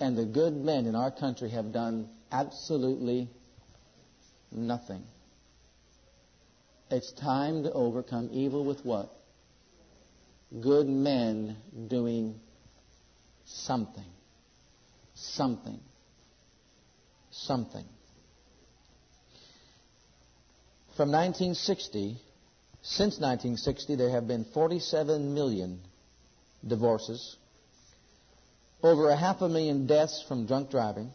And 0.00 0.16
the 0.16 0.24
good 0.24 0.54
men 0.54 0.86
in 0.86 0.94
our 0.94 1.10
country 1.10 1.50
have 1.50 1.72
done 1.72 2.08
absolutely 2.30 3.28
nothing. 4.52 5.02
It's 6.90 7.12
time 7.12 7.64
to 7.64 7.72
overcome 7.72 8.30
evil 8.32 8.64
with 8.64 8.84
what? 8.84 9.12
Good 10.60 10.86
men 10.86 11.56
doing 11.88 12.40
something. 13.44 14.06
Something. 15.14 15.80
Something. 17.30 17.84
From 20.96 21.10
1960, 21.10 22.16
since 22.82 23.20
1960, 23.20 23.96
there 23.96 24.10
have 24.10 24.26
been 24.26 24.44
47 24.54 25.34
million 25.34 25.80
divorces, 26.66 27.36
over 28.82 29.10
a 29.10 29.16
half 29.16 29.40
a 29.40 29.48
million 29.48 29.86
deaths 29.86 30.24
from 30.28 30.46
drunk 30.46 30.70
driving, 30.70 31.10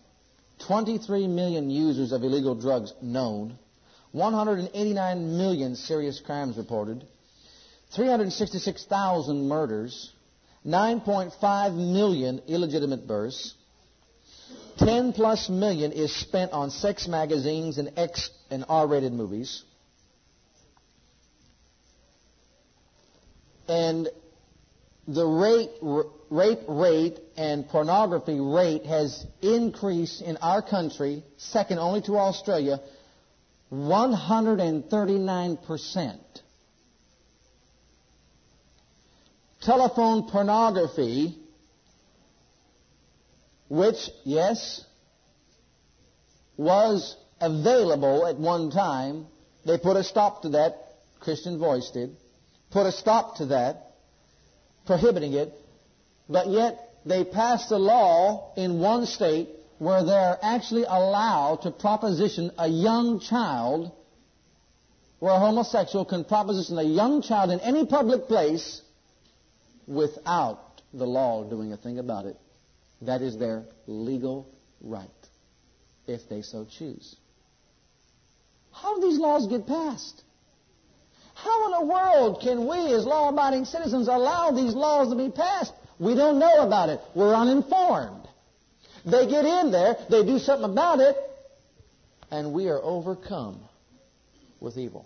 23 0.68 1.28
million 1.28 1.70
users 1.70 2.12
of 2.12 2.24
illegal 2.24 2.56
drugs 2.56 2.94
known, 3.02 3.58
189 4.12 5.38
million 5.38 5.76
serious 5.76 6.20
crimes 6.20 6.58
reported, 6.58 7.06
366,000 7.96 9.48
murders, 9.48 10.12
9.5 10.66 11.76
million 11.76 12.42
illegitimate 12.48 13.08
births, 13.08 13.56
10 14.78 15.14
plus 15.14 15.50
million 15.50 15.92
is 15.92 16.14
spent 16.16 16.52
on 16.52 16.70
sex 16.70 17.08
magazines 17.08 17.78
and 17.78 17.92
X 17.98 18.30
and 18.50 18.66
R-rated 18.68 19.14
movies. 19.14 19.64
and 23.68 24.10
the 25.08 25.26
rate, 25.26 25.72
rape 26.30 26.60
rate 26.68 27.18
and 27.36 27.68
pornography 27.68 28.40
rate 28.40 28.86
has 28.86 29.26
increased 29.42 30.22
in 30.22 30.38
our 30.38 30.62
country, 30.62 31.24
second 31.38 31.80
only 31.80 32.04
to 32.04 32.16
Australia, 32.18 32.80
139%. 33.72 36.20
Telephone 39.62 40.30
pornography, 40.30 41.38
which, 43.70 44.10
yes, 44.24 44.86
was 46.58 47.16
available 47.42 48.28
at 48.28 48.38
one 48.38 48.70
time, 48.72 49.26
they 49.66 49.78
put 49.78 49.96
a 49.96 50.04
stop 50.04 50.42
to 50.44 50.50
that, 50.50 50.98
Christian 51.20 51.58
Voice 51.58 51.90
did 51.92 52.16
put 52.74 52.88
a 52.88 52.92
stop 52.92 53.38
to 53.38 53.46
that, 53.46 53.93
prohibiting 54.86 55.34
it, 55.34 55.54
but 56.30 56.48
yet 56.48 56.94
they 57.06 57.24
passed 57.24 57.72
a 57.72 57.78
law 57.78 58.54
in 58.56 58.80
one 58.80 59.06
state 59.06 59.50
where 59.78 60.04
they're 60.04 60.38
actually 60.42 60.84
allowed 60.84 61.62
to 61.64 61.72
proposition 61.72 62.52
a 62.58 62.68
young 62.68 63.20
child, 63.20 63.92
where 65.20 65.34
a 65.34 65.40
homosexual 65.40 66.06
can 66.06 66.24
proposition 66.24 66.78
a 66.78 66.84
young 66.84 67.22
child 67.22 67.52
in 67.52 67.60
any 67.60 67.86
public 67.86 68.28
place 68.28 68.82
without 69.88 70.82
the 70.94 71.06
law 71.06 71.44
doing 71.44 71.74
a 71.74 71.78
thing 71.78 72.00
about 72.00 72.26
it. 72.26 72.38
That 73.02 73.22
is 73.22 73.38
their 73.38 73.66
legal 73.88 74.48
right, 74.82 75.10
if 76.08 76.30
they 76.30 76.42
so 76.42 76.66
choose. 76.66 77.16
How 78.72 79.00
do 79.00 79.10
these 79.10 79.20
laws 79.20 79.48
get 79.48 79.68
passed? 79.68 80.24
How 81.44 81.66
in 81.66 81.72
the 81.72 81.94
world 81.94 82.40
can 82.42 82.68
we, 82.68 82.94
as 82.94 83.06
law 83.06 83.28
abiding 83.28 83.66
citizens, 83.66 84.08
allow 84.08 84.52
these 84.52 84.74
laws 84.74 85.10
to 85.10 85.16
be 85.16 85.30
passed? 85.30 85.74
We 86.00 86.16
don't 86.16 86.40
know 86.40 86.66
about 86.66 86.90
it. 86.90 87.02
We're 87.14 87.36
uninformed. 87.36 88.28
They 89.06 89.28
get 89.28 89.44
in 89.44 89.72
there, 89.72 89.98
they 90.10 90.24
do 90.24 90.40
something 90.40 90.72
about 90.72 91.02
it, 91.02 91.18
and 92.32 92.54
we 92.54 92.70
are 92.70 92.80
overcome 92.82 93.60
with 94.62 94.78
evil. 94.78 95.06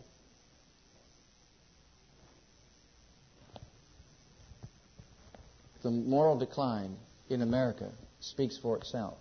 The 5.82 5.89
moral 5.89 6.38
decline 6.38 6.95
in 7.30 7.41
America 7.41 7.89
speaks 8.19 8.58
for 8.58 8.78
itself. 8.78 9.17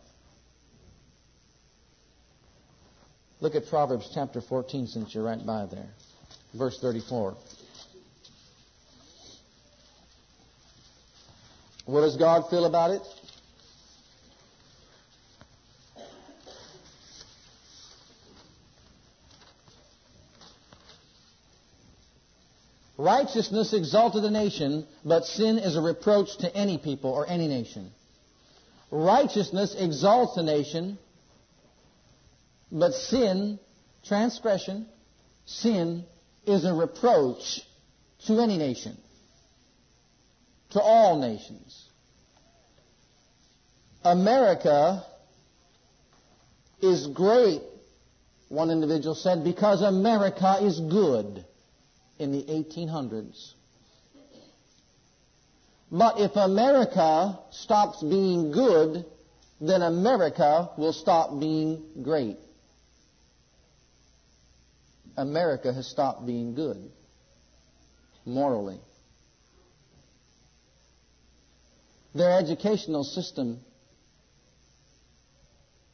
Look 3.41 3.55
at 3.55 3.67
Proverbs 3.69 4.11
chapter 4.13 4.43
14 4.43 4.87
since 4.87 5.15
you're 5.15 5.25
right 5.25 5.45
by 5.45 5.67
there. 5.67 5.89
Verse 6.57 6.79
34. 6.81 7.37
What 11.85 12.01
does 12.01 12.17
God 12.17 12.49
feel 12.49 12.65
about 12.65 12.93
it? 12.93 13.03
Righteousness 22.99 23.75
exalteth 23.75 24.25
a 24.25 24.31
nation, 24.31 24.87
but 25.05 25.27
sin 25.27 25.59
is 25.59 25.77
a 25.77 25.83
reproach 25.83 26.39
to 26.39 26.57
any 26.57 26.79
people 26.79 27.11
or 27.11 27.29
any 27.29 27.47
nation. 27.47 27.93
Righteousness 28.91 29.77
exalts 29.79 30.39
a 30.39 30.43
nation, 30.43 30.99
but 32.73 32.95
sin, 32.95 33.59
transgression, 34.03 34.87
sin 35.45 36.05
is 36.47 36.65
a 36.65 36.73
reproach 36.73 37.61
to 38.27 38.41
any 38.41 38.57
nation, 38.57 38.97
to 40.71 40.81
all 40.81 41.19
nations. 41.19 41.89
America 44.05 45.05
is 46.81 47.07
great, 47.09 47.63
one 48.49 48.71
individual 48.71 49.15
said, 49.15 49.43
because 49.43 49.83
America 49.83 50.59
is 50.63 50.79
good 50.79 51.45
in 52.19 52.33
the 52.33 52.43
1800s. 52.45 53.53
But 55.91 56.21
if 56.21 56.37
America 56.37 57.39
stops 57.51 58.03
being 58.03 58.53
good, 58.53 59.05
then 59.61 59.83
America 59.83 60.71
will 60.77 60.93
stop 60.93 61.39
being 61.39 61.83
great. 62.03 62.39
America 65.17 65.73
has 65.73 65.87
stopped 65.87 66.27
being 66.27 66.55
good 66.55 66.91
morally. 68.25 68.81
Their 72.15 72.39
educational 72.39 73.05
system 73.05 73.61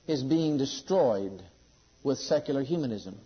is 0.06 0.22
being 0.22 0.58
destroyed 0.58 1.42
with 2.02 2.18
secular 2.18 2.62
humanism. 2.62 3.18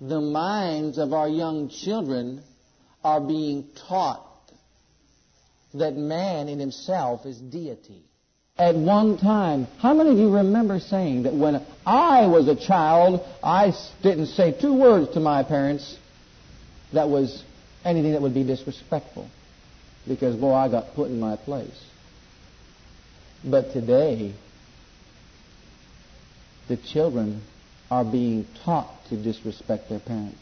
The 0.00 0.20
minds 0.20 0.98
of 0.98 1.12
our 1.12 1.28
young 1.28 1.68
children 1.68 2.42
are 3.02 3.20
being 3.20 3.68
taught 3.88 4.24
that 5.74 5.96
man 5.96 6.48
in 6.48 6.58
himself 6.58 7.26
is 7.26 7.38
deity. 7.38 8.02
At 8.58 8.74
one 8.74 9.18
time, 9.18 9.66
how 9.80 9.92
many 9.92 10.10
of 10.10 10.18
you 10.18 10.34
remember 10.34 10.80
saying 10.80 11.24
that 11.24 11.34
when 11.34 11.62
I 11.84 12.26
was 12.26 12.48
a 12.48 12.56
child, 12.56 13.20
I 13.42 13.74
didn't 14.02 14.28
say 14.28 14.52
two 14.58 14.72
words 14.72 15.12
to 15.12 15.20
my 15.20 15.42
parents 15.42 15.98
that 16.94 17.10
was 17.10 17.44
anything 17.84 18.12
that 18.12 18.22
would 18.22 18.32
be 18.32 18.44
disrespectful? 18.44 19.28
Because, 20.08 20.36
boy, 20.36 20.54
I 20.54 20.70
got 20.70 20.94
put 20.94 21.10
in 21.10 21.20
my 21.20 21.36
place. 21.36 21.84
But 23.44 23.72
today, 23.74 24.32
the 26.68 26.78
children 26.78 27.42
are 27.90 28.04
being 28.04 28.46
taught 28.64 28.90
to 29.10 29.22
disrespect 29.22 29.90
their 29.90 30.00
parents. 30.00 30.38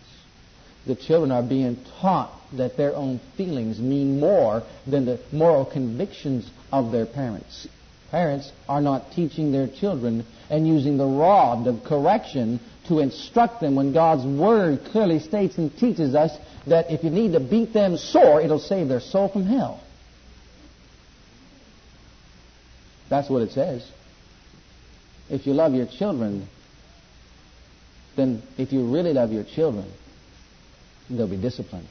The 0.87 0.95
children 0.95 1.33
are 1.33 1.43
being 1.43 1.83
taught 2.01 2.31
that 2.53 2.77
their 2.77 2.95
own 2.95 3.21
feelings 3.37 3.81
mean 3.81 4.21
more 4.21 4.63
than 4.87 5.05
the 5.05 5.21
moral 5.33 5.65
convictions 5.65 6.49
of 6.71 6.93
their 6.93 7.07
parents. 7.07 7.67
Parents 8.15 8.53
are 8.69 8.81
not 8.81 9.11
teaching 9.11 9.51
their 9.51 9.67
children 9.67 10.25
and 10.49 10.69
using 10.69 10.99
the 10.99 11.05
rod 11.05 11.67
of 11.67 11.83
correction 11.83 12.61
to 12.87 13.01
instruct 13.01 13.61
them 13.61 13.75
when 13.75 13.93
God's 13.93 14.25
Word 14.25 14.85
clearly 14.93 15.19
states 15.19 15.59
and 15.59 15.77
teaches 15.77 16.15
us 16.15 16.31
that 16.69 16.93
if 16.93 17.03
you 17.03 17.11
need 17.11 17.33
to 17.33 17.41
beat 17.41 17.73
them 17.73 17.97
sore, 17.97 18.41
it'll 18.41 18.61
save 18.61 18.87
their 18.87 19.01
soul 19.01 19.29
from 19.29 19.47
hell. 19.47 19.83
That's 23.09 23.29
what 23.29 23.43
it 23.43 23.51
says. 23.51 23.85
If 25.29 25.45
you 25.45 25.53
love 25.53 25.75
your 25.75 25.87
children, 25.87 26.47
then 28.15 28.45
if 28.57 28.73
you 28.73 28.95
really 28.95 29.13
love 29.13 29.33
your 29.33 29.43
children, 29.43 29.93
they'll 31.11 31.27
be 31.27 31.37
disciplined. 31.37 31.89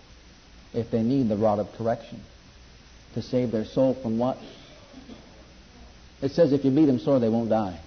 If 0.74 0.90
they 0.90 1.04
need 1.04 1.28
the 1.28 1.36
rod 1.36 1.60
of 1.60 1.70
correction 1.74 2.22
to 3.14 3.22
save 3.22 3.52
their 3.52 3.66
soul 3.66 3.94
from 3.94 4.20
what? 4.20 4.38
It 6.24 6.32
says 6.32 6.54
if 6.54 6.64
you 6.64 6.72
beat 6.72 6.86
them 6.86 7.00
sore, 7.00 7.20
they 7.20 7.28
won't 7.28 7.50
die. 7.50 7.78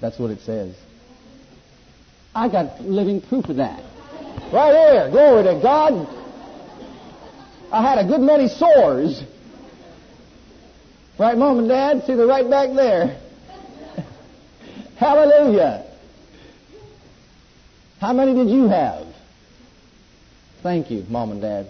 That's 0.00 0.18
what 0.18 0.30
it 0.30 0.40
says. 0.40 0.74
I 2.34 2.48
got 2.48 2.80
living 2.80 3.20
proof 3.20 3.44
of 3.50 3.56
that. 3.56 3.84
Right 4.50 4.72
here. 4.72 5.10
Glory 5.10 5.44
to 5.44 5.60
God. 5.62 6.08
I 7.70 7.82
had 7.82 7.98
a 7.98 8.08
good 8.08 8.20
many 8.20 8.48
sores. 8.48 9.22
Right, 11.18 11.36
Mom 11.36 11.58
and 11.58 11.68
Dad? 11.68 12.04
See, 12.06 12.14
they're 12.14 12.26
right 12.26 12.48
back 12.48 12.74
there. 12.74 13.20
Hallelujah. 14.96 15.84
How 18.00 18.14
many 18.14 18.34
did 18.34 18.48
you 18.48 18.68
have? 18.68 19.06
Thank 20.62 20.90
you, 20.90 21.04
Mom 21.10 21.32
and 21.32 21.42
Dad. 21.42 21.68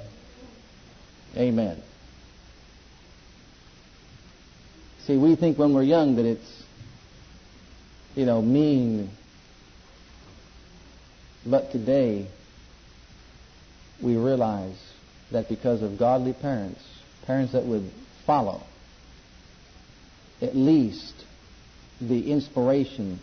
Amen. 1.37 1.83
See, 5.07 5.17
we 5.17 5.37
think 5.37 5.57
when 5.57 5.73
we're 5.73 5.85
young 5.85 6.17
that 6.17 6.27
it's, 6.27 6.65
you 8.17 8.27
know, 8.27 8.43
mean. 8.43 9.11
But 11.45 11.71
today, 11.71 12.27
we 14.03 14.17
realize 14.17 14.77
that 15.31 15.49
because 15.49 15.83
of 15.83 15.97
godly 15.97 16.33
parents, 16.33 16.83
parents 17.25 17.53
that 17.53 17.65
would 17.65 17.89
follow, 18.27 18.63
at 20.43 20.57
least 20.57 21.15
the 22.01 22.33
inspiration 22.33 23.21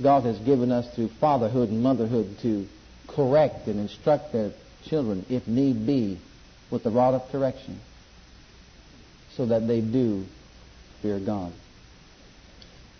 God 0.00 0.22
has 0.22 0.38
given 0.38 0.70
us 0.70 0.86
through 0.94 1.08
fatherhood 1.20 1.68
and 1.68 1.82
motherhood 1.82 2.38
to 2.42 2.68
correct 3.08 3.66
and 3.66 3.80
instruct 3.80 4.32
their 4.32 4.52
children, 4.84 5.26
if 5.28 5.48
need 5.48 5.84
be, 5.84 6.20
with 6.70 6.84
the 6.84 6.90
rod 6.90 7.14
of 7.14 7.28
correction, 7.32 7.80
so 9.36 9.46
that 9.46 9.66
they 9.66 9.80
do 9.80 10.24
fear 11.02 11.18
God. 11.18 11.52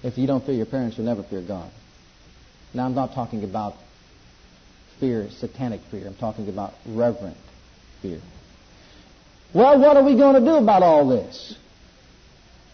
If 0.03 0.17
you 0.19 0.27
don't 0.27 0.45
fear 0.45 0.55
your 0.55 0.67
parents, 0.67 0.97
you'll 0.97 1.07
never 1.07 1.23
fear 1.23 1.43
God. 1.43 1.71
Now, 2.75 2.87
I'm 2.87 2.95
not 2.95 3.15
talking 3.15 3.45
about 3.45 3.75
fear, 5.01 5.29
satanic 5.31 5.81
fear. 5.91 6.07
I'm 6.07 6.15
talking 6.15 6.49
about 6.49 6.75
reverent 6.87 7.37
fear. 8.03 8.21
Well, 9.55 9.81
what 9.81 9.97
are 9.97 10.05
we 10.05 10.17
going 10.17 10.35
to 10.35 10.49
do 10.49 10.57
about 10.57 10.83
all 10.83 11.09
this? 11.09 11.57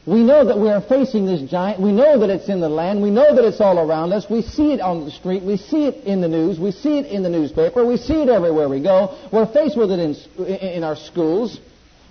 We 0.07 0.23
know 0.23 0.45
that 0.45 0.59
we 0.59 0.69
are 0.69 0.83
facing 0.83 1.25
this 1.25 1.49
giant. 1.51 1.81
We 1.81 1.93
know 1.93 2.19
that 2.19 2.29
it's 2.29 2.49
in 2.49 2.61
the 2.61 2.69
land. 2.69 3.01
We 3.01 3.11
know 3.11 3.35
that 3.35 3.43
it's 3.43 3.61
all 3.61 3.79
around 3.79 4.13
us. 4.13 4.29
We 4.29 4.43
see 4.43 4.73
it 4.73 4.81
on 4.81 5.07
the 5.07 5.11
street. 5.11 5.43
We 5.43 5.57
see 5.57 5.87
it 5.87 6.05
in 6.05 6.21
the 6.21 6.29
news. 6.29 6.61
We 6.61 6.73
see 6.73 6.99
it 6.99 7.07
in 7.07 7.23
the 7.23 7.31
newspaper. 7.31 7.87
We 7.87 7.97
see 7.97 8.21
it 8.21 8.29
everywhere 8.29 8.69
we 8.69 8.83
go. 8.83 9.17
We're 9.33 9.47
faced 9.47 9.79
with 9.79 9.91
it 9.91 9.99
in, 9.99 10.45
in 10.47 10.85
our 10.85 10.97
schools. 10.97 11.59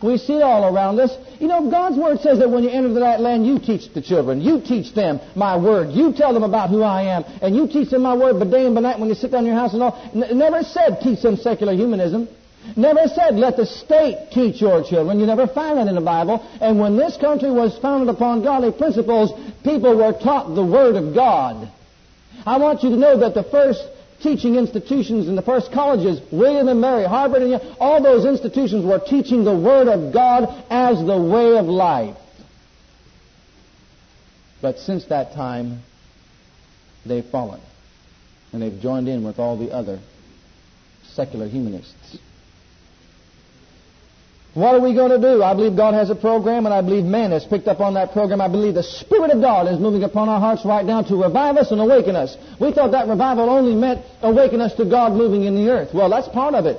We 0.03 0.17
see 0.17 0.33
it 0.33 0.43
all 0.43 0.65
around 0.65 0.99
us. 0.99 1.15
You 1.39 1.47
know, 1.47 1.71
God's 1.71 1.97
Word 1.97 2.19
says 2.19 2.39
that 2.39 2.49
when 2.49 2.63
you 2.63 2.69
enter 2.69 2.93
that 2.99 3.21
land, 3.21 3.47
you 3.47 3.57
teach 3.57 3.93
the 3.93 4.01
children. 4.01 4.41
You 4.41 4.59
teach 4.59 4.93
them 4.93 5.21
my 5.35 5.55
Word. 5.57 5.91
You 5.91 6.11
tell 6.11 6.33
them 6.33 6.43
about 6.43 6.69
who 6.69 6.83
I 6.83 7.03
am. 7.03 7.23
And 7.41 7.55
you 7.55 7.67
teach 7.67 7.89
them 7.89 8.01
my 8.01 8.15
Word 8.15 8.37
by 8.37 8.45
day 8.45 8.65
and 8.65 8.75
by 8.75 8.81
night 8.81 8.99
when 8.99 9.07
you 9.07 9.15
sit 9.15 9.31
down 9.31 9.41
in 9.41 9.47
your 9.47 9.55
house 9.55 9.73
and 9.73 9.81
all. 9.81 9.97
N- 10.13 10.37
never 10.37 10.61
said 10.63 10.99
teach 11.01 11.21
them 11.21 11.37
secular 11.37 11.73
humanism. 11.73 12.27
Never 12.75 13.07
said, 13.07 13.35
let 13.35 13.57
the 13.57 13.65
state 13.65 14.29
teach 14.31 14.61
your 14.61 14.83
children. 14.83 15.19
You 15.19 15.25
never 15.25 15.47
find 15.47 15.77
that 15.77 15.87
in 15.87 15.95
the 15.95 16.01
Bible. 16.01 16.45
And 16.61 16.79
when 16.79 16.95
this 16.95 17.17
country 17.17 17.51
was 17.51 17.77
founded 17.79 18.07
upon 18.07 18.41
godly 18.41 18.71
principles, 18.71 19.31
people 19.63 19.97
were 19.97 20.13
taught 20.13 20.55
the 20.55 20.65
Word 20.65 20.95
of 20.95 21.13
God. 21.13 21.69
I 22.45 22.57
want 22.57 22.83
you 22.83 22.89
to 22.89 22.97
know 22.97 23.19
that 23.19 23.33
the 23.33 23.43
first 23.43 23.81
teaching 24.23 24.55
institutions 24.55 25.27
and 25.27 25.37
the 25.37 25.41
first 25.43 25.71
colleges, 25.71 26.19
William 26.31 26.67
and 26.69 26.81
Mary, 26.81 27.03
Harvard, 27.03 27.43
and 27.43 27.61
all 27.79 28.01
those 28.01 28.25
institutions 28.25 28.85
were 28.85 28.99
teaching 28.99 29.43
the 29.43 29.55
Word 29.55 29.87
of 29.87 30.13
God 30.13 30.65
as 30.69 30.97
the 31.05 31.21
way 31.21 31.57
of 31.57 31.65
life. 31.65 32.17
But 34.61 34.79
since 34.79 35.05
that 35.05 35.33
time, 35.33 35.81
they've 37.05 37.25
fallen. 37.25 37.59
And 38.53 38.61
they've 38.61 38.79
joined 38.79 39.09
in 39.09 39.25
with 39.25 39.37
all 39.37 39.57
the 39.57 39.71
other 39.71 39.99
secular 41.03 41.47
humanists. 41.47 42.17
What 44.53 44.75
are 44.75 44.81
we 44.81 44.93
going 44.93 45.09
to 45.09 45.17
do? 45.17 45.41
I 45.41 45.55
believe 45.55 45.75
God 45.75 45.95
has 45.95 46.11
a 46.11 46.15
program, 46.15 46.67
and 46.67 46.73
I 46.73 46.81
believe 46.81 47.03
man 47.05 47.31
has 47.31 47.43
picked 47.43 47.67
up 47.67 47.79
on 47.79 47.95
that 47.95 48.11
program. 48.11 48.39
I 48.39 48.47
believe 48.47 48.75
the 48.75 48.83
Spirit 48.83 49.31
of 49.31 49.41
God 49.41 49.67
is 49.67 49.79
moving 49.79 50.03
upon 50.03 50.29
our 50.29 50.39
hearts 50.39 50.63
right 50.63 50.85
now 50.85 51.01
to 51.01 51.15
revive 51.15 51.57
us 51.57 51.71
and 51.71 51.81
awaken 51.81 52.15
us. 52.15 52.37
We 52.59 52.71
thought 52.71 52.91
that 52.91 53.07
revival 53.07 53.49
only 53.49 53.73
meant 53.73 54.05
awaken 54.21 54.61
us 54.61 54.75
to 54.75 54.85
God 54.85 55.13
moving 55.13 55.43
in 55.45 55.55
the 55.55 55.71
earth. 55.71 55.89
Well, 55.91 56.09
that's 56.09 56.27
part 56.27 56.53
of 56.53 56.67
it. 56.67 56.77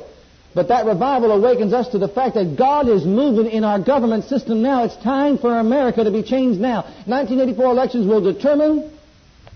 But 0.54 0.68
that 0.68 0.86
revival 0.86 1.32
awakens 1.32 1.72
us 1.72 1.88
to 1.88 1.98
the 1.98 2.06
fact 2.06 2.36
that 2.36 2.56
God 2.56 2.88
is 2.88 3.04
moving 3.04 3.50
in 3.50 3.64
our 3.64 3.80
government 3.80 4.26
system 4.26 4.62
now. 4.62 4.84
It's 4.84 4.96
time 4.96 5.36
for 5.36 5.58
America 5.58 6.04
to 6.04 6.12
be 6.12 6.22
changed 6.22 6.60
now. 6.60 6.82
1984 7.06 7.64
elections 7.64 8.06
will 8.06 8.20
determine 8.20 8.92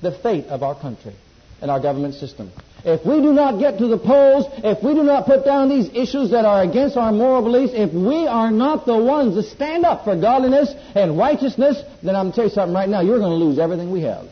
the 0.03 0.11
fate 0.11 0.47
of 0.47 0.64
our 0.64 0.75
country 0.75 1.14
and 1.62 1.71
our 1.71 1.79
government 1.79 2.14
system. 2.14 2.51
If 2.85 3.05
we 3.05 3.20
do 3.20 3.33
not 3.33 3.59
get 3.59 3.79
to 3.79 3.89
the 3.89 3.99
polls, 3.99 4.47
if 4.59 4.83
we 4.85 4.95
do 4.95 5.03
not 5.03 5.26
put 5.26 5.45
down 5.45 5.68
these 5.68 5.89
issues 5.93 6.31
that 6.31 6.45
are 6.45 6.62
against 6.62 6.97
our 6.97 7.11
moral 7.11 7.43
beliefs, 7.43 7.72
if 7.74 7.93
we 7.93 8.26
are 8.26 8.53
not 8.53 8.87
the 8.87 8.97
ones 8.97 9.35
to 9.35 9.43
stand 9.43 9.85
up 9.85 10.05
for 10.05 10.14
godliness 10.14 10.72
and 10.95 11.18
righteousness, 11.18 11.83
then 12.03 12.14
I'm 12.14 12.26
going 12.26 12.33
to 12.33 12.37
tell 12.37 12.45
you 12.45 12.51
something 12.51 12.74
right 12.74 12.89
now. 12.89 13.01
You're 13.01 13.18
going 13.18 13.37
to 13.37 13.45
lose 13.45 13.59
everything 13.59 13.91
we 13.91 14.03
have. 14.03 14.26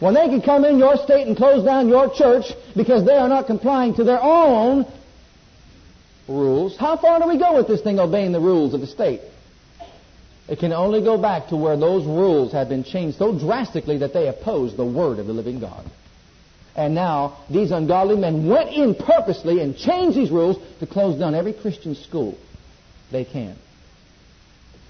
When 0.00 0.14
they 0.14 0.26
can 0.28 0.42
come 0.42 0.64
in 0.64 0.78
your 0.78 0.96
state 0.96 1.26
and 1.26 1.36
close 1.36 1.64
down 1.64 1.88
your 1.88 2.12
church 2.12 2.52
because 2.76 3.04
they 3.04 3.16
are 3.16 3.28
not 3.28 3.46
complying 3.46 3.94
to 3.94 4.04
their 4.04 4.22
own 4.22 4.84
rules, 6.28 6.76
how 6.76 6.96
far 6.96 7.20
do 7.20 7.28
we 7.28 7.38
go 7.38 7.56
with 7.56 7.68
this 7.68 7.80
thing 7.80 7.98
obeying 7.98 8.32
the 8.32 8.40
rules 8.40 8.74
of 8.74 8.80
the 8.80 8.86
state? 8.86 9.20
It 10.48 10.58
can 10.60 10.72
only 10.72 11.02
go 11.02 11.18
back 11.18 11.48
to 11.48 11.56
where 11.56 11.76
those 11.76 12.06
rules 12.06 12.52
have 12.52 12.68
been 12.68 12.82
changed 12.82 13.18
so 13.18 13.38
drastically 13.38 13.98
that 13.98 14.14
they 14.14 14.28
oppose 14.28 14.76
the 14.76 14.84
word 14.84 15.18
of 15.18 15.26
the 15.26 15.32
living 15.32 15.60
God. 15.60 15.84
And 16.78 16.94
now 16.94 17.38
these 17.50 17.72
ungodly 17.72 18.14
men 18.14 18.46
went 18.46 18.70
in 18.70 18.94
purposely 18.94 19.60
and 19.60 19.76
changed 19.76 20.16
these 20.16 20.30
rules 20.30 20.58
to 20.78 20.86
close 20.86 21.18
down 21.18 21.34
every 21.34 21.52
Christian 21.52 21.96
school 21.96 22.38
they 23.10 23.24
can. 23.24 23.56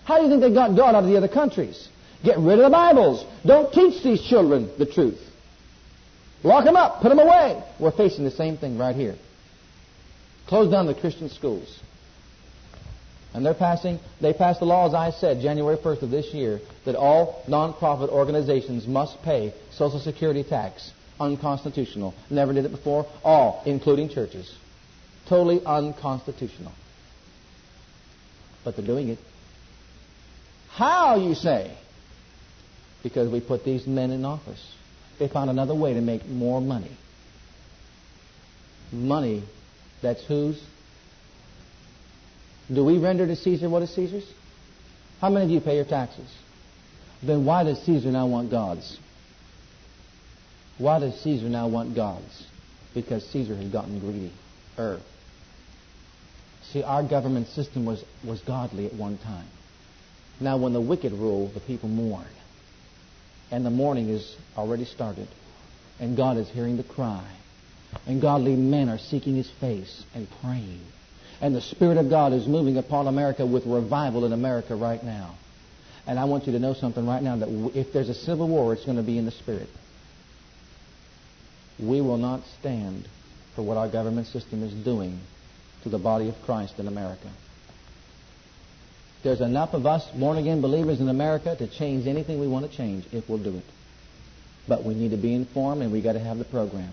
How 0.04 0.18
do 0.18 0.24
you 0.24 0.28
think 0.28 0.42
they 0.42 0.52
got 0.52 0.76
God 0.76 0.94
out 0.94 1.04
of 1.04 1.08
the 1.08 1.16
other 1.16 1.28
countries? 1.28 1.88
Get 2.22 2.36
rid 2.36 2.58
of 2.58 2.64
the 2.64 2.70
Bibles. 2.70 3.24
Don't 3.46 3.72
teach 3.72 4.02
these 4.02 4.20
children 4.20 4.70
the 4.76 4.84
truth. 4.84 5.18
Lock 6.42 6.66
them 6.66 6.76
up. 6.76 7.00
Put 7.00 7.08
them 7.08 7.20
away. 7.20 7.64
We're 7.78 7.90
facing 7.90 8.24
the 8.24 8.32
same 8.32 8.58
thing 8.58 8.76
right 8.76 8.94
here. 8.94 9.16
Close 10.46 10.70
down 10.70 10.86
the 10.86 10.94
Christian 10.94 11.30
schools. 11.30 11.80
And 13.32 13.46
they're 13.46 13.54
passing, 13.54 13.98
they 14.20 14.34
passed 14.34 14.60
the 14.60 14.66
law, 14.66 14.88
as 14.88 14.94
I 14.94 15.10
said, 15.10 15.40
January 15.40 15.78
1st 15.78 16.02
of 16.02 16.10
this 16.10 16.34
year, 16.34 16.60
that 16.84 16.96
all 16.96 17.42
non-profit 17.48 18.10
organizations 18.10 18.86
must 18.86 19.22
pay 19.22 19.54
Social 19.72 20.00
Security 20.00 20.42
tax. 20.42 20.92
Unconstitutional. 21.20 22.14
Never 22.30 22.52
did 22.52 22.64
it 22.64 22.70
before. 22.70 23.06
All, 23.24 23.62
including 23.66 24.08
churches. 24.08 24.52
Totally 25.28 25.60
unconstitutional. 25.64 26.72
But 28.64 28.76
they're 28.76 28.86
doing 28.86 29.08
it. 29.08 29.18
How, 30.70 31.16
you 31.16 31.34
say? 31.34 31.76
Because 33.02 33.30
we 33.30 33.40
put 33.40 33.64
these 33.64 33.86
men 33.86 34.10
in 34.10 34.24
office. 34.24 34.64
They 35.18 35.28
found 35.28 35.50
another 35.50 35.74
way 35.74 35.94
to 35.94 36.00
make 36.00 36.26
more 36.26 36.60
money. 36.60 36.96
Money 38.92 39.42
that's 40.02 40.24
whose? 40.26 40.62
Do 42.72 42.84
we 42.84 42.98
render 42.98 43.26
to 43.26 43.36
Caesar 43.36 43.68
what 43.68 43.82
is 43.82 43.94
Caesar's? 43.94 44.30
How 45.20 45.30
many 45.30 45.46
of 45.46 45.50
you 45.50 45.60
pay 45.60 45.76
your 45.76 45.84
taxes? 45.84 46.30
Then 47.22 47.44
why 47.44 47.64
does 47.64 47.82
Caesar 47.82 48.10
now 48.10 48.26
want 48.28 48.50
God's? 48.50 48.98
Why 50.78 51.00
does 51.00 51.20
Caesar 51.22 51.48
now 51.48 51.68
want 51.68 51.94
God's? 51.94 52.46
Because 52.94 53.26
Caesar 53.30 53.56
has 53.56 53.68
gotten 53.68 53.98
greedy. 53.98 54.32
Er. 54.78 55.00
See, 56.72 56.82
our 56.82 57.02
government 57.02 57.48
system 57.48 57.84
was, 57.84 58.04
was 58.24 58.40
godly 58.42 58.86
at 58.86 58.94
one 58.94 59.18
time. 59.18 59.46
Now, 60.40 60.56
when 60.56 60.72
the 60.72 60.80
wicked 60.80 61.12
rule, 61.12 61.48
the 61.48 61.60
people 61.60 61.88
mourn. 61.88 62.26
And 63.50 63.66
the 63.66 63.70
mourning 63.70 64.08
is 64.08 64.36
already 64.56 64.84
started. 64.84 65.26
And 65.98 66.16
God 66.16 66.36
is 66.36 66.48
hearing 66.48 66.76
the 66.76 66.84
cry. 66.84 67.24
And 68.06 68.20
godly 68.20 68.54
men 68.54 68.88
are 68.88 68.98
seeking 68.98 69.34
His 69.34 69.50
face 69.50 70.04
and 70.14 70.28
praying. 70.42 70.82
And 71.40 71.54
the 71.54 71.60
Spirit 71.60 71.96
of 71.96 72.10
God 72.10 72.32
is 72.32 72.46
moving 72.46 72.76
upon 72.76 73.06
America 73.06 73.46
with 73.46 73.66
revival 73.66 74.24
in 74.24 74.32
America 74.32 74.76
right 74.76 75.02
now. 75.02 75.34
And 76.06 76.18
I 76.18 76.24
want 76.24 76.46
you 76.46 76.52
to 76.52 76.58
know 76.58 76.74
something 76.74 77.06
right 77.06 77.22
now 77.22 77.36
that 77.36 77.48
if 77.74 77.92
there's 77.92 78.08
a 78.08 78.14
civil 78.14 78.48
war, 78.48 78.72
it's 78.72 78.84
going 78.84 78.96
to 78.96 79.02
be 79.02 79.18
in 79.18 79.24
the 79.24 79.30
Spirit. 79.30 79.68
We 81.78 82.00
will 82.00 82.16
not 82.16 82.42
stand 82.60 83.08
for 83.54 83.62
what 83.62 83.76
our 83.76 83.88
government 83.88 84.26
system 84.26 84.62
is 84.62 84.72
doing 84.84 85.20
to 85.82 85.88
the 85.88 85.98
body 85.98 86.28
of 86.28 86.34
Christ 86.44 86.78
in 86.78 86.88
America. 86.88 87.30
There's 89.22 89.40
enough 89.40 89.74
of 89.74 89.86
us 89.86 90.08
born 90.12 90.38
again 90.38 90.60
believers 90.60 91.00
in 91.00 91.08
America 91.08 91.56
to 91.56 91.66
change 91.66 92.06
anything 92.06 92.40
we 92.40 92.48
want 92.48 92.70
to 92.70 92.76
change 92.76 93.04
if 93.12 93.28
we'll 93.28 93.42
do 93.42 93.56
it. 93.56 93.64
But 94.68 94.84
we 94.84 94.94
need 94.94 95.10
to 95.10 95.16
be 95.16 95.34
informed 95.34 95.82
and 95.82 95.92
we 95.92 96.02
got 96.02 96.12
to 96.12 96.20
have 96.20 96.38
the 96.38 96.44
program. 96.44 96.90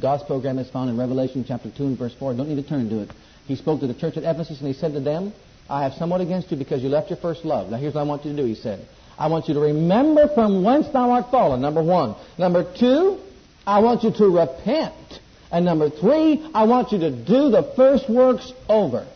God's 0.00 0.24
program 0.24 0.58
is 0.58 0.70
found 0.70 0.90
in 0.90 0.98
Revelation 0.98 1.44
chapter 1.46 1.70
2 1.70 1.84
and 1.84 1.98
verse 1.98 2.14
4. 2.18 2.34
Don't 2.34 2.48
need 2.48 2.62
to 2.62 2.68
turn 2.68 2.88
to 2.90 3.00
it. 3.00 3.10
He 3.46 3.56
spoke 3.56 3.80
to 3.80 3.86
the 3.86 3.94
church 3.94 4.16
at 4.16 4.24
Ephesus 4.24 4.58
and 4.58 4.68
he 4.68 4.74
said 4.74 4.92
to 4.92 5.00
them, 5.00 5.32
I 5.68 5.84
have 5.84 5.94
somewhat 5.94 6.20
against 6.20 6.50
you 6.50 6.56
because 6.56 6.82
you 6.82 6.88
left 6.88 7.10
your 7.10 7.18
first 7.18 7.44
love. 7.44 7.70
Now 7.70 7.76
here's 7.76 7.94
what 7.94 8.00
I 8.00 8.04
want 8.04 8.24
you 8.24 8.32
to 8.32 8.36
do, 8.36 8.44
he 8.44 8.54
said. 8.54 8.86
I 9.18 9.28
want 9.28 9.48
you 9.48 9.54
to 9.54 9.60
remember 9.60 10.28
from 10.34 10.64
whence 10.64 10.88
thou 10.88 11.10
art 11.12 11.30
fallen, 11.30 11.60
number 11.60 11.82
one. 11.82 12.16
Number 12.38 12.64
two, 12.78 13.20
I 13.66 13.80
want 13.80 14.02
you 14.02 14.12
to 14.12 14.28
repent. 14.28 15.20
And 15.50 15.64
number 15.64 15.90
three, 15.90 16.48
I 16.54 16.64
want 16.64 16.92
you 16.92 16.98
to 17.00 17.10
do 17.10 17.50
the 17.50 17.72
first 17.76 18.08
works 18.08 18.52
over. 18.68 19.06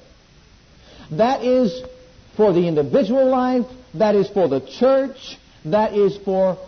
That 1.13 1.43
is 1.43 1.83
for 2.37 2.53
the 2.53 2.69
individual 2.69 3.27
life. 3.29 3.67
That 3.95 4.15
is 4.15 4.29
for 4.29 4.49
the 4.49 4.61
church. 4.61 5.39
That 5.65 5.95
is 5.95 6.17
for 6.19 6.59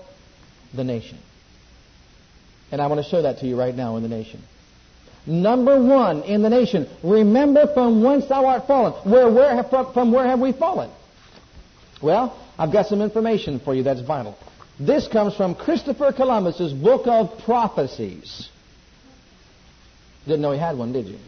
the 0.74 0.84
nation. 0.84 1.18
And 2.70 2.80
I 2.80 2.86
want 2.86 3.02
to 3.02 3.08
show 3.08 3.22
that 3.22 3.38
to 3.38 3.46
you 3.46 3.58
right 3.58 3.74
now 3.74 3.96
in 3.96 4.02
the 4.02 4.08
nation. 4.08 4.42
Number 5.26 5.82
one 5.82 6.22
in 6.22 6.42
the 6.42 6.48
nation, 6.48 6.88
remember 7.02 7.66
from 7.74 8.02
whence 8.02 8.26
thou 8.28 8.46
art 8.46 8.66
fallen. 8.66 8.92
Where, 9.10 9.30
where, 9.30 9.62
from 9.92 10.12
where 10.12 10.26
have 10.26 10.40
we 10.40 10.52
fallen? 10.52 10.90
Well, 12.00 12.38
I've 12.58 12.72
got 12.72 12.86
some 12.86 13.02
information 13.02 13.60
for 13.60 13.74
you 13.74 13.82
that's 13.82 14.00
vital. 14.00 14.38
This 14.78 15.08
comes 15.08 15.34
from 15.34 15.54
Christopher 15.54 16.12
Columbus's 16.12 16.72
book 16.72 17.06
of 17.06 17.38
prophecies. 17.44 18.48
Didn't 20.24 20.42
know 20.42 20.52
he 20.52 20.58
had 20.58 20.78
one, 20.78 20.92
did 20.92 21.06
you? 21.06 21.18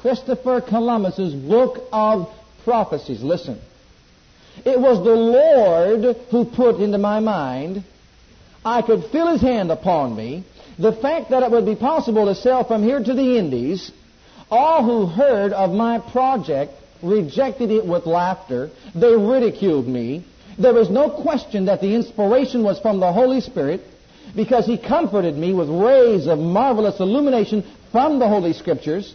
Christopher 0.00 0.60
Columbus's 0.60 1.34
book 1.34 1.78
of 1.92 2.28
prophecies. 2.64 3.22
Listen. 3.22 3.60
It 4.64 4.78
was 4.78 5.02
the 5.02 5.14
Lord 5.14 6.16
who 6.30 6.44
put 6.44 6.76
into 6.76 6.98
my 6.98 7.20
mind 7.20 7.84
I 8.64 8.80
could 8.82 9.04
feel 9.12 9.28
his 9.28 9.42
hand 9.42 9.70
upon 9.70 10.16
me. 10.16 10.44
The 10.78 10.92
fact 10.92 11.30
that 11.30 11.42
it 11.42 11.50
would 11.50 11.66
be 11.66 11.76
possible 11.76 12.26
to 12.26 12.34
sail 12.34 12.64
from 12.64 12.82
here 12.82 13.02
to 13.02 13.14
the 13.14 13.38
Indies, 13.38 13.92
all 14.50 14.82
who 14.82 15.06
heard 15.06 15.52
of 15.52 15.70
my 15.70 15.98
project 15.98 16.72
rejected 17.02 17.70
it 17.70 17.86
with 17.86 18.06
laughter. 18.06 18.70
They 18.94 19.14
ridiculed 19.14 19.86
me. 19.86 20.24
There 20.58 20.74
was 20.74 20.90
no 20.90 21.10
question 21.10 21.64
that 21.66 21.80
the 21.80 21.94
inspiration 21.94 22.62
was 22.62 22.78
from 22.78 23.00
the 23.00 23.12
Holy 23.12 23.40
Spirit 23.40 23.80
because 24.36 24.66
He 24.66 24.78
comforted 24.78 25.36
me 25.36 25.52
with 25.52 25.68
rays 25.68 26.26
of 26.26 26.38
marvelous 26.38 27.00
illumination 27.00 27.64
from 27.90 28.18
the 28.18 28.28
Holy 28.28 28.52
Scriptures. 28.52 29.14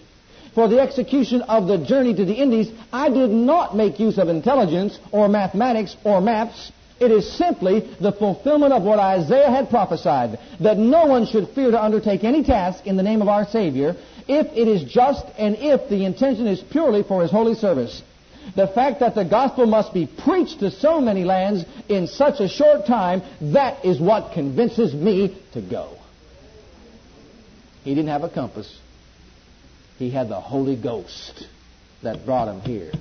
For 0.54 0.68
the 0.68 0.80
execution 0.80 1.42
of 1.44 1.68
the 1.68 1.78
journey 1.78 2.14
to 2.14 2.26
the 2.26 2.34
Indies, 2.34 2.72
I 2.92 3.10
did 3.10 3.30
not 3.30 3.76
make 3.76 4.00
use 4.00 4.18
of 4.18 4.30
intelligence 4.30 4.98
or 5.12 5.30
mathematics 5.30 5.96
or 6.04 6.22
maps. 6.22 6.72
It 7.00 7.12
is 7.12 7.32
simply 7.32 7.80
the 8.02 8.12
fulfillment 8.12 8.74
of 8.74 8.84
what 8.84 9.00
Isaiah 9.00 9.50
had 9.50 9.70
prophesied, 9.70 10.38
that 10.60 10.78
no 10.78 11.06
one 11.06 11.26
should 11.28 11.50
fear 11.50 11.72
to 11.72 11.82
undertake 11.82 12.26
any 12.26 12.44
task 12.44 12.86
in 12.86 12.98
the 12.98 13.04
name 13.04 13.22
of 13.22 13.30
our 13.30 13.46
Savior 13.46 13.96
if 14.28 14.48
it 14.48 14.68
is 14.68 14.84
just 14.84 15.26
and 15.38 15.56
if 15.58 15.90
the 15.90 16.04
intention 16.04 16.46
is 16.48 16.62
purely 16.62 17.04
for 17.04 17.22
His 17.22 17.32
holy 17.32 17.56
service. 17.56 18.02
The 18.56 18.68
fact 18.68 19.00
that 19.02 19.16
the 19.16 19.26
gospel 19.26 19.66
must 19.66 19.93
be 19.93 20.08
preached 20.08 20.60
to 20.60 20.72
so 20.72 21.00
many 21.00 21.24
lands 21.24 21.66
in 21.88 22.08
such 22.08 22.39
a 22.39 22.47
short 22.47 22.86
time, 22.86 23.22
that 23.54 23.86
is 23.86 24.00
what 24.00 24.34
convinces 24.34 24.93
me 24.93 25.38
to 25.54 25.62
go. 25.62 25.97
He 27.84 27.95
didn't 27.95 28.10
have 28.10 28.24
a 28.24 28.30
compass. 28.30 28.80
He 29.97 30.10
had 30.10 30.30
the 30.30 30.39
Holy 30.39 30.76
Ghost 30.76 31.45
that 32.02 32.26
brought 32.26 32.47
him 32.47 32.62
here 32.62 32.91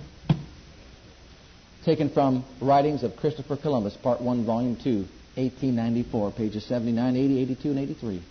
taken 1.88 2.10
from 2.10 2.44
Writings 2.60 3.02
of 3.02 3.16
Christopher 3.16 3.56
Columbus, 3.56 3.96
Part 3.96 4.20
1, 4.20 4.44
Volume 4.44 4.76
2, 4.76 5.06
1894, 5.36 6.32
pages 6.32 6.62
79, 6.66 7.16
80, 7.16 7.40
82, 7.40 7.70
and 7.70 7.78
83. 7.78 8.22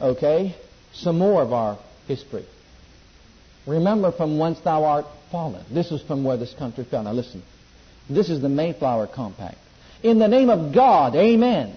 Okay? 0.00 0.56
Some 0.94 1.18
more 1.18 1.42
of 1.42 1.52
our 1.52 1.78
history. 2.08 2.44
Remember 3.68 4.10
from 4.10 4.36
whence 4.36 4.58
thou 4.60 4.82
art 4.82 5.06
fallen. 5.32 5.64
This 5.72 5.90
is 5.90 6.02
from 6.02 6.22
where 6.22 6.36
this 6.36 6.54
country 6.54 6.84
fell. 6.84 7.02
Now 7.02 7.12
listen. 7.12 7.42
This 8.08 8.28
is 8.28 8.40
the 8.42 8.48
Mayflower 8.48 9.08
Compact. 9.08 9.56
In 10.02 10.18
the 10.18 10.28
name 10.28 10.50
of 10.50 10.74
God, 10.74 11.16
amen. 11.16 11.74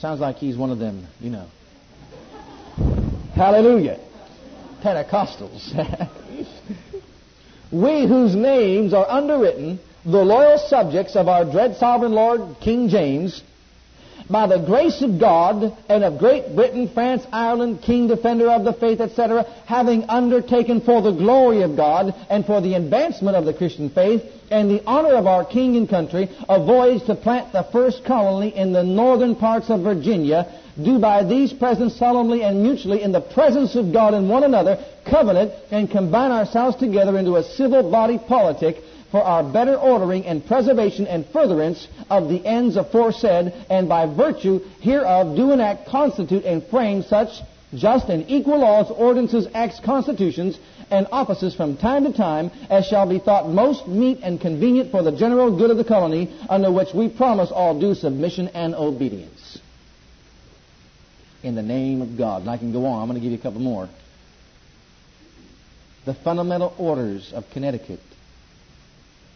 Sounds 0.00 0.20
like 0.20 0.36
he's 0.36 0.56
one 0.56 0.70
of 0.70 0.78
them, 0.78 1.06
you 1.20 1.30
know. 1.30 1.46
Hallelujah. 3.34 4.00
Pentecostals. 4.82 5.70
we 7.72 8.06
whose 8.06 8.34
names 8.34 8.94
are 8.94 9.08
underwritten, 9.08 9.78
the 10.04 10.24
loyal 10.24 10.58
subjects 10.58 11.16
of 11.16 11.28
our 11.28 11.44
dread 11.44 11.76
sovereign 11.76 12.12
Lord 12.12 12.56
King 12.60 12.88
James, 12.88 13.42
by 14.30 14.46
the 14.46 14.58
grace 14.64 15.02
of 15.02 15.18
God 15.18 15.76
and 15.88 16.04
of 16.04 16.18
Great 16.18 16.54
Britain, 16.54 16.88
France, 16.88 17.26
Ireland, 17.32 17.82
King, 17.82 18.06
Defender 18.06 18.48
of 18.50 18.64
the 18.64 18.72
Faith, 18.72 19.00
etc., 19.00 19.44
having 19.66 20.04
undertaken 20.04 20.80
for 20.80 21.02
the 21.02 21.10
glory 21.10 21.62
of 21.62 21.76
God 21.76 22.14
and 22.28 22.46
for 22.46 22.60
the 22.60 22.74
advancement 22.74 23.36
of 23.36 23.44
the 23.44 23.54
Christian 23.54 23.90
faith 23.90 24.22
and 24.50 24.70
the 24.70 24.84
honor 24.84 25.14
of 25.14 25.26
our 25.26 25.44
King 25.44 25.76
and 25.76 25.88
country, 25.88 26.28
a 26.48 26.64
voyage 26.64 27.04
to 27.06 27.14
plant 27.14 27.52
the 27.52 27.66
first 27.72 28.04
colony 28.04 28.54
in 28.54 28.72
the 28.72 28.84
northern 28.84 29.36
parts 29.36 29.70
of 29.70 29.82
Virginia, 29.82 30.52
do 30.82 30.98
by 30.98 31.24
these 31.24 31.52
presents 31.52 31.98
solemnly 31.98 32.42
and 32.42 32.62
mutually 32.62 33.02
in 33.02 33.12
the 33.12 33.20
presence 33.20 33.74
of 33.74 33.92
God 33.92 34.14
and 34.14 34.28
one 34.28 34.44
another 34.44 34.84
covenant 35.04 35.52
and 35.70 35.90
combine 35.90 36.30
ourselves 36.30 36.76
together 36.76 37.18
into 37.18 37.36
a 37.36 37.42
civil 37.42 37.90
body 37.90 38.18
politic 38.18 38.76
for 39.10 39.22
our 39.22 39.42
better 39.42 39.74
ordering 39.74 40.24
and 40.26 40.44
preservation 40.46 41.06
and 41.06 41.26
furtherance 41.26 41.86
of 42.08 42.28
the 42.28 42.44
ends 42.46 42.76
aforesaid, 42.76 43.52
and 43.68 43.88
by 43.88 44.06
virtue 44.06 44.60
hereof 44.80 45.36
do 45.36 45.50
enact, 45.50 45.88
constitute, 45.88 46.44
and 46.44 46.64
frame 46.66 47.02
such 47.02 47.28
just 47.74 48.08
and 48.08 48.28
equal 48.28 48.58
laws, 48.58 48.90
ordinances, 48.90 49.46
acts, 49.54 49.80
constitutions, 49.80 50.58
and 50.90 51.06
offices 51.12 51.54
from 51.54 51.76
time 51.76 52.04
to 52.04 52.12
time 52.12 52.50
as 52.68 52.86
shall 52.86 53.08
be 53.08 53.18
thought 53.18 53.48
most 53.48 53.86
meet 53.86 54.18
and 54.22 54.40
convenient 54.40 54.90
for 54.90 55.02
the 55.02 55.12
general 55.12 55.56
good 55.56 55.70
of 55.70 55.76
the 55.76 55.84
colony, 55.84 56.34
under 56.48 56.70
which 56.72 56.88
we 56.94 57.08
promise 57.08 57.50
all 57.50 57.78
due 57.78 57.94
submission 57.94 58.48
and 58.48 58.74
obedience. 58.74 59.58
In 61.42 61.54
the 61.54 61.62
name 61.62 62.02
of 62.02 62.18
God. 62.18 62.42
And 62.42 62.50
I 62.50 62.58
can 62.58 62.72
go 62.72 62.86
on. 62.86 63.02
I'm 63.02 63.08
going 63.08 63.20
to 63.20 63.22
give 63.22 63.32
you 63.32 63.38
a 63.38 63.42
couple 63.42 63.60
more. 63.60 63.88
The 66.04 66.14
fundamental 66.14 66.74
orders 66.76 67.32
of 67.32 67.44
Connecticut 67.50 68.00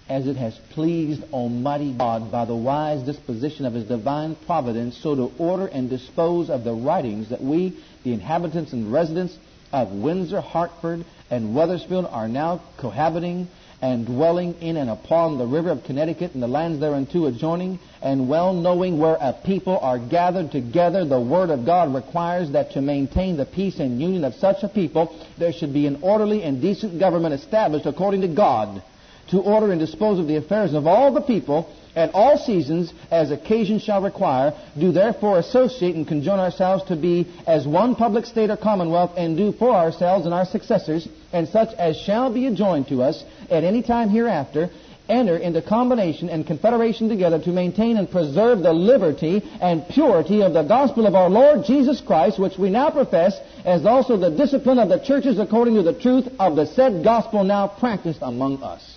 as 0.08 0.26
it 0.26 0.36
has 0.36 0.54
pleased 0.72 1.22
Almighty 1.32 1.92
God 1.96 2.30
by 2.30 2.44
the 2.44 2.54
wise 2.54 3.02
disposition 3.02 3.64
of 3.64 3.72
His 3.72 3.84
divine 3.84 4.36
providence, 4.46 4.98
so 4.98 5.14
to 5.14 5.32
order 5.38 5.66
and 5.66 5.88
dispose 5.88 6.50
of 6.50 6.62
the 6.62 6.74
writings 6.74 7.30
that 7.30 7.42
we, 7.42 7.74
the 8.02 8.12
inhabitants 8.12 8.72
and 8.72 8.92
residents 8.92 9.36
of 9.72 9.92
Windsor, 9.92 10.42
Hartford, 10.42 11.04
and 11.30 11.54
Wethersfield, 11.54 12.06
are 12.10 12.28
now 12.28 12.60
cohabiting 12.78 13.48
and 13.80 14.06
dwelling 14.06 14.54
in 14.60 14.76
and 14.76 14.88
upon 14.90 15.36
the 15.36 15.46
river 15.46 15.70
of 15.70 15.84
Connecticut 15.84 16.32
and 16.34 16.42
the 16.42 16.48
lands 16.48 16.80
thereunto 16.80 17.24
adjoining, 17.24 17.78
and 18.02 18.28
well 18.28 18.52
knowing 18.52 18.98
where 18.98 19.16
a 19.18 19.32
people 19.32 19.78
are 19.78 19.98
gathered 19.98 20.52
together, 20.52 21.06
the 21.06 21.20
Word 21.20 21.48
of 21.48 21.64
God 21.64 21.94
requires 21.94 22.50
that 22.52 22.72
to 22.72 22.82
maintain 22.82 23.38
the 23.38 23.46
peace 23.46 23.78
and 23.80 24.00
union 24.00 24.24
of 24.24 24.34
such 24.34 24.62
a 24.62 24.68
people, 24.68 25.18
there 25.38 25.52
should 25.52 25.72
be 25.72 25.86
an 25.86 26.00
orderly 26.02 26.42
and 26.42 26.60
decent 26.60 26.98
government 26.98 27.34
established 27.34 27.86
according 27.86 28.20
to 28.20 28.28
God 28.28 28.82
to 29.28 29.40
order 29.40 29.70
and 29.70 29.80
dispose 29.80 30.18
of 30.18 30.26
the 30.26 30.36
affairs 30.36 30.74
of 30.74 30.86
all 30.86 31.12
the 31.12 31.20
people 31.20 31.74
at 31.96 32.14
all 32.14 32.36
seasons 32.36 32.92
as 33.10 33.30
occasion 33.30 33.78
shall 33.78 34.02
require, 34.02 34.52
do 34.78 34.92
therefore 34.92 35.38
associate 35.38 35.94
and 35.94 36.08
conjoin 36.08 36.38
ourselves 36.38 36.84
to 36.84 36.96
be 36.96 37.26
as 37.46 37.66
one 37.66 37.94
public 37.94 38.26
state 38.26 38.50
or 38.50 38.56
commonwealth, 38.56 39.12
and 39.16 39.36
do 39.36 39.52
for 39.52 39.70
ourselves 39.70 40.24
and 40.24 40.34
our 40.34 40.44
successors, 40.44 41.06
and 41.32 41.48
such 41.48 41.72
as 41.74 41.96
shall 41.96 42.32
be 42.32 42.46
adjoined 42.46 42.88
to 42.88 43.02
us 43.02 43.22
at 43.50 43.64
any 43.64 43.82
time 43.82 44.08
hereafter, 44.08 44.70
enter 45.08 45.36
into 45.36 45.60
combination 45.60 46.30
and 46.30 46.46
confederation 46.46 47.08
together 47.08 47.38
to 47.38 47.50
maintain 47.50 47.96
and 47.98 48.10
preserve 48.10 48.60
the 48.60 48.72
liberty 48.72 49.42
and 49.60 49.86
purity 49.88 50.42
of 50.42 50.54
the 50.54 50.62
gospel 50.62 51.06
of 51.06 51.14
our 51.14 51.28
Lord 51.28 51.64
Jesus 51.66 52.00
Christ, 52.00 52.38
which 52.38 52.58
we 52.58 52.70
now 52.70 52.90
profess, 52.90 53.38
as 53.64 53.84
also 53.84 54.16
the 54.16 54.30
discipline 54.30 54.78
of 54.78 54.88
the 54.88 54.98
churches 54.98 55.38
according 55.38 55.74
to 55.74 55.82
the 55.82 55.92
truth 55.92 56.26
of 56.40 56.56
the 56.56 56.66
said 56.66 57.04
gospel 57.04 57.44
now 57.44 57.68
practiced 57.68 58.20
among 58.22 58.62
us. 58.62 58.93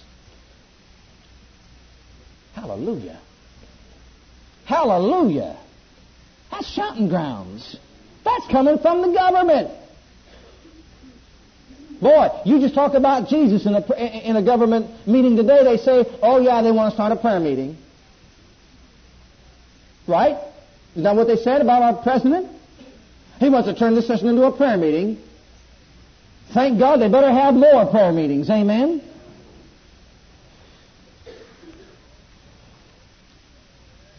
Hallelujah. 2.57 3.19
Hallelujah. 4.65 5.57
That's 6.49 6.67
shouting 6.67 7.07
grounds. 7.07 7.77
That's 8.25 8.47
coming 8.47 8.79
from 8.79 9.03
the 9.03 9.13
government. 9.13 9.69
Boy, 12.01 12.29
you 12.45 12.59
just 12.59 12.73
talk 12.73 12.95
about 12.95 13.29
Jesus 13.29 13.65
in 13.65 13.75
a, 13.75 14.27
in 14.29 14.35
a 14.35 14.43
government 14.43 15.07
meeting 15.07 15.35
today. 15.35 15.63
They 15.63 15.77
say, 15.77 16.05
oh, 16.21 16.39
yeah, 16.39 16.61
they 16.63 16.71
want 16.71 16.91
to 16.91 16.95
start 16.95 17.11
a 17.11 17.15
prayer 17.15 17.39
meeting. 17.39 17.77
Right? 20.07 20.37
Is 20.95 21.03
that 21.03 21.15
what 21.15 21.27
they 21.27 21.37
said 21.37 21.61
about 21.61 21.83
our 21.83 22.01
president? 22.01 22.49
He 23.39 23.49
wants 23.49 23.67
to 23.67 23.75
turn 23.75 23.93
this 23.93 24.07
session 24.07 24.29
into 24.29 24.43
a 24.43 24.55
prayer 24.55 24.77
meeting. 24.77 25.21
Thank 26.53 26.79
God 26.79 27.01
they 27.01 27.09
better 27.09 27.31
have 27.31 27.53
more 27.53 27.85
prayer 27.85 28.11
meetings. 28.11 28.49
Amen? 28.49 29.01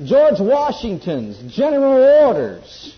George 0.05 0.39
Washington's 0.39 1.53
general 1.53 2.27
orders 2.27 2.95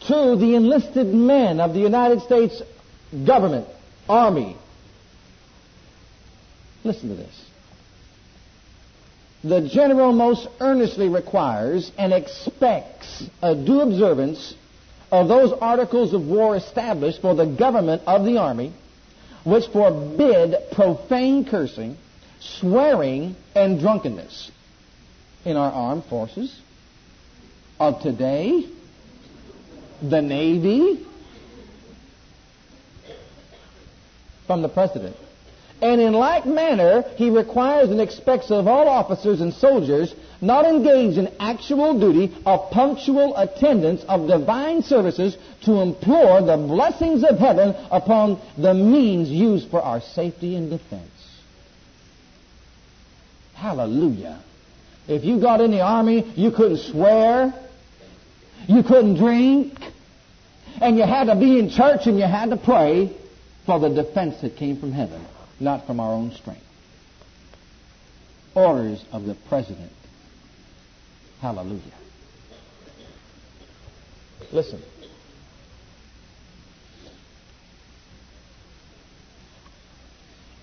to 0.00 0.36
the 0.36 0.54
enlisted 0.54 1.06
men 1.06 1.60
of 1.60 1.72
the 1.72 1.80
United 1.80 2.20
States 2.20 2.60
government, 3.26 3.66
army. 4.06 4.56
Listen 6.84 7.08
to 7.08 7.14
this. 7.14 7.44
The 9.44 9.62
general 9.62 10.12
most 10.12 10.46
earnestly 10.60 11.08
requires 11.08 11.90
and 11.96 12.12
expects 12.12 13.24
a 13.40 13.54
due 13.54 13.80
observance 13.80 14.54
of 15.10 15.28
those 15.28 15.52
articles 15.52 16.12
of 16.12 16.26
war 16.26 16.56
established 16.56 17.22
for 17.22 17.34
the 17.34 17.46
government 17.46 18.02
of 18.06 18.26
the 18.26 18.36
army, 18.36 18.74
which 19.44 19.66
forbid 19.68 20.54
profane 20.72 21.46
cursing, 21.46 21.96
swearing, 22.40 23.36
and 23.54 23.80
drunkenness 23.80 24.50
in 25.44 25.56
our 25.56 25.70
armed 25.70 26.04
forces 26.04 26.58
of 27.78 28.00
today, 28.00 28.66
the 30.02 30.22
Navy, 30.22 31.04
from 34.46 34.62
the 34.62 34.68
President. 34.68 35.16
And 35.82 36.00
in 36.00 36.12
like 36.12 36.46
manner, 36.46 37.04
he 37.16 37.30
requires 37.30 37.90
and 37.90 38.00
expects 38.00 38.50
of 38.50 38.66
all 38.66 38.88
officers 38.88 39.40
and 39.40 39.52
soldiers 39.52 40.14
not 40.40 40.64
engaged 40.64 41.18
in 41.18 41.30
actual 41.40 41.98
duty 41.98 42.34
of 42.46 42.70
punctual 42.70 43.36
attendance 43.36 44.02
of 44.04 44.28
divine 44.28 44.82
services 44.82 45.36
to 45.62 45.80
implore 45.80 46.40
the 46.42 46.56
blessings 46.56 47.24
of 47.24 47.38
heaven 47.38 47.74
upon 47.90 48.40
the 48.56 48.72
means 48.72 49.28
used 49.28 49.70
for 49.70 49.82
our 49.82 50.00
safety 50.00 50.54
and 50.56 50.70
defense. 50.70 51.10
Hallelujah. 53.54 54.40
If 55.06 55.24
you 55.24 55.40
got 55.40 55.60
in 55.60 55.70
the 55.70 55.80
army, 55.80 56.32
you 56.34 56.50
couldn't 56.50 56.78
swear, 56.78 57.52
you 58.66 58.82
couldn't 58.82 59.16
drink, 59.16 59.78
and 60.80 60.96
you 60.96 61.02
had 61.02 61.24
to 61.24 61.36
be 61.36 61.58
in 61.58 61.68
church 61.70 62.06
and 62.06 62.18
you 62.18 62.24
had 62.24 62.50
to 62.50 62.56
pray 62.56 63.14
for 63.66 63.78
the 63.78 63.90
defense 63.90 64.40
that 64.40 64.56
came 64.56 64.78
from 64.78 64.92
heaven, 64.92 65.24
not 65.60 65.86
from 65.86 66.00
our 66.00 66.12
own 66.12 66.32
strength. 66.32 66.62
Orders 68.54 69.04
of 69.12 69.24
the 69.24 69.34
president. 69.48 69.92
Hallelujah. 71.40 71.80
Listen. 74.52 74.82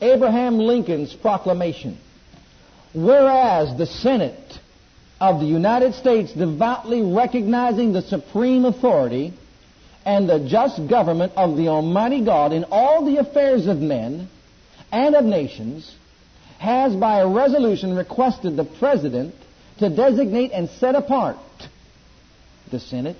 Abraham 0.02 0.58
Lincoln's 0.58 1.14
proclamation 1.14 2.00
Whereas 2.94 3.78
the 3.78 3.86
Senate 3.86 4.60
of 5.20 5.40
the 5.40 5.46
United 5.46 5.94
States 5.94 6.34
devoutly 6.34 7.02
recognizing 7.02 7.94
the 7.94 8.02
supreme 8.02 8.66
authority 8.66 9.34
and 10.06 10.28
the 10.28 10.40
just 10.40 10.90
government 10.90 11.34
of 11.36 11.56
the 11.58 11.68
Almighty 11.68 12.26
God 12.26 12.54
in 12.54 12.66
all 12.66 13.06
the 13.06 13.18
affairs 13.18 13.68
of 13.68 13.78
men 13.78 14.28
and 14.92 15.16
of 15.16 15.24
nations, 15.24 15.96
has 16.58 16.96
by 16.96 17.20
a 17.20 17.28
resolution 17.28 17.96
requested 17.96 18.56
the 18.56 18.66
President 18.66 19.34
to 19.80 19.90
designate 19.90 20.52
and 20.52 20.70
set 20.70 20.96
apart 20.96 21.38
the 22.72 22.80
Senate, 22.80 23.18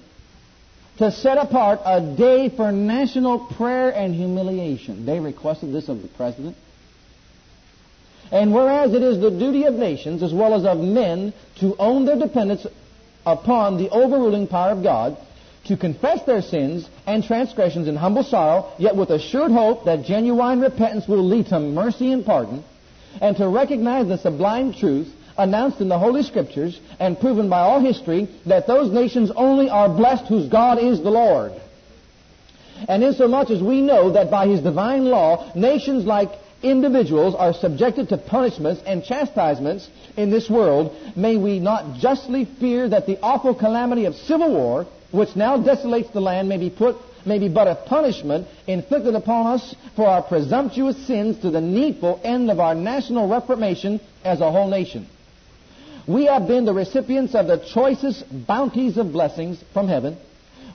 to 0.98 1.12
set 1.12 1.38
apart 1.38 1.80
a 1.86 2.16
day 2.16 2.50
for 2.50 2.72
national 2.72 3.48
prayer 3.56 3.90
and 3.90 4.14
humiliation. 4.14 5.06
They 5.06 5.20
requested 5.20 5.72
this 5.74 5.88
of 5.88 6.02
the 6.02 6.08
President. 6.10 6.56
And 8.32 8.54
whereas 8.54 8.94
it 8.94 9.02
is 9.02 9.20
the 9.20 9.30
duty 9.30 9.66
of 9.66 9.74
nations 9.74 10.24
as 10.24 10.34
well 10.34 10.54
as 10.54 10.66
of 10.66 10.80
men 10.80 11.34
to 11.60 11.76
own 11.78 12.06
their 12.06 12.18
dependence 12.18 12.66
upon 13.26 13.78
the 13.78 13.90
overruling 13.90 14.48
power 14.48 14.72
of 14.72 14.84
God, 14.84 15.18
to 15.66 15.78
confess 15.78 16.24
their 16.24 16.42
sins 16.42 16.90
and 17.06 17.24
transgressions 17.24 17.88
in 17.88 17.96
humble 17.96 18.24
sorrow, 18.24 18.72
yet 18.80 18.96
with 18.96 19.10
assured 19.10 19.52
hope 19.52 19.86
that 19.86 20.06
genuine 20.06 20.62
repentance 20.62 21.08
will 21.08 21.24
lead 21.24 21.48
to 21.48 21.60
mercy 21.60 22.12
and 22.12 22.26
pardon, 22.26 22.64
and 23.22 23.38
to 23.38 23.48
recognize 23.48 24.08
the 24.08 24.18
sublime 24.18 24.74
truth 24.74 25.14
announced 25.38 25.82
in 25.82 25.90
the 25.90 26.00
Holy 26.00 26.24
Scriptures 26.24 26.80
and 27.00 27.20
proven 27.20 27.50
by 27.50 27.60
all 27.60 27.80
history 27.80 28.28
that 28.46 28.68
those 28.68 28.92
nations 28.92 29.32
only 29.36 29.70
are 29.70 29.90
blessed 29.90 30.26
whose 30.28 30.50
God 30.50 30.80
is 30.80 31.02
the 31.02 31.12
Lord. 31.12 31.52
And 32.88 33.04
insomuch 33.04 33.52
as 33.52 33.62
we 33.62 33.82
know 33.82 34.14
that 34.14 34.32
by 34.32 34.48
His 34.48 34.62
divine 34.62 35.06
law, 35.06 35.52
nations 35.56 36.06
like 36.06 36.32
individuals 36.64 37.36
are 37.36 37.54
subjected 37.54 38.10
to 38.10 38.18
punishments 38.18 38.82
and 38.86 39.04
chastisements 39.04 39.88
in 40.18 40.30
this 40.30 40.50
world, 40.50 40.96
may 41.16 41.38
we 41.38 41.60
not 41.60 41.98
justly 41.98 42.46
fear 42.46 42.88
that 42.90 43.06
the 43.06 43.20
awful 43.22 43.56
calamity 43.56 44.06
of 44.06 44.16
civil 44.16 44.52
war, 44.52 44.86
which 45.12 45.36
now 45.36 45.58
desolates 45.58 46.12
the 46.12 46.22
land, 46.22 46.48
may 46.48 46.58
be 46.58 46.70
put 46.70 46.96
may 47.26 47.40
be 47.40 47.50
but 47.50 47.68
a 47.68 47.76
punishment 47.76 48.48
inflicted 48.68 49.16
upon 49.16 49.48
us 49.48 49.76
for 49.96 50.08
our 50.08 50.24
presumptuous 50.24 50.98
sins 51.06 51.40
to 51.40 51.52
the 51.52 51.62
needful 51.62 52.20
end 52.24 52.50
of 52.50 52.60
our 52.60 52.76
national 52.76 53.28
reformation 53.28 54.00
as 54.24 54.42
a 54.42 54.52
whole 54.52 54.70
nation. 54.70 55.08
We 56.08 56.26
have 56.26 56.48
been 56.48 56.66
the 56.66 56.74
recipients 56.74 57.36
of 57.36 57.48
the 57.48 57.58
choicest 57.58 58.26
bounties 58.48 58.98
of 58.98 59.12
blessings 59.12 59.64
from 59.74 59.88
heaven. 59.88 60.18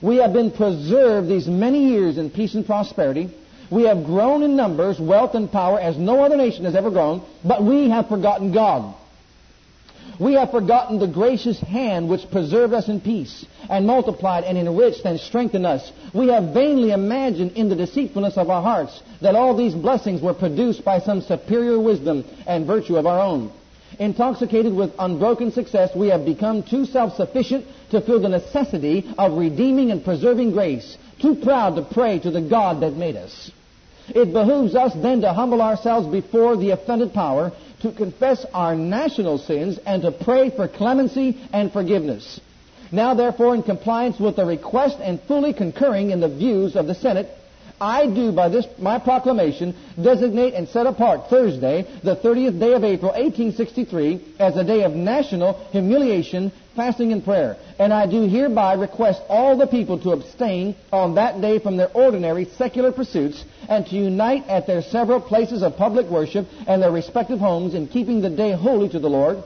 We 0.01 0.17
have 0.17 0.31
been 0.31 0.51
preserved 0.51 1.27
these 1.27 1.47
many 1.47 1.89
years 1.89 2.17
in 2.17 2.29
peace 2.29 2.55
and 2.55 2.65
prosperity. 2.65 3.29
We 3.69 3.83
have 3.83 4.05
grown 4.05 4.43
in 4.43 4.55
numbers, 4.55 4.99
wealth, 4.99 5.35
and 5.35 5.51
power 5.51 5.79
as 5.79 5.97
no 5.97 6.23
other 6.23 6.37
nation 6.37 6.65
has 6.65 6.75
ever 6.75 6.89
grown, 6.89 7.21
but 7.43 7.63
we 7.63 7.89
have 7.89 8.07
forgotten 8.07 8.51
God. 8.51 8.95
We 10.19 10.33
have 10.33 10.51
forgotten 10.51 10.99
the 10.99 11.07
gracious 11.07 11.59
hand 11.59 12.09
which 12.09 12.31
preserved 12.31 12.73
us 12.73 12.89
in 12.89 13.01
peace 13.01 13.45
and 13.69 13.85
multiplied 13.85 14.45
and 14.45 14.57
enriched 14.57 15.05
and 15.05 15.19
strengthened 15.19 15.65
us. 15.65 15.91
We 16.13 16.29
have 16.29 16.53
vainly 16.53 16.91
imagined 16.91 17.51
in 17.51 17.69
the 17.69 17.75
deceitfulness 17.75 18.37
of 18.37 18.49
our 18.49 18.63
hearts 18.63 18.99
that 19.21 19.35
all 19.35 19.55
these 19.55 19.75
blessings 19.75 20.21
were 20.21 20.33
produced 20.33 20.83
by 20.83 20.99
some 20.99 21.21
superior 21.21 21.79
wisdom 21.79 22.25
and 22.47 22.65
virtue 22.65 22.97
of 22.97 23.05
our 23.05 23.19
own. 23.19 23.51
Intoxicated 23.99 24.73
with 24.73 24.93
unbroken 24.99 25.51
success, 25.51 25.95
we 25.95 26.09
have 26.09 26.25
become 26.25 26.61
too 26.63 26.85
self-sufficient 26.85 27.65
to 27.91 28.01
feel 28.01 28.19
the 28.19 28.29
necessity 28.29 29.09
of 29.17 29.37
redeeming 29.37 29.91
and 29.91 30.03
preserving 30.03 30.51
grace, 30.51 30.97
too 31.19 31.35
proud 31.35 31.75
to 31.75 31.81
pray 31.81 32.19
to 32.19 32.29
the 32.29 32.41
God 32.41 32.81
that 32.81 32.93
made 32.93 33.15
us. 33.15 33.51
It 34.09 34.31
behooves 34.33 34.75
us 34.75 34.93
then 34.93 35.21
to 35.21 35.33
humble 35.33 35.61
ourselves 35.61 36.07
before 36.07 36.55
the 36.57 36.71
offended 36.71 37.13
power, 37.13 37.51
to 37.81 37.91
confess 37.91 38.45
our 38.53 38.75
national 38.75 39.37
sins, 39.37 39.79
and 39.85 40.01
to 40.03 40.11
pray 40.11 40.49
for 40.49 40.67
clemency 40.67 41.37
and 41.51 41.71
forgiveness. 41.71 42.39
Now, 42.91 43.15
therefore, 43.15 43.53
in 43.55 43.63
compliance 43.63 44.19
with 44.19 44.37
the 44.37 44.45
request 44.45 44.97
and 45.01 45.21
fully 45.21 45.53
concurring 45.53 46.11
in 46.11 46.21
the 46.21 46.29
views 46.29 46.75
of 46.75 46.87
the 46.87 46.95
Senate, 46.95 47.29
I 47.79 48.07
do 48.07 48.31
by 48.31 48.49
this 48.49 48.65
my 48.79 48.97
proclamation 48.97 49.75
designate 50.01 50.55
and 50.55 50.67
set 50.67 50.87
apart 50.87 51.29
Thursday, 51.29 51.83
the 52.03 52.15
30th 52.15 52.59
day 52.59 52.73
of 52.73 52.83
April, 52.83 53.11
1863, 53.11 54.35
as 54.39 54.57
a 54.57 54.63
day 54.63 54.83
of 54.83 54.93
national 54.93 55.53
humiliation, 55.71 56.51
fasting, 56.75 57.11
and 57.11 57.23
prayer. 57.23 57.57
And 57.77 57.93
I 57.93 58.07
do 58.07 58.23
hereby 58.23 58.73
request 58.73 59.21
all 59.29 59.57
the 59.57 59.67
people 59.67 59.99
to 59.99 60.11
abstain 60.11 60.75
on 60.91 61.15
that 61.15 61.39
day 61.39 61.59
from 61.59 61.77
their 61.77 61.91
ordinary 61.91 62.45
secular 62.45 62.91
pursuits 62.91 63.43
and 63.69 63.85
to 63.87 63.95
unite 63.95 64.47
at 64.47 64.65
their 64.65 64.81
several 64.81 65.21
places 65.21 65.61
of 65.61 65.77
public 65.77 66.07
worship 66.07 66.47
and 66.65 66.81
their 66.81 66.91
respective 66.91 67.39
homes 67.39 67.75
in 67.75 67.87
keeping 67.87 68.21
the 68.21 68.29
day 68.29 68.53
holy 68.53 68.89
to 68.89 68.99
the 68.99 69.09
Lord 69.09 69.43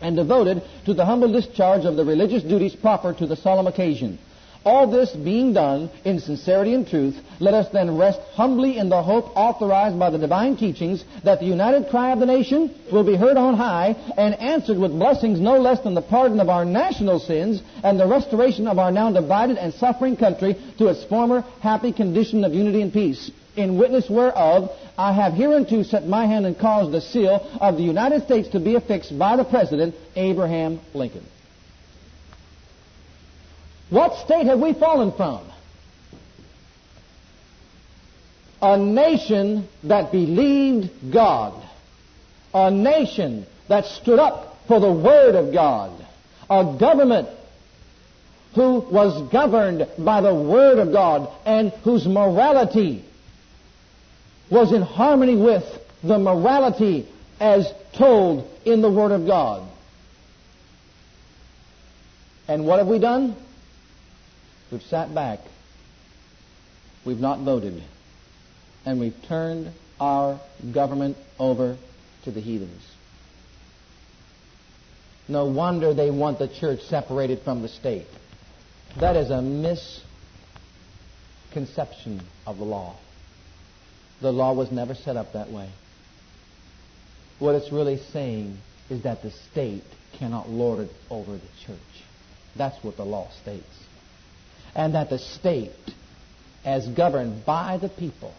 and 0.00 0.14
devoted 0.14 0.62
to 0.84 0.94
the 0.94 1.04
humble 1.04 1.32
discharge 1.32 1.84
of 1.84 1.96
the 1.96 2.04
religious 2.04 2.42
duties 2.42 2.76
proper 2.76 3.12
to 3.14 3.26
the 3.26 3.36
solemn 3.36 3.66
occasion. 3.66 4.18
All 4.66 4.88
this 4.88 5.12
being 5.12 5.52
done 5.52 5.90
in 6.04 6.18
sincerity 6.18 6.74
and 6.74 6.84
truth, 6.84 7.16
let 7.38 7.54
us 7.54 7.68
then 7.72 7.96
rest 7.96 8.18
humbly 8.32 8.78
in 8.78 8.88
the 8.88 9.00
hope 9.00 9.30
authorized 9.36 9.96
by 9.96 10.10
the 10.10 10.18
divine 10.18 10.56
teachings 10.56 11.04
that 11.22 11.38
the 11.38 11.46
united 11.46 11.88
cry 11.88 12.10
of 12.10 12.18
the 12.18 12.26
nation 12.26 12.74
will 12.92 13.04
be 13.04 13.14
heard 13.14 13.36
on 13.36 13.54
high 13.54 13.94
and 14.16 14.34
answered 14.34 14.76
with 14.76 14.90
blessings 14.90 15.38
no 15.38 15.60
less 15.60 15.78
than 15.82 15.94
the 15.94 16.02
pardon 16.02 16.40
of 16.40 16.48
our 16.48 16.64
national 16.64 17.20
sins 17.20 17.62
and 17.84 18.00
the 18.00 18.08
restoration 18.08 18.66
of 18.66 18.80
our 18.80 18.90
now 18.90 19.12
divided 19.12 19.56
and 19.56 19.72
suffering 19.72 20.16
country 20.16 20.56
to 20.78 20.88
its 20.88 21.04
former 21.04 21.42
happy 21.60 21.92
condition 21.92 22.42
of 22.42 22.52
unity 22.52 22.82
and 22.82 22.92
peace. 22.92 23.30
In 23.54 23.78
witness 23.78 24.10
whereof, 24.10 24.72
I 24.98 25.12
have 25.12 25.34
hereunto 25.34 25.84
set 25.84 26.08
my 26.08 26.26
hand 26.26 26.44
and 26.44 26.58
caused 26.58 26.90
the 26.90 27.00
seal 27.00 27.48
of 27.60 27.76
the 27.76 27.84
United 27.84 28.24
States 28.24 28.48
to 28.48 28.58
be 28.58 28.74
affixed 28.74 29.16
by 29.16 29.36
the 29.36 29.44
President, 29.44 29.94
Abraham 30.16 30.80
Lincoln. 30.92 31.24
What 33.90 34.16
state 34.24 34.46
have 34.46 34.58
we 34.58 34.72
fallen 34.72 35.12
from? 35.12 35.46
A 38.60 38.76
nation 38.76 39.68
that 39.84 40.10
believed 40.10 41.12
God. 41.12 41.62
A 42.52 42.70
nation 42.70 43.46
that 43.68 43.84
stood 43.84 44.18
up 44.18 44.58
for 44.66 44.80
the 44.80 44.92
Word 44.92 45.34
of 45.34 45.52
God. 45.52 45.92
A 46.50 46.76
government 46.78 47.28
who 48.54 48.80
was 48.80 49.30
governed 49.30 49.86
by 49.98 50.20
the 50.20 50.34
Word 50.34 50.78
of 50.78 50.92
God 50.92 51.28
and 51.44 51.70
whose 51.84 52.06
morality 52.06 53.04
was 54.50 54.72
in 54.72 54.82
harmony 54.82 55.36
with 55.36 55.64
the 56.02 56.18
morality 56.18 57.06
as 57.38 57.70
told 57.92 58.48
in 58.64 58.80
the 58.80 58.90
Word 58.90 59.12
of 59.12 59.26
God. 59.26 59.68
And 62.48 62.64
what 62.64 62.78
have 62.78 62.88
we 62.88 62.98
done? 62.98 63.36
We've 64.70 64.82
sat 64.82 65.14
back. 65.14 65.40
We've 67.04 67.20
not 67.20 67.40
voted. 67.40 67.82
And 68.84 68.98
we've 69.00 69.16
turned 69.28 69.72
our 70.00 70.40
government 70.72 71.16
over 71.38 71.76
to 72.24 72.30
the 72.30 72.40
heathens. 72.40 72.82
No 75.28 75.46
wonder 75.46 75.92
they 75.94 76.10
want 76.10 76.38
the 76.38 76.48
church 76.48 76.80
separated 76.82 77.42
from 77.42 77.62
the 77.62 77.68
state. 77.68 78.06
That 79.00 79.16
is 79.16 79.30
a 79.30 79.42
misconception 81.52 82.22
of 82.46 82.58
the 82.58 82.64
law. 82.64 82.96
The 84.20 84.32
law 84.32 84.52
was 84.54 84.70
never 84.72 84.94
set 84.94 85.16
up 85.16 85.32
that 85.32 85.50
way. 85.50 85.68
What 87.38 87.54
it's 87.54 87.70
really 87.72 87.98
saying 88.12 88.58
is 88.88 89.02
that 89.02 89.22
the 89.22 89.30
state 89.30 89.84
cannot 90.18 90.48
lord 90.48 90.80
it 90.80 90.90
over 91.10 91.32
the 91.32 91.48
church. 91.66 91.78
That's 92.56 92.82
what 92.82 92.96
the 92.96 93.04
law 93.04 93.28
states 93.42 93.85
and 94.76 94.94
that 94.94 95.10
the 95.10 95.18
state, 95.18 95.72
as 96.64 96.86
governed 96.88 97.44
by 97.44 97.78
the 97.78 97.88
people, 97.88 98.32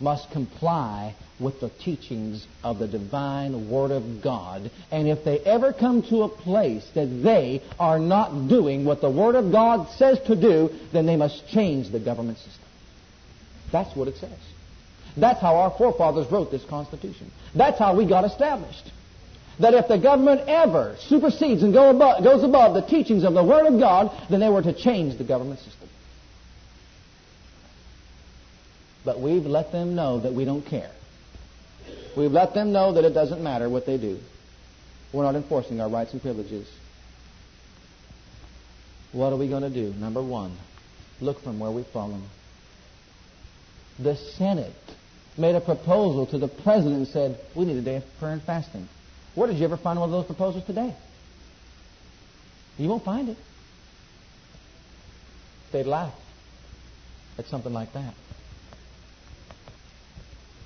must 0.00 0.30
comply 0.30 1.14
with 1.40 1.60
the 1.60 1.70
teachings 1.70 2.46
of 2.62 2.78
the 2.78 2.86
divine 2.86 3.68
Word 3.68 3.90
of 3.90 4.22
God. 4.22 4.70
And 4.90 5.08
if 5.08 5.24
they 5.24 5.40
ever 5.40 5.72
come 5.72 6.02
to 6.04 6.22
a 6.22 6.28
place 6.28 6.86
that 6.94 7.06
they 7.06 7.62
are 7.80 7.98
not 7.98 8.48
doing 8.48 8.84
what 8.84 9.00
the 9.00 9.10
Word 9.10 9.34
of 9.34 9.50
God 9.50 9.88
says 9.96 10.20
to 10.26 10.36
do, 10.36 10.70
then 10.92 11.04
they 11.04 11.16
must 11.16 11.48
change 11.48 11.90
the 11.90 12.00
government 12.00 12.38
system. 12.38 12.62
That's 13.72 13.94
what 13.96 14.08
it 14.08 14.16
says. 14.18 14.38
That's 15.16 15.40
how 15.40 15.56
our 15.56 15.70
forefathers 15.76 16.30
wrote 16.30 16.50
this 16.50 16.64
Constitution. 16.66 17.32
That's 17.54 17.78
how 17.78 17.96
we 17.96 18.06
got 18.06 18.24
established 18.24 18.92
that 19.58 19.74
if 19.74 19.88
the 19.88 19.98
government 19.98 20.42
ever 20.48 20.96
supersedes 21.08 21.62
and 21.62 21.72
go 21.72 21.90
above, 21.90 22.22
goes 22.22 22.44
above 22.44 22.74
the 22.74 22.82
teachings 22.82 23.24
of 23.24 23.34
the 23.34 23.42
Word 23.42 23.66
of 23.66 23.78
God, 23.80 24.10
then 24.28 24.40
they 24.40 24.48
were 24.48 24.62
to 24.62 24.72
change 24.72 25.16
the 25.16 25.24
government 25.24 25.60
system. 25.60 25.88
But 29.04 29.20
we've 29.20 29.46
let 29.46 29.72
them 29.72 29.94
know 29.94 30.20
that 30.20 30.34
we 30.34 30.44
don't 30.44 30.66
care. 30.66 30.90
We've 32.16 32.32
let 32.32 32.54
them 32.54 32.72
know 32.72 32.92
that 32.94 33.04
it 33.04 33.14
doesn't 33.14 33.42
matter 33.42 33.68
what 33.68 33.86
they 33.86 33.98
do. 33.98 34.18
We're 35.12 35.22
not 35.22 35.36
enforcing 35.36 35.80
our 35.80 35.88
rights 35.88 36.12
and 36.12 36.20
privileges. 36.20 36.68
What 39.12 39.32
are 39.32 39.36
we 39.36 39.48
going 39.48 39.62
to 39.62 39.70
do? 39.70 39.94
Number 39.94 40.22
one, 40.22 40.56
look 41.20 41.40
from 41.42 41.58
where 41.58 41.70
we've 41.70 41.86
fallen. 41.86 42.22
The 43.98 44.16
Senate 44.16 44.72
made 45.38 45.54
a 45.54 45.60
proposal 45.60 46.26
to 46.26 46.38
the 46.38 46.48
president 46.48 46.96
and 46.96 47.08
said, 47.08 47.40
we 47.54 47.64
need 47.64 47.76
a 47.76 47.82
day 47.82 47.96
of 47.96 48.04
prayer 48.18 48.32
and 48.32 48.42
fasting. 48.42 48.88
Where 49.36 49.46
did 49.46 49.58
you 49.58 49.64
ever 49.66 49.76
find 49.76 50.00
one 50.00 50.08
of 50.08 50.12
those 50.12 50.24
proposals 50.24 50.64
today? 50.64 50.96
You 52.78 52.88
won't 52.88 53.04
find 53.04 53.28
it. 53.28 53.36
They'd 55.72 55.86
laugh 55.86 56.14
at 57.38 57.46
something 57.46 57.72
like 57.72 57.92
that. 57.92 58.14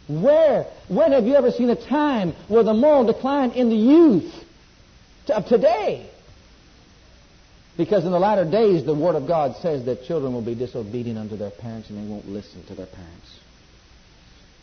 Where, 0.08 0.66
when 0.88 1.12
have 1.12 1.26
you 1.26 1.34
ever 1.34 1.50
seen 1.50 1.68
a 1.70 1.76
time 1.76 2.32
where 2.48 2.62
the 2.62 2.74
moral 2.74 3.04
decline 3.04 3.50
in 3.50 3.68
the 3.70 3.76
youth 3.76 4.32
of 5.28 5.46
today? 5.46 6.08
Because 7.76 8.04
in 8.04 8.12
the 8.12 8.18
latter 8.18 8.44
days, 8.44 8.84
the 8.84 8.94
Word 8.94 9.16
of 9.16 9.26
God 9.26 9.56
says 9.56 9.84
that 9.86 10.04
children 10.04 10.32
will 10.32 10.42
be 10.42 10.54
disobedient 10.54 11.18
unto 11.18 11.36
their 11.36 11.50
parents 11.50 11.90
and 11.90 11.98
they 11.98 12.08
won't 12.08 12.28
listen 12.28 12.62
to 12.66 12.74
their 12.74 12.86
parents. 12.86 13.38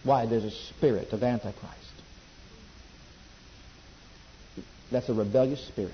Why? 0.04 0.26
There's 0.26 0.46
a 0.46 0.52
spirit 0.52 1.12
of 1.12 1.24
Antichrist. 1.24 1.87
That's 4.92 5.10
a 5.10 5.14
rebellious 5.14 5.66
spirit. 5.68 5.94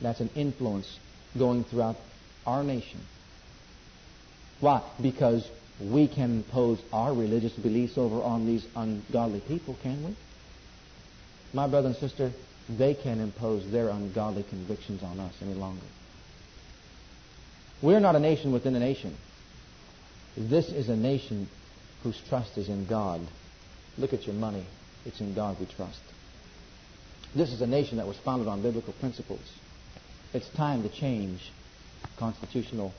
That's 0.00 0.20
an 0.20 0.30
influence 0.34 0.98
going 1.38 1.64
throughout 1.64 1.96
our 2.46 2.62
nation. 2.62 3.00
Why? 4.60 4.82
Because 5.00 5.48
we 5.80 6.08
can 6.08 6.30
impose 6.38 6.80
our 6.92 7.14
religious 7.14 7.52
beliefs 7.52 7.96
over 7.96 8.22
on 8.22 8.46
these 8.46 8.66
ungodly 8.76 9.40
people, 9.40 9.76
can 9.82 10.04
we? 10.04 10.16
My 11.52 11.66
brother 11.66 11.88
and 11.88 11.96
sister, 11.96 12.32
they 12.68 12.94
can't 12.94 13.20
impose 13.20 13.70
their 13.70 13.88
ungodly 13.88 14.42
convictions 14.42 15.02
on 15.02 15.18
us 15.20 15.34
any 15.42 15.54
longer. 15.54 15.86
We're 17.82 18.00
not 18.00 18.14
a 18.14 18.20
nation 18.20 18.52
within 18.52 18.76
a 18.76 18.78
nation. 18.78 19.16
This 20.36 20.68
is 20.68 20.88
a 20.88 20.96
nation 20.96 21.48
whose 22.02 22.20
trust 22.28 22.58
is 22.58 22.68
in 22.68 22.86
God. 22.86 23.20
Look 23.98 24.12
at 24.12 24.26
your 24.26 24.34
money. 24.34 24.66
It's 25.04 25.20
in 25.20 25.34
God 25.34 25.58
we 25.58 25.66
trust. 25.66 26.00
This 27.34 27.52
is 27.52 27.60
a 27.62 27.66
nation 27.66 27.98
that 27.98 28.06
was 28.06 28.16
founded 28.18 28.48
on 28.48 28.62
biblical 28.62 28.92
principles. 28.94 29.52
It's 30.32 30.48
time 30.50 30.82
to 30.82 30.88
change 30.88 31.50
constitutional 32.16 32.92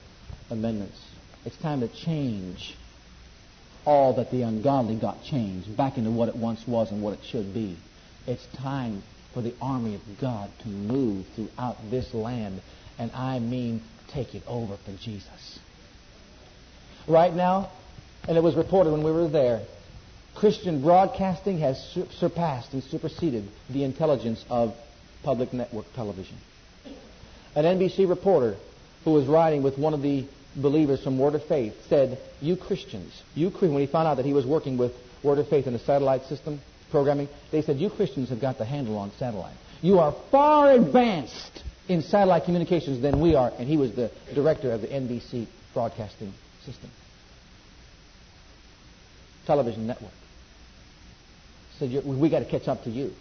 amendments. 0.50 1.00
It's 1.46 1.58
time 1.58 1.82
to 1.82 1.88
change 1.88 2.76
all 3.86 4.14
that 4.14 4.32
the 4.32 4.44
ungodly 4.44 4.96
got 4.96 5.24
changed 5.24 5.76
back 5.76 5.98
into 5.98 6.12
what 6.12 6.30
it 6.30 6.36
once 6.36 6.68
was 6.68 6.92
and 6.92 7.02
what 7.02 7.14
it 7.14 7.24
should 7.24 7.54
be. 7.54 7.78
It's 8.28 8.46
time 8.58 9.02
for 9.34 9.42
the 9.42 9.54
army 9.62 9.96
of 9.96 10.02
God 10.20 10.52
to 10.60 10.68
move 10.68 11.26
throughout 11.36 11.78
this 11.90 12.14
land, 12.14 12.62
and 13.00 13.12
I 13.14 13.40
mean 13.40 13.82
take 14.10 14.36
it 14.36 14.44
over 14.48 14.78
for 14.78 14.92
Jesus. 14.92 15.60
Right 17.08 17.34
now, 17.34 17.72
and 18.28 18.38
it 18.38 18.44
was 18.44 18.56
reported 18.56 18.92
when 18.92 19.04
we 19.04 19.12
were 19.12 19.28
there, 19.28 19.62
Christian 20.36 20.82
broadcasting 20.82 21.60
has 21.60 21.98
surpassed 22.12 22.74
and 22.74 22.84
superseded 22.84 23.48
the 23.70 23.84
intelligence 23.84 24.44
of 24.50 24.76
public 25.24 25.54
network 25.54 25.86
television. 25.94 26.38
An 27.56 27.66
NBC 27.66 28.08
reporter 28.08 28.56
who 29.04 29.12
was 29.12 29.26
riding 29.26 29.62
with 29.62 29.78
one 29.78 29.94
of 29.94 30.02
the 30.02 30.26
believers 30.56 31.04
from 31.04 31.20
Word 31.20 31.36
of 31.36 31.44
Faith 31.46 31.76
said, 31.88 32.18
You 32.40 32.56
Christians, 32.56 33.22
you 33.36 33.50
when 33.50 33.80
he 33.82 33.88
found 33.88 34.08
out 34.08 34.18
that 34.18 34.26
he 34.26 34.34
was 34.34 34.46
working 34.46 34.78
with 34.78 34.94
Word 35.24 35.38
of 35.40 35.48
Faith 35.48 35.68
in 35.68 35.76
a 35.76 35.80
satellite 35.80 36.24
system 36.24 36.62
programming, 36.90 37.28
they 37.52 37.62
said, 37.62 37.78
You 37.78 37.90
Christians 37.90 38.30
have 38.30 38.40
got 38.40 38.58
the 38.58 38.66
handle 38.66 38.98
on 38.98 39.12
satellite. 39.18 39.56
You 39.82 40.00
are 40.00 40.16
far 40.30 40.72
advanced 40.72 41.64
in 41.88 42.02
satellite 42.02 42.46
communications 42.46 43.02
than 43.02 43.20
we 43.20 43.36
are. 43.36 43.52
And 43.58 43.68
he 43.68 43.78
was 43.78 43.94
the 43.96 44.12
director 44.34 44.72
of 44.72 44.82
the 44.82 44.88
NBC 44.88 45.48
broadcasting 45.74 46.34
system. 46.66 46.90
Television 49.46 49.88
network. 49.88 50.12
Said, 51.82 52.06
We 52.06 52.30
got 52.30 52.40
to 52.40 52.46
catch 52.46 52.68
up 52.68 52.84
to 52.84 52.92
you. 52.92 53.12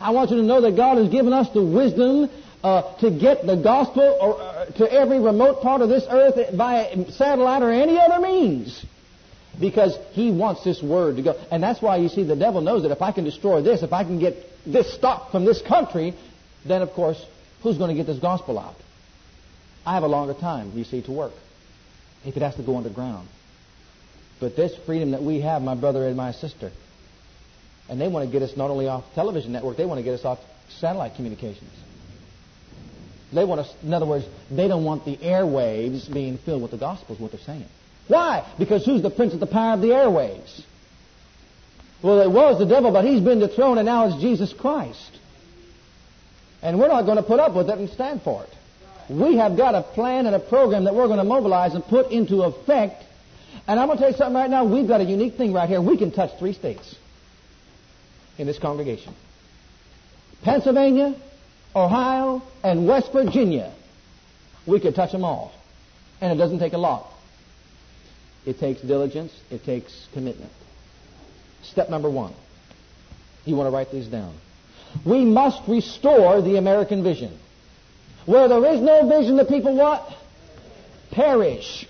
I 0.00 0.10
want 0.10 0.30
you 0.30 0.38
to 0.38 0.42
know 0.42 0.60
that 0.62 0.76
God 0.76 0.98
has 0.98 1.08
given 1.08 1.32
us 1.32 1.48
the 1.54 1.62
wisdom 1.62 2.28
uh, 2.64 2.96
to 2.98 3.12
get 3.12 3.46
the 3.46 3.54
gospel 3.54 4.18
or, 4.20 4.40
uh, 4.40 4.64
to 4.78 4.92
every 4.92 5.20
remote 5.20 5.62
part 5.62 5.80
of 5.80 5.88
this 5.88 6.04
earth 6.10 6.56
by 6.56 6.92
satellite 7.10 7.62
or 7.62 7.70
any 7.70 7.96
other 7.96 8.20
means. 8.20 8.84
Because 9.60 9.96
he 10.12 10.32
wants 10.32 10.64
this 10.64 10.82
word 10.82 11.16
to 11.16 11.22
go. 11.22 11.40
And 11.52 11.62
that's 11.62 11.80
why 11.80 11.98
you 11.98 12.08
see 12.08 12.24
the 12.24 12.34
devil 12.34 12.60
knows 12.60 12.82
that 12.82 12.90
if 12.90 13.02
I 13.02 13.12
can 13.12 13.22
destroy 13.22 13.62
this, 13.62 13.84
if 13.84 13.92
I 13.92 14.02
can 14.02 14.18
get 14.18 14.34
this 14.66 14.92
stopped 14.92 15.30
from 15.30 15.44
this 15.44 15.62
country, 15.62 16.14
then 16.66 16.82
of 16.82 16.90
course, 16.90 17.24
who's 17.62 17.78
going 17.78 17.90
to 17.90 17.94
get 17.94 18.06
this 18.06 18.18
gospel 18.18 18.58
out? 18.58 18.76
I 19.86 19.94
have 19.94 20.02
a 20.02 20.08
longer 20.08 20.34
time, 20.34 20.72
you 20.74 20.82
see, 20.82 21.02
to 21.02 21.12
work. 21.12 21.32
If 22.24 22.36
it 22.36 22.42
has 22.42 22.56
to 22.56 22.62
go 22.64 22.76
underground. 22.76 23.28
But 24.40 24.56
this 24.56 24.74
freedom 24.86 25.12
that 25.12 25.22
we 25.22 25.40
have, 25.42 25.62
my 25.62 25.76
brother 25.76 26.06
and 26.06 26.16
my 26.16 26.32
sister, 26.32 26.72
and 27.90 28.00
they 28.00 28.06
want 28.06 28.24
to 28.24 28.32
get 28.32 28.40
us 28.40 28.56
not 28.56 28.70
only 28.70 28.86
off 28.86 29.04
television 29.14 29.50
network, 29.50 29.76
they 29.76 29.84
want 29.84 29.98
to 29.98 30.04
get 30.04 30.14
us 30.14 30.24
off 30.24 30.38
satellite 30.78 31.16
communications. 31.16 31.72
They 33.32 33.44
want 33.44 33.60
us, 33.60 33.74
in 33.82 33.92
other 33.92 34.06
words, 34.06 34.24
they 34.48 34.68
don't 34.68 34.84
want 34.84 35.04
the 35.04 35.16
airwaves 35.16 36.12
being 36.12 36.38
filled 36.38 36.62
with 36.62 36.70
the 36.70 36.78
gospel, 36.78 37.16
is 37.16 37.20
what 37.20 37.32
they're 37.32 37.40
saying. 37.40 37.66
Why? 38.06 38.48
Because 38.58 38.86
who's 38.86 39.02
the 39.02 39.10
prince 39.10 39.34
of 39.34 39.40
the 39.40 39.46
power 39.46 39.74
of 39.74 39.80
the 39.80 39.88
airwaves? 39.88 40.62
Well, 42.00 42.20
it 42.20 42.30
was 42.30 42.58
the 42.58 42.64
devil, 42.64 42.92
but 42.92 43.04
he's 43.04 43.20
been 43.20 43.40
dethroned, 43.40 43.78
and 43.80 43.86
now 43.86 44.06
it's 44.06 44.20
Jesus 44.20 44.52
Christ. 44.52 45.18
And 46.62 46.78
we're 46.78 46.88
not 46.88 47.02
going 47.02 47.16
to 47.16 47.22
put 47.22 47.40
up 47.40 47.54
with 47.54 47.68
it 47.70 47.78
and 47.78 47.90
stand 47.90 48.22
for 48.22 48.44
it. 48.44 48.54
We 49.12 49.36
have 49.36 49.56
got 49.56 49.74
a 49.74 49.82
plan 49.82 50.26
and 50.26 50.36
a 50.36 50.40
program 50.40 50.84
that 50.84 50.94
we're 50.94 51.08
going 51.08 51.18
to 51.18 51.24
mobilize 51.24 51.74
and 51.74 51.84
put 51.84 52.12
into 52.12 52.42
effect. 52.42 53.02
And 53.66 53.80
I'm 53.80 53.88
going 53.88 53.98
to 53.98 54.02
tell 54.02 54.12
you 54.12 54.16
something 54.16 54.34
right 54.34 54.50
now. 54.50 54.64
We've 54.64 54.86
got 54.86 55.00
a 55.00 55.04
unique 55.04 55.34
thing 55.34 55.52
right 55.52 55.68
here. 55.68 55.80
We 55.80 55.96
can 55.96 56.12
touch 56.12 56.38
three 56.38 56.52
states 56.52 56.94
in 58.40 58.46
this 58.46 58.58
congregation 58.58 59.14
Pennsylvania, 60.42 61.14
Ohio, 61.76 62.42
and 62.64 62.88
West 62.88 63.12
Virginia. 63.12 63.74
We 64.66 64.80
could 64.80 64.94
touch 64.94 65.12
them 65.12 65.22
all. 65.22 65.52
And 66.20 66.32
it 66.32 66.36
doesn't 66.36 66.58
take 66.58 66.72
a 66.72 66.78
lot. 66.78 67.10
It 68.46 68.58
takes 68.58 68.80
diligence, 68.80 69.32
it 69.50 69.64
takes 69.64 70.08
commitment. 70.14 70.50
Step 71.62 71.90
number 71.90 72.08
one. 72.08 72.32
You 73.44 73.54
want 73.56 73.66
to 73.66 73.70
write 73.70 73.92
these 73.92 74.06
down. 74.06 74.34
We 75.04 75.24
must 75.26 75.68
restore 75.68 76.40
the 76.40 76.56
American 76.56 77.02
vision. 77.02 77.38
Where 78.24 78.48
there 78.48 78.64
is 78.72 78.80
no 78.80 79.06
vision, 79.06 79.36
the 79.36 79.44
people 79.44 79.76
what? 79.76 80.08
Perish. 81.10 81.86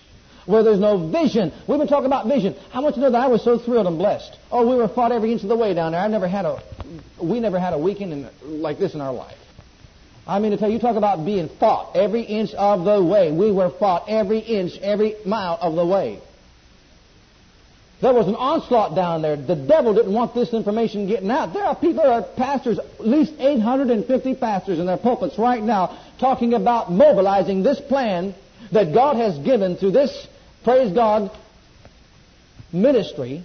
Where 0.50 0.62
there's 0.62 0.80
no 0.80 1.10
vision. 1.10 1.52
We've 1.68 1.78
been 1.78 1.88
talking 1.88 2.06
about 2.06 2.26
vision. 2.26 2.56
I 2.72 2.80
want 2.80 2.96
you 2.96 3.02
to 3.02 3.08
know 3.08 3.12
that 3.12 3.22
I 3.22 3.28
was 3.28 3.44
so 3.44 3.58
thrilled 3.58 3.86
and 3.86 3.98
blessed. 3.98 4.36
Oh, 4.50 4.68
we 4.68 4.76
were 4.76 4.88
fought 4.88 5.12
every 5.12 5.32
inch 5.32 5.42
of 5.42 5.48
the 5.48 5.56
way 5.56 5.74
down 5.74 5.92
there. 5.92 6.00
I 6.00 6.08
never 6.08 6.26
had 6.26 6.44
a, 6.44 6.60
we 7.22 7.38
never 7.40 7.58
had 7.58 7.72
a 7.72 7.78
weekend 7.78 8.12
in, 8.12 8.28
like 8.42 8.78
this 8.78 8.94
in 8.94 9.00
our 9.00 9.12
life. 9.12 9.36
I 10.26 10.38
mean 10.38 10.50
to 10.50 10.56
tell 10.56 10.68
you, 10.68 10.74
you 10.74 10.80
talk 10.80 10.96
about 10.96 11.24
being 11.24 11.48
fought 11.48 11.96
every 11.96 12.22
inch 12.22 12.52
of 12.54 12.84
the 12.84 13.02
way. 13.02 13.32
We 13.32 13.50
were 13.52 13.70
fought 13.70 14.08
every 14.08 14.38
inch, 14.40 14.72
every 14.80 15.16
mile 15.24 15.58
of 15.60 15.74
the 15.74 15.86
way. 15.86 16.20
There 18.00 18.14
was 18.14 18.28
an 18.28 18.34
onslaught 18.34 18.94
down 18.94 19.20
there. 19.22 19.36
The 19.36 19.56
devil 19.56 19.92
didn't 19.92 20.12
want 20.12 20.34
this 20.34 20.54
information 20.54 21.06
getting 21.06 21.30
out. 21.30 21.52
There 21.52 21.64
are 21.64 21.76
people, 21.76 22.02
there 22.02 22.12
are 22.12 22.22
pastors, 22.22 22.78
at 22.78 23.00
least 23.00 23.34
850 23.38 24.34
pastors 24.36 24.78
in 24.78 24.86
their 24.86 24.96
pulpits 24.96 25.38
right 25.38 25.62
now 25.62 25.98
talking 26.18 26.54
about 26.54 26.90
mobilizing 26.90 27.62
this 27.62 27.78
plan 27.78 28.34
that 28.72 28.94
God 28.94 29.16
has 29.16 29.38
given 29.38 29.76
through 29.76 29.90
this, 29.92 30.26
praise 30.64 30.92
God, 30.92 31.30
ministry. 32.72 33.44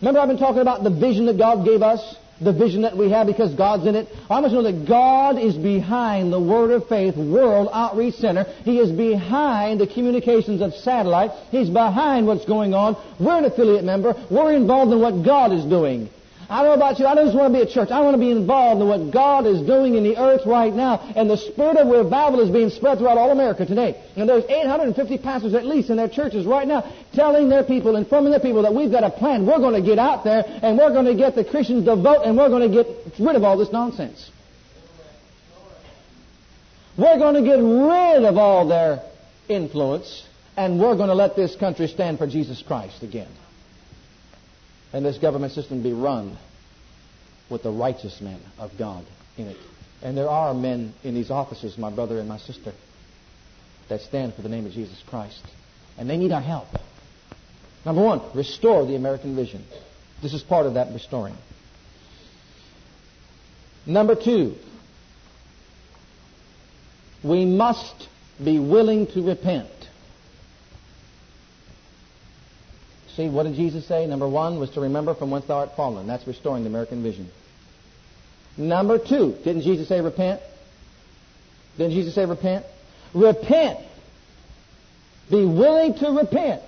Remember 0.00 0.20
I've 0.20 0.28
been 0.28 0.38
talking 0.38 0.62
about 0.62 0.82
the 0.82 0.90
vision 0.90 1.26
that 1.26 1.38
God 1.38 1.64
gave 1.64 1.82
us? 1.82 2.16
the 2.44 2.52
vision 2.52 2.82
that 2.82 2.96
we 2.96 3.10
have 3.10 3.26
because 3.26 3.54
God's 3.54 3.86
in 3.86 3.94
it. 3.94 4.08
I 4.28 4.40
must 4.40 4.52
know 4.52 4.62
that 4.62 4.86
God 4.86 5.38
is 5.38 5.56
behind 5.56 6.32
the 6.32 6.40
Word 6.40 6.70
of 6.70 6.88
Faith 6.88 7.16
World 7.16 7.68
Outreach 7.72 8.16
Center. 8.16 8.44
He 8.64 8.78
is 8.78 8.90
behind 8.90 9.80
the 9.80 9.86
communications 9.86 10.60
of 10.60 10.74
satellite. 10.74 11.30
He's 11.50 11.70
behind 11.70 12.26
what's 12.26 12.44
going 12.44 12.74
on. 12.74 12.96
We're 13.20 13.38
an 13.38 13.44
affiliate 13.44 13.84
member. 13.84 14.14
We're 14.30 14.54
involved 14.54 14.92
in 14.92 15.00
what 15.00 15.24
God 15.24 15.52
is 15.52 15.64
doing. 15.64 16.10
I 16.52 16.56
don't 16.56 16.66
know 16.78 16.84
about 16.86 16.98
you. 16.98 17.06
I 17.06 17.14
just 17.14 17.34
want 17.34 17.54
to 17.54 17.58
be 17.60 17.64
a 17.64 17.72
church. 17.72 17.90
I 17.90 18.00
want 18.02 18.12
to 18.12 18.20
be 18.20 18.30
involved 18.30 18.82
in 18.82 18.86
what 18.86 19.10
God 19.10 19.46
is 19.46 19.62
doing 19.62 19.94
in 19.94 20.04
the 20.04 20.18
earth 20.18 20.42
right 20.44 20.72
now. 20.72 21.00
And 21.16 21.30
the 21.30 21.38
spirit 21.38 21.78
of 21.78 21.88
revival 21.88 22.40
is 22.40 22.50
being 22.50 22.68
spread 22.68 22.98
throughout 22.98 23.16
all 23.16 23.30
America 23.30 23.64
today. 23.64 23.98
And 24.16 24.28
there's 24.28 24.44
850 24.44 25.16
pastors 25.16 25.54
at 25.54 25.64
least 25.64 25.88
in 25.88 25.96
their 25.96 26.10
churches 26.10 26.44
right 26.44 26.68
now 26.68 26.92
telling 27.14 27.48
their 27.48 27.64
people, 27.64 27.96
informing 27.96 28.32
their 28.32 28.40
people 28.40 28.60
that 28.62 28.74
we've 28.74 28.90
got 28.90 29.02
a 29.02 29.08
plan. 29.08 29.46
We're 29.46 29.60
going 29.60 29.80
to 29.80 29.88
get 29.88 29.98
out 29.98 30.24
there 30.24 30.44
and 30.46 30.76
we're 30.76 30.92
going 30.92 31.06
to 31.06 31.14
get 31.14 31.34
the 31.34 31.44
Christians 31.44 31.86
to 31.86 31.96
vote 31.96 32.20
and 32.26 32.36
we're 32.36 32.50
going 32.50 32.70
to 32.70 32.82
get 32.84 33.18
rid 33.18 33.34
of 33.34 33.44
all 33.44 33.56
this 33.56 33.72
nonsense. 33.72 34.30
We're 36.98 37.16
going 37.16 37.36
to 37.36 37.42
get 37.42 37.56
rid 37.56 38.26
of 38.28 38.36
all 38.36 38.68
their 38.68 39.00
influence 39.48 40.28
and 40.58 40.78
we're 40.78 40.96
going 40.96 41.08
to 41.08 41.14
let 41.14 41.34
this 41.34 41.56
country 41.56 41.86
stand 41.86 42.18
for 42.18 42.26
Jesus 42.26 42.60
Christ 42.60 43.02
again 43.02 43.28
and 44.92 45.04
this 45.04 45.18
government 45.18 45.52
system 45.52 45.82
be 45.82 45.92
run 45.92 46.36
with 47.50 47.62
the 47.62 47.70
righteous 47.70 48.20
men 48.20 48.40
of 48.58 48.76
God 48.78 49.04
in 49.36 49.46
it. 49.48 49.56
And 50.02 50.16
there 50.16 50.28
are 50.28 50.52
men 50.52 50.94
in 51.04 51.14
these 51.14 51.30
offices, 51.30 51.78
my 51.78 51.90
brother 51.90 52.18
and 52.18 52.28
my 52.28 52.38
sister, 52.38 52.72
that 53.88 54.00
stand 54.00 54.34
for 54.34 54.42
the 54.42 54.48
name 54.48 54.66
of 54.66 54.72
Jesus 54.72 55.00
Christ. 55.06 55.42
And 55.98 56.08
they 56.08 56.16
need 56.16 56.32
our 56.32 56.40
help. 56.40 56.68
Number 57.84 58.02
one, 58.02 58.20
restore 58.34 58.86
the 58.86 58.96
American 58.96 59.36
vision. 59.36 59.64
This 60.22 60.34
is 60.34 60.42
part 60.42 60.66
of 60.66 60.74
that 60.74 60.92
restoring. 60.92 61.36
Number 63.86 64.14
two, 64.14 64.54
we 67.22 67.44
must 67.44 68.08
be 68.42 68.58
willing 68.58 69.06
to 69.08 69.22
repent. 69.22 69.68
See, 73.16 73.28
what 73.28 73.42
did 73.42 73.54
Jesus 73.54 73.86
say? 73.86 74.06
Number 74.06 74.28
one 74.28 74.58
was 74.58 74.70
to 74.70 74.80
remember 74.80 75.14
from 75.14 75.30
whence 75.30 75.44
thou 75.46 75.58
art 75.58 75.76
fallen. 75.76 76.06
That's 76.06 76.26
restoring 76.26 76.64
the 76.64 76.70
American 76.70 77.02
vision. 77.02 77.30
Number 78.56 78.98
two, 78.98 79.36
didn't 79.44 79.62
Jesus 79.62 79.88
say 79.88 80.00
repent? 80.00 80.40
Didn't 81.76 81.92
Jesus 81.92 82.14
say 82.14 82.24
repent? 82.24 82.64
Repent. 83.14 83.78
Be 85.30 85.44
willing 85.44 85.94
to 85.94 86.10
repent. 86.10 86.62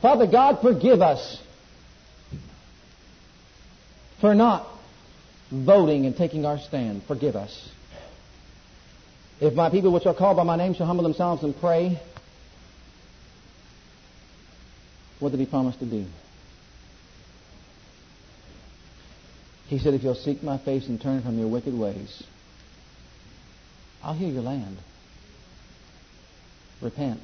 Father 0.00 0.26
God, 0.26 0.60
forgive 0.62 1.02
us 1.02 1.42
for 4.20 4.34
not 4.34 4.66
voting 5.50 6.06
and 6.06 6.16
taking 6.16 6.44
our 6.44 6.58
stand. 6.58 7.02
Forgive 7.04 7.34
us. 7.34 7.68
If 9.40 9.54
my 9.54 9.70
people 9.70 9.92
which 9.92 10.06
are 10.06 10.14
called 10.14 10.36
by 10.36 10.44
my 10.44 10.56
name 10.56 10.74
shall 10.74 10.86
humble 10.86 11.04
themselves 11.04 11.42
and 11.42 11.58
pray 11.58 12.00
What 15.20 15.30
did 15.30 15.40
he 15.40 15.46
promise 15.46 15.76
to 15.76 15.86
do? 15.86 16.06
He 19.66 19.78
said, 19.78 19.94
If 19.94 20.02
you'll 20.02 20.14
seek 20.14 20.42
my 20.42 20.58
face 20.58 20.86
and 20.88 21.00
turn 21.00 21.22
from 21.22 21.38
your 21.38 21.48
wicked 21.48 21.74
ways, 21.74 22.22
I'll 24.02 24.14
heal 24.14 24.30
your 24.30 24.42
land. 24.42 24.78
Repent. 26.80 27.20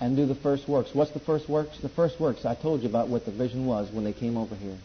and 0.00 0.16
do 0.16 0.26
the 0.26 0.34
first 0.34 0.66
works. 0.66 0.94
What's 0.94 1.10
the 1.10 1.20
first 1.20 1.48
works? 1.48 1.78
The 1.78 1.90
first 1.90 2.18
works, 2.18 2.44
I 2.46 2.54
told 2.54 2.82
you 2.82 2.88
about 2.88 3.08
what 3.08 3.26
the 3.26 3.30
vision 3.30 3.66
was 3.66 3.90
when 3.92 4.04
they 4.04 4.14
came 4.14 4.36
over 4.36 4.54
here, 4.54 4.78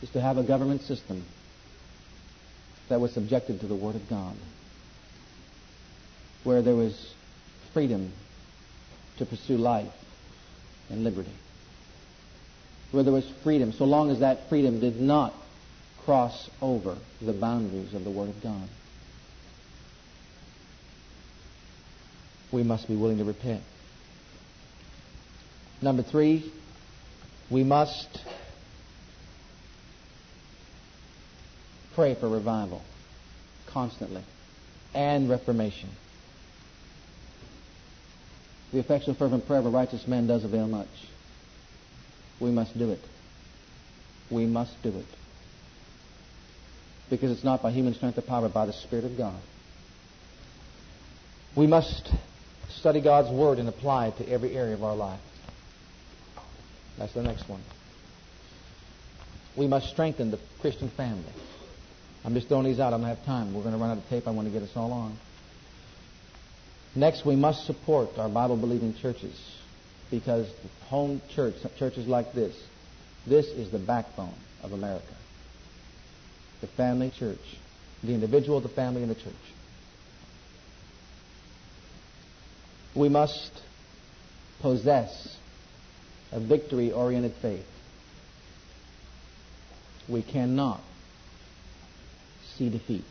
is 0.00 0.10
to 0.10 0.20
have 0.20 0.38
a 0.38 0.44
government 0.44 0.82
system 0.82 1.24
that 2.88 3.00
was 3.00 3.12
subjected 3.12 3.60
to 3.60 3.66
the 3.66 3.74
Word 3.74 3.96
of 3.96 4.08
God, 4.08 4.36
where 6.44 6.62
there 6.62 6.76
was 6.76 7.14
freedom 7.72 8.12
to 9.18 9.26
pursue 9.26 9.56
life 9.56 9.92
and 10.90 11.04
liberty, 11.04 11.32
where 12.90 13.02
there 13.02 13.12
was 13.12 13.28
freedom, 13.42 13.72
so 13.72 13.84
long 13.84 14.10
as 14.10 14.20
that 14.20 14.48
freedom 14.48 14.80
did 14.80 15.00
not 15.00 15.34
cross 16.04 16.50
over 16.60 16.96
the 17.20 17.32
boundaries 17.32 17.94
of 17.94 18.04
the 18.04 18.10
Word 18.10 18.28
of 18.28 18.42
God. 18.42 18.68
We 22.50 22.62
must 22.62 22.88
be 22.88 22.96
willing 22.96 23.18
to 23.18 23.24
repent. 23.24 23.62
Number 25.80 26.02
three, 26.02 26.50
we 27.50 27.64
must 27.64 28.20
pray 31.94 32.14
for 32.14 32.28
revival 32.28 32.82
constantly 33.66 34.22
and 34.94 35.28
reformation. 35.28 35.88
The 38.72 38.78
effectual 38.78 39.14
fervent 39.14 39.46
prayer 39.46 39.60
of 39.60 39.66
a 39.66 39.70
righteous 39.70 40.08
man 40.08 40.26
does 40.26 40.44
avail 40.44 40.66
much. 40.66 40.88
We 42.40 42.50
must 42.50 42.76
do 42.76 42.90
it. 42.90 43.00
We 44.30 44.46
must 44.46 44.82
do 44.82 44.88
it. 44.88 45.06
Because 47.10 47.30
it's 47.30 47.44
not 47.44 47.62
by 47.62 47.70
human 47.70 47.94
strength 47.94 48.16
or 48.16 48.22
power, 48.22 48.42
but 48.42 48.54
by 48.54 48.66
the 48.66 48.72
Spirit 48.72 49.04
of 49.04 49.18
God. 49.18 49.38
We 51.54 51.66
must 51.66 52.10
study 52.70 53.02
God's 53.02 53.28
Word 53.28 53.58
and 53.58 53.68
apply 53.68 54.06
it 54.08 54.16
to 54.16 54.28
every 54.28 54.56
area 54.56 54.72
of 54.72 54.82
our 54.82 54.96
life. 54.96 55.20
That's 56.96 57.12
the 57.12 57.22
next 57.22 57.48
one. 57.48 57.60
We 59.54 59.66
must 59.66 59.90
strengthen 59.90 60.30
the 60.30 60.38
Christian 60.60 60.88
family. 60.88 61.24
I'm 62.24 62.32
just 62.32 62.48
throwing 62.48 62.64
these 62.64 62.80
out. 62.80 62.94
I 62.94 62.96
don't 62.96 63.06
have 63.06 63.24
time. 63.26 63.52
We're 63.52 63.62
going 63.62 63.74
to 63.74 63.80
run 63.80 63.90
out 63.90 63.98
of 63.98 64.08
tape. 64.08 64.26
I 64.26 64.30
want 64.30 64.48
to 64.48 64.52
get 64.52 64.62
us 64.62 64.74
all 64.76 64.92
on. 64.92 65.18
Next, 66.94 67.24
we 67.24 67.36
must 67.36 67.64
support 67.66 68.18
our 68.18 68.28
Bible 68.28 68.56
believing 68.56 68.94
churches 68.94 69.34
because 70.10 70.46
home 70.88 71.22
church, 71.30 71.54
churches 71.78 72.06
like 72.06 72.34
this, 72.34 72.54
this 73.26 73.46
is 73.46 73.70
the 73.70 73.78
backbone 73.78 74.34
of 74.62 74.72
America. 74.72 75.14
The 76.60 76.66
family 76.66 77.10
church, 77.10 77.40
the 78.02 78.12
individual, 78.12 78.60
the 78.60 78.68
family, 78.68 79.02
and 79.02 79.10
the 79.10 79.14
church. 79.14 79.34
We 82.94 83.08
must 83.08 83.50
possess 84.60 85.38
a 86.30 86.40
victory 86.40 86.92
oriented 86.92 87.32
faith. 87.40 87.66
We 90.08 90.22
cannot 90.22 90.80
see 92.56 92.68
defeat. 92.68 93.04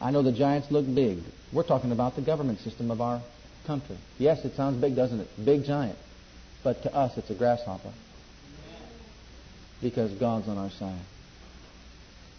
I 0.00 0.10
know 0.10 0.22
the 0.22 0.32
giants 0.32 0.70
look 0.70 0.86
big. 0.92 1.18
We're 1.52 1.62
talking 1.62 1.92
about 1.92 2.16
the 2.16 2.22
government 2.22 2.60
system 2.60 2.90
of 2.90 3.00
our 3.00 3.22
country. 3.66 3.96
Yes, 4.18 4.44
it 4.44 4.54
sounds 4.54 4.80
big, 4.80 4.94
doesn't 4.94 5.20
it? 5.20 5.28
Big 5.42 5.64
giant. 5.64 5.98
But 6.62 6.82
to 6.82 6.94
us, 6.94 7.16
it's 7.16 7.30
a 7.30 7.34
grasshopper. 7.34 7.92
Because 9.80 10.12
God's 10.12 10.48
on 10.48 10.58
our 10.58 10.70
side. 10.70 11.00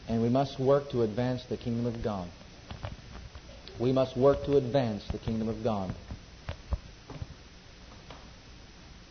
And 0.07 0.21
we 0.21 0.29
must 0.29 0.59
work 0.59 0.89
to 0.91 1.01
advance 1.01 1.43
the 1.45 1.57
kingdom 1.57 1.85
of 1.85 2.03
God. 2.03 2.27
We 3.79 3.91
must 3.91 4.15
work 4.17 4.45
to 4.45 4.57
advance 4.57 5.05
the 5.11 5.17
kingdom 5.17 5.49
of 5.49 5.63
God. 5.63 5.93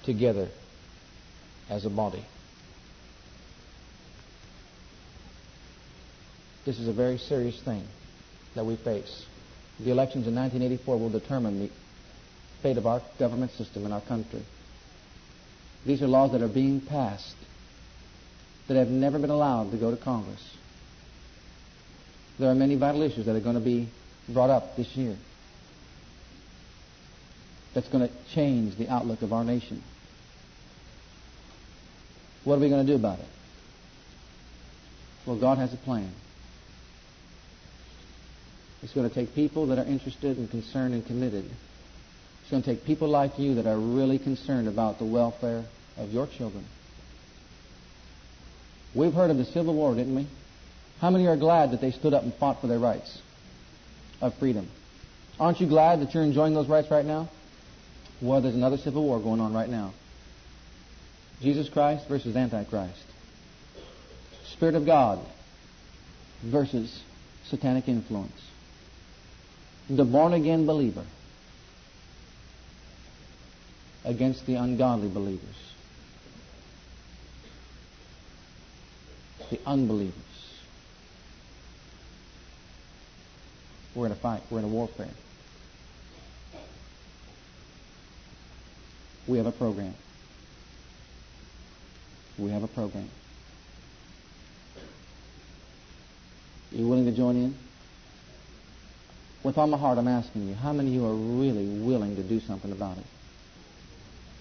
together 0.07 0.49
as 1.69 1.85
a 1.85 1.91
body. 1.91 2.25
This 6.65 6.79
is 6.79 6.89
a 6.89 6.93
very 6.93 7.19
serious 7.19 7.61
thing 7.61 7.85
that 8.57 8.65
we 8.65 8.77
face. 8.77 9.25
The 9.79 9.91
elections 9.91 10.27
in 10.27 10.35
1984 10.35 10.99
will 10.99 11.11
determine 11.11 11.61
the 11.61 11.71
fate 12.63 12.79
of 12.79 12.87
our 12.87 13.01
government 13.19 13.53
system 13.53 13.87
in 13.87 13.93
our 13.93 14.01
country. 14.01 14.43
These 15.85 16.03
are 16.03 16.09
laws 16.09 16.33
that 16.33 16.43
are 16.43 16.49
being 16.49 16.81
passed 16.81 17.37
that 18.67 18.77
have 18.77 18.89
never 18.89 19.19
been 19.19 19.31
allowed 19.31 19.71
to 19.71 19.77
go 19.77 19.91
to 19.91 19.97
Congress. 19.97 20.43
There 22.39 22.51
are 22.51 22.55
many 22.55 22.75
vital 22.75 23.03
issues 23.03 23.27
that 23.27 23.37
are 23.37 23.41
going 23.41 23.55
to 23.55 23.61
be 23.61 23.89
brought 24.29 24.51
up 24.51 24.77
this 24.77 24.97
year 24.97 25.17
that's 27.73 27.89
going 27.89 28.09
to 28.09 28.15
change 28.35 28.77
the 28.77 28.89
outlook 28.89 29.23
of 29.23 29.33
our 29.33 29.45
nation. 29.45 29.83
What 32.45 32.57
are 32.57 32.61
we 32.61 32.69
going 32.69 32.85
to 32.85 32.93
do 32.93 32.97
about 32.97 33.19
it? 33.19 33.29
Well, 35.27 35.37
God 35.37 35.59
has 35.59 35.73
a 35.73 35.77
plan. 35.77 36.11
It's 38.83 38.93
going 38.93 39.09
to 39.09 39.15
take 39.15 39.35
people 39.35 39.67
that 39.69 39.79
are 39.79 39.85
interested 39.85 40.37
and 40.37 40.51
concerned 40.51 40.95
and 40.95 41.05
committed. 41.07 41.45
It's 42.43 42.51
going 42.51 42.63
to 42.63 42.75
take 42.75 42.85
people 42.85 43.09
like 43.09 43.39
you 43.39 43.55
that 43.57 43.67
are 43.67 43.79
really 43.79 44.19
concerned 44.19 44.69
about 44.69 44.99
the 44.99 45.05
welfare 45.05 45.65
of 45.97 46.13
your 46.13 46.27
children. 46.27 46.65
We've 48.95 49.13
heard 49.13 49.31
of 49.31 49.37
the 49.37 49.45
Civil 49.45 49.75
War, 49.75 49.95
didn't 49.95 50.15
we? 50.15 50.27
How 51.01 51.11
many 51.11 51.27
are 51.27 51.37
glad 51.37 51.73
that 51.73 51.81
they 51.81 51.91
stood 51.91 52.15
up 52.15 52.23
and 52.23 52.33
fought 52.35 52.61
for 52.61 52.67
their 52.67 52.79
rights 52.79 53.21
of 54.21 54.35
freedom? 54.39 54.69
Aren't 55.39 55.61
you 55.61 55.67
glad 55.67 56.01
that 56.01 56.15
you're 56.15 56.23
enjoying 56.23 56.55
those 56.55 56.69
rights 56.69 56.91
right 56.91 57.05
now? 57.05 57.29
Well, 58.23 58.41
there's 58.41 58.55
another 58.55 58.79
civil 58.79 59.05
war 59.05 59.21
going 59.21 59.41
on 59.41 59.53
right 59.53 59.69
now. 59.69 59.93
Jesus 61.43 61.69
Christ 61.69 62.09
versus 62.09 62.35
Antichrist. 62.35 63.05
Spirit 64.53 64.75
of 64.75 64.87
God 64.87 65.19
versus 66.43 67.03
satanic 67.45 67.89
influence. 67.89 68.41
The 69.89 70.05
born 70.05 70.33
again 70.33 70.67
believer 70.67 71.05
against 74.05 74.47
the 74.47 74.55
ungodly 74.55 75.09
believers. 75.09 75.73
The 79.51 79.61
unbelievers. 79.65 80.15
We're 83.95 84.07
in 84.07 84.13
a 84.13 84.17
fight. 84.17 84.43
We're 84.51 84.59
in 84.59 84.65
a 84.65 84.69
warfare. 84.69 85.09
We 89.27 89.39
have 89.39 89.47
a 89.47 89.53
program. 89.53 89.95
We 92.39 92.51
have 92.51 92.63
a 92.63 92.69
program. 92.69 93.09
Are 96.73 96.77
you 96.77 96.87
willing 96.87 97.07
to 97.07 97.13
join 97.13 97.37
in? 97.37 97.66
With 99.47 99.59
all 99.59 99.69
my 99.69 99.79
heart, 99.79 99.97
I'm 99.97 100.09
asking 100.09 100.49
you, 100.49 100.55
how 100.57 100.73
many 100.73 100.89
of 100.89 100.95
you 100.95 101.07
are 101.07 101.15
really 101.15 101.69
willing 101.87 102.17
to 102.17 102.23
do 102.25 102.41
something 102.41 102.73
about 102.73 102.99
it? 102.99 103.05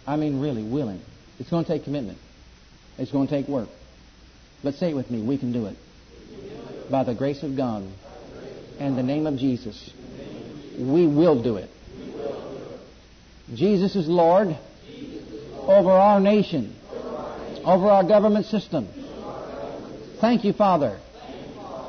I 0.08 0.16
mean, 0.16 0.42
really 0.42 0.64
willing. 0.64 1.00
It's 1.38 1.48
going 1.48 1.64
to 1.64 1.72
take 1.72 1.84
commitment. 1.84 2.18
It's 2.98 3.12
going 3.12 3.28
to 3.28 3.32
take 3.32 3.48
work. 3.48 3.70
Let's 4.64 4.80
say 4.80 4.90
it 4.90 4.96
with 4.96 5.12
me. 5.12 5.22
We 5.22 5.38
can 5.38 5.54
do 5.54 5.68
it. 5.68 5.78
By 6.90 7.04
the 7.04 7.14
grace 7.14 7.44
of 7.44 7.56
God 7.56 7.88
and 8.80 8.98
the 8.98 9.04
name 9.04 9.28
of 9.28 9.38
Jesus, 9.38 9.94
we 10.76 11.06
will 11.06 11.40
do 11.40 11.58
it. 11.58 11.70
Jesus 13.54 13.96
is 13.96 14.08
Lord 14.08 14.58
over 15.68 15.92
our 15.92 16.20
nation 16.20 16.76
over 17.64 17.92
our 17.92 18.04
government 18.04 18.48
system. 18.48 18.88
Thank 20.20 20.44
you, 20.44 20.54
Father, 20.54 21.00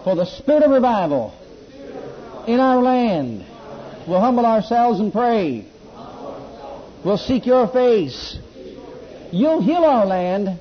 for 0.04 0.14
the 0.14 0.26
spirit 0.26 0.64
of 0.64 0.70
revival 0.70 1.34
in 2.46 2.60
our 2.60 2.82
land. 2.82 3.44
We'll 4.06 4.20
humble 4.20 4.46
ourselves 4.46 5.00
and 5.00 5.12
pray. 5.12 5.66
We'll 7.04 7.18
seek 7.18 7.46
your 7.46 7.68
face. 7.68 8.38
You'll 9.32 9.60
heal 9.60 9.84
our 9.84 10.06
land. 10.06 10.60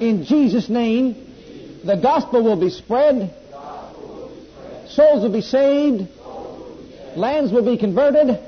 In 0.00 0.24
Jesus' 0.24 0.68
name, 0.68 1.80
the 1.84 1.96
gospel 1.96 2.42
will 2.42 2.60
be 2.60 2.70
spread. 2.70 3.34
Souls 4.88 5.22
will 5.22 5.32
be 5.32 5.40
saved. 5.40 6.08
Lands 7.16 7.52
will 7.52 7.64
be 7.64 7.76
converted. 7.76 8.38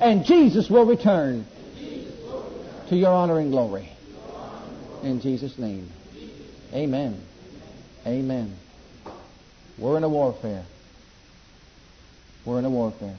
And 0.00 0.24
Jesus 0.24 0.70
will 0.70 0.86
return 0.86 1.46
to 2.88 2.96
your 2.96 3.10
honor 3.10 3.38
and 3.38 3.50
glory. 3.50 3.88
In 5.02 5.20
Jesus' 5.20 5.58
name. 5.58 5.90
Amen. 6.72 7.20
Amen. 8.06 8.56
We're 9.78 9.96
in 9.96 10.04
a 10.04 10.08
warfare. 10.08 10.64
We're 12.48 12.60
in 12.60 12.64
a 12.64 12.70
warfare. 12.70 13.18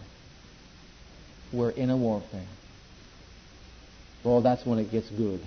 We're 1.53 1.69
in 1.69 1.91
a 1.91 1.95
warfare. 1.95 2.47
Well, 4.23 4.41
that's 4.41 4.65
when 4.65 4.79
it 4.79 4.89
gets 4.89 5.07
good. 5.11 5.39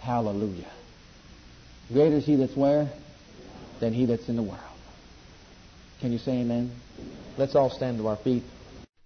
Hallelujah. 0.00 0.70
Greater 1.92 2.18
is 2.18 2.24
he 2.24 2.36
that's 2.36 2.56
where 2.56 2.88
than 3.80 3.94
he 3.94 4.06
that's 4.06 4.28
in 4.28 4.36
the 4.36 4.44
world. 4.44 4.60
Can 6.00 6.12
you 6.12 6.18
say 6.18 6.42
amen? 6.42 6.70
Let's 7.36 7.56
all 7.56 7.68
stand 7.68 7.98
to 7.98 8.06
our 8.06 8.16
feet. 8.16 8.44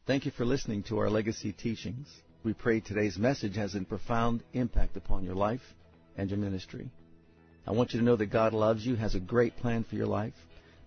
Thank 0.06 0.26
you 0.26 0.32
for 0.32 0.44
listening 0.44 0.82
to 0.90 0.98
our 0.98 1.08
legacy 1.08 1.54
teachings. 1.54 2.08
We 2.44 2.52
pray 2.52 2.80
today's 2.80 3.16
message 3.16 3.56
has 3.56 3.74
a 3.74 3.80
profound 3.80 4.42
impact 4.52 4.98
upon 4.98 5.24
your 5.24 5.34
life 5.34 5.62
and 6.14 6.28
your 6.28 6.38
ministry. 6.38 6.90
I 7.66 7.72
want 7.72 7.94
you 7.94 8.00
to 8.00 8.04
know 8.04 8.16
that 8.16 8.26
God 8.26 8.52
loves 8.52 8.84
you, 8.84 8.96
has 8.96 9.14
a 9.14 9.20
great 9.20 9.56
plan 9.56 9.84
for 9.84 9.94
your 9.94 10.06
life. 10.06 10.34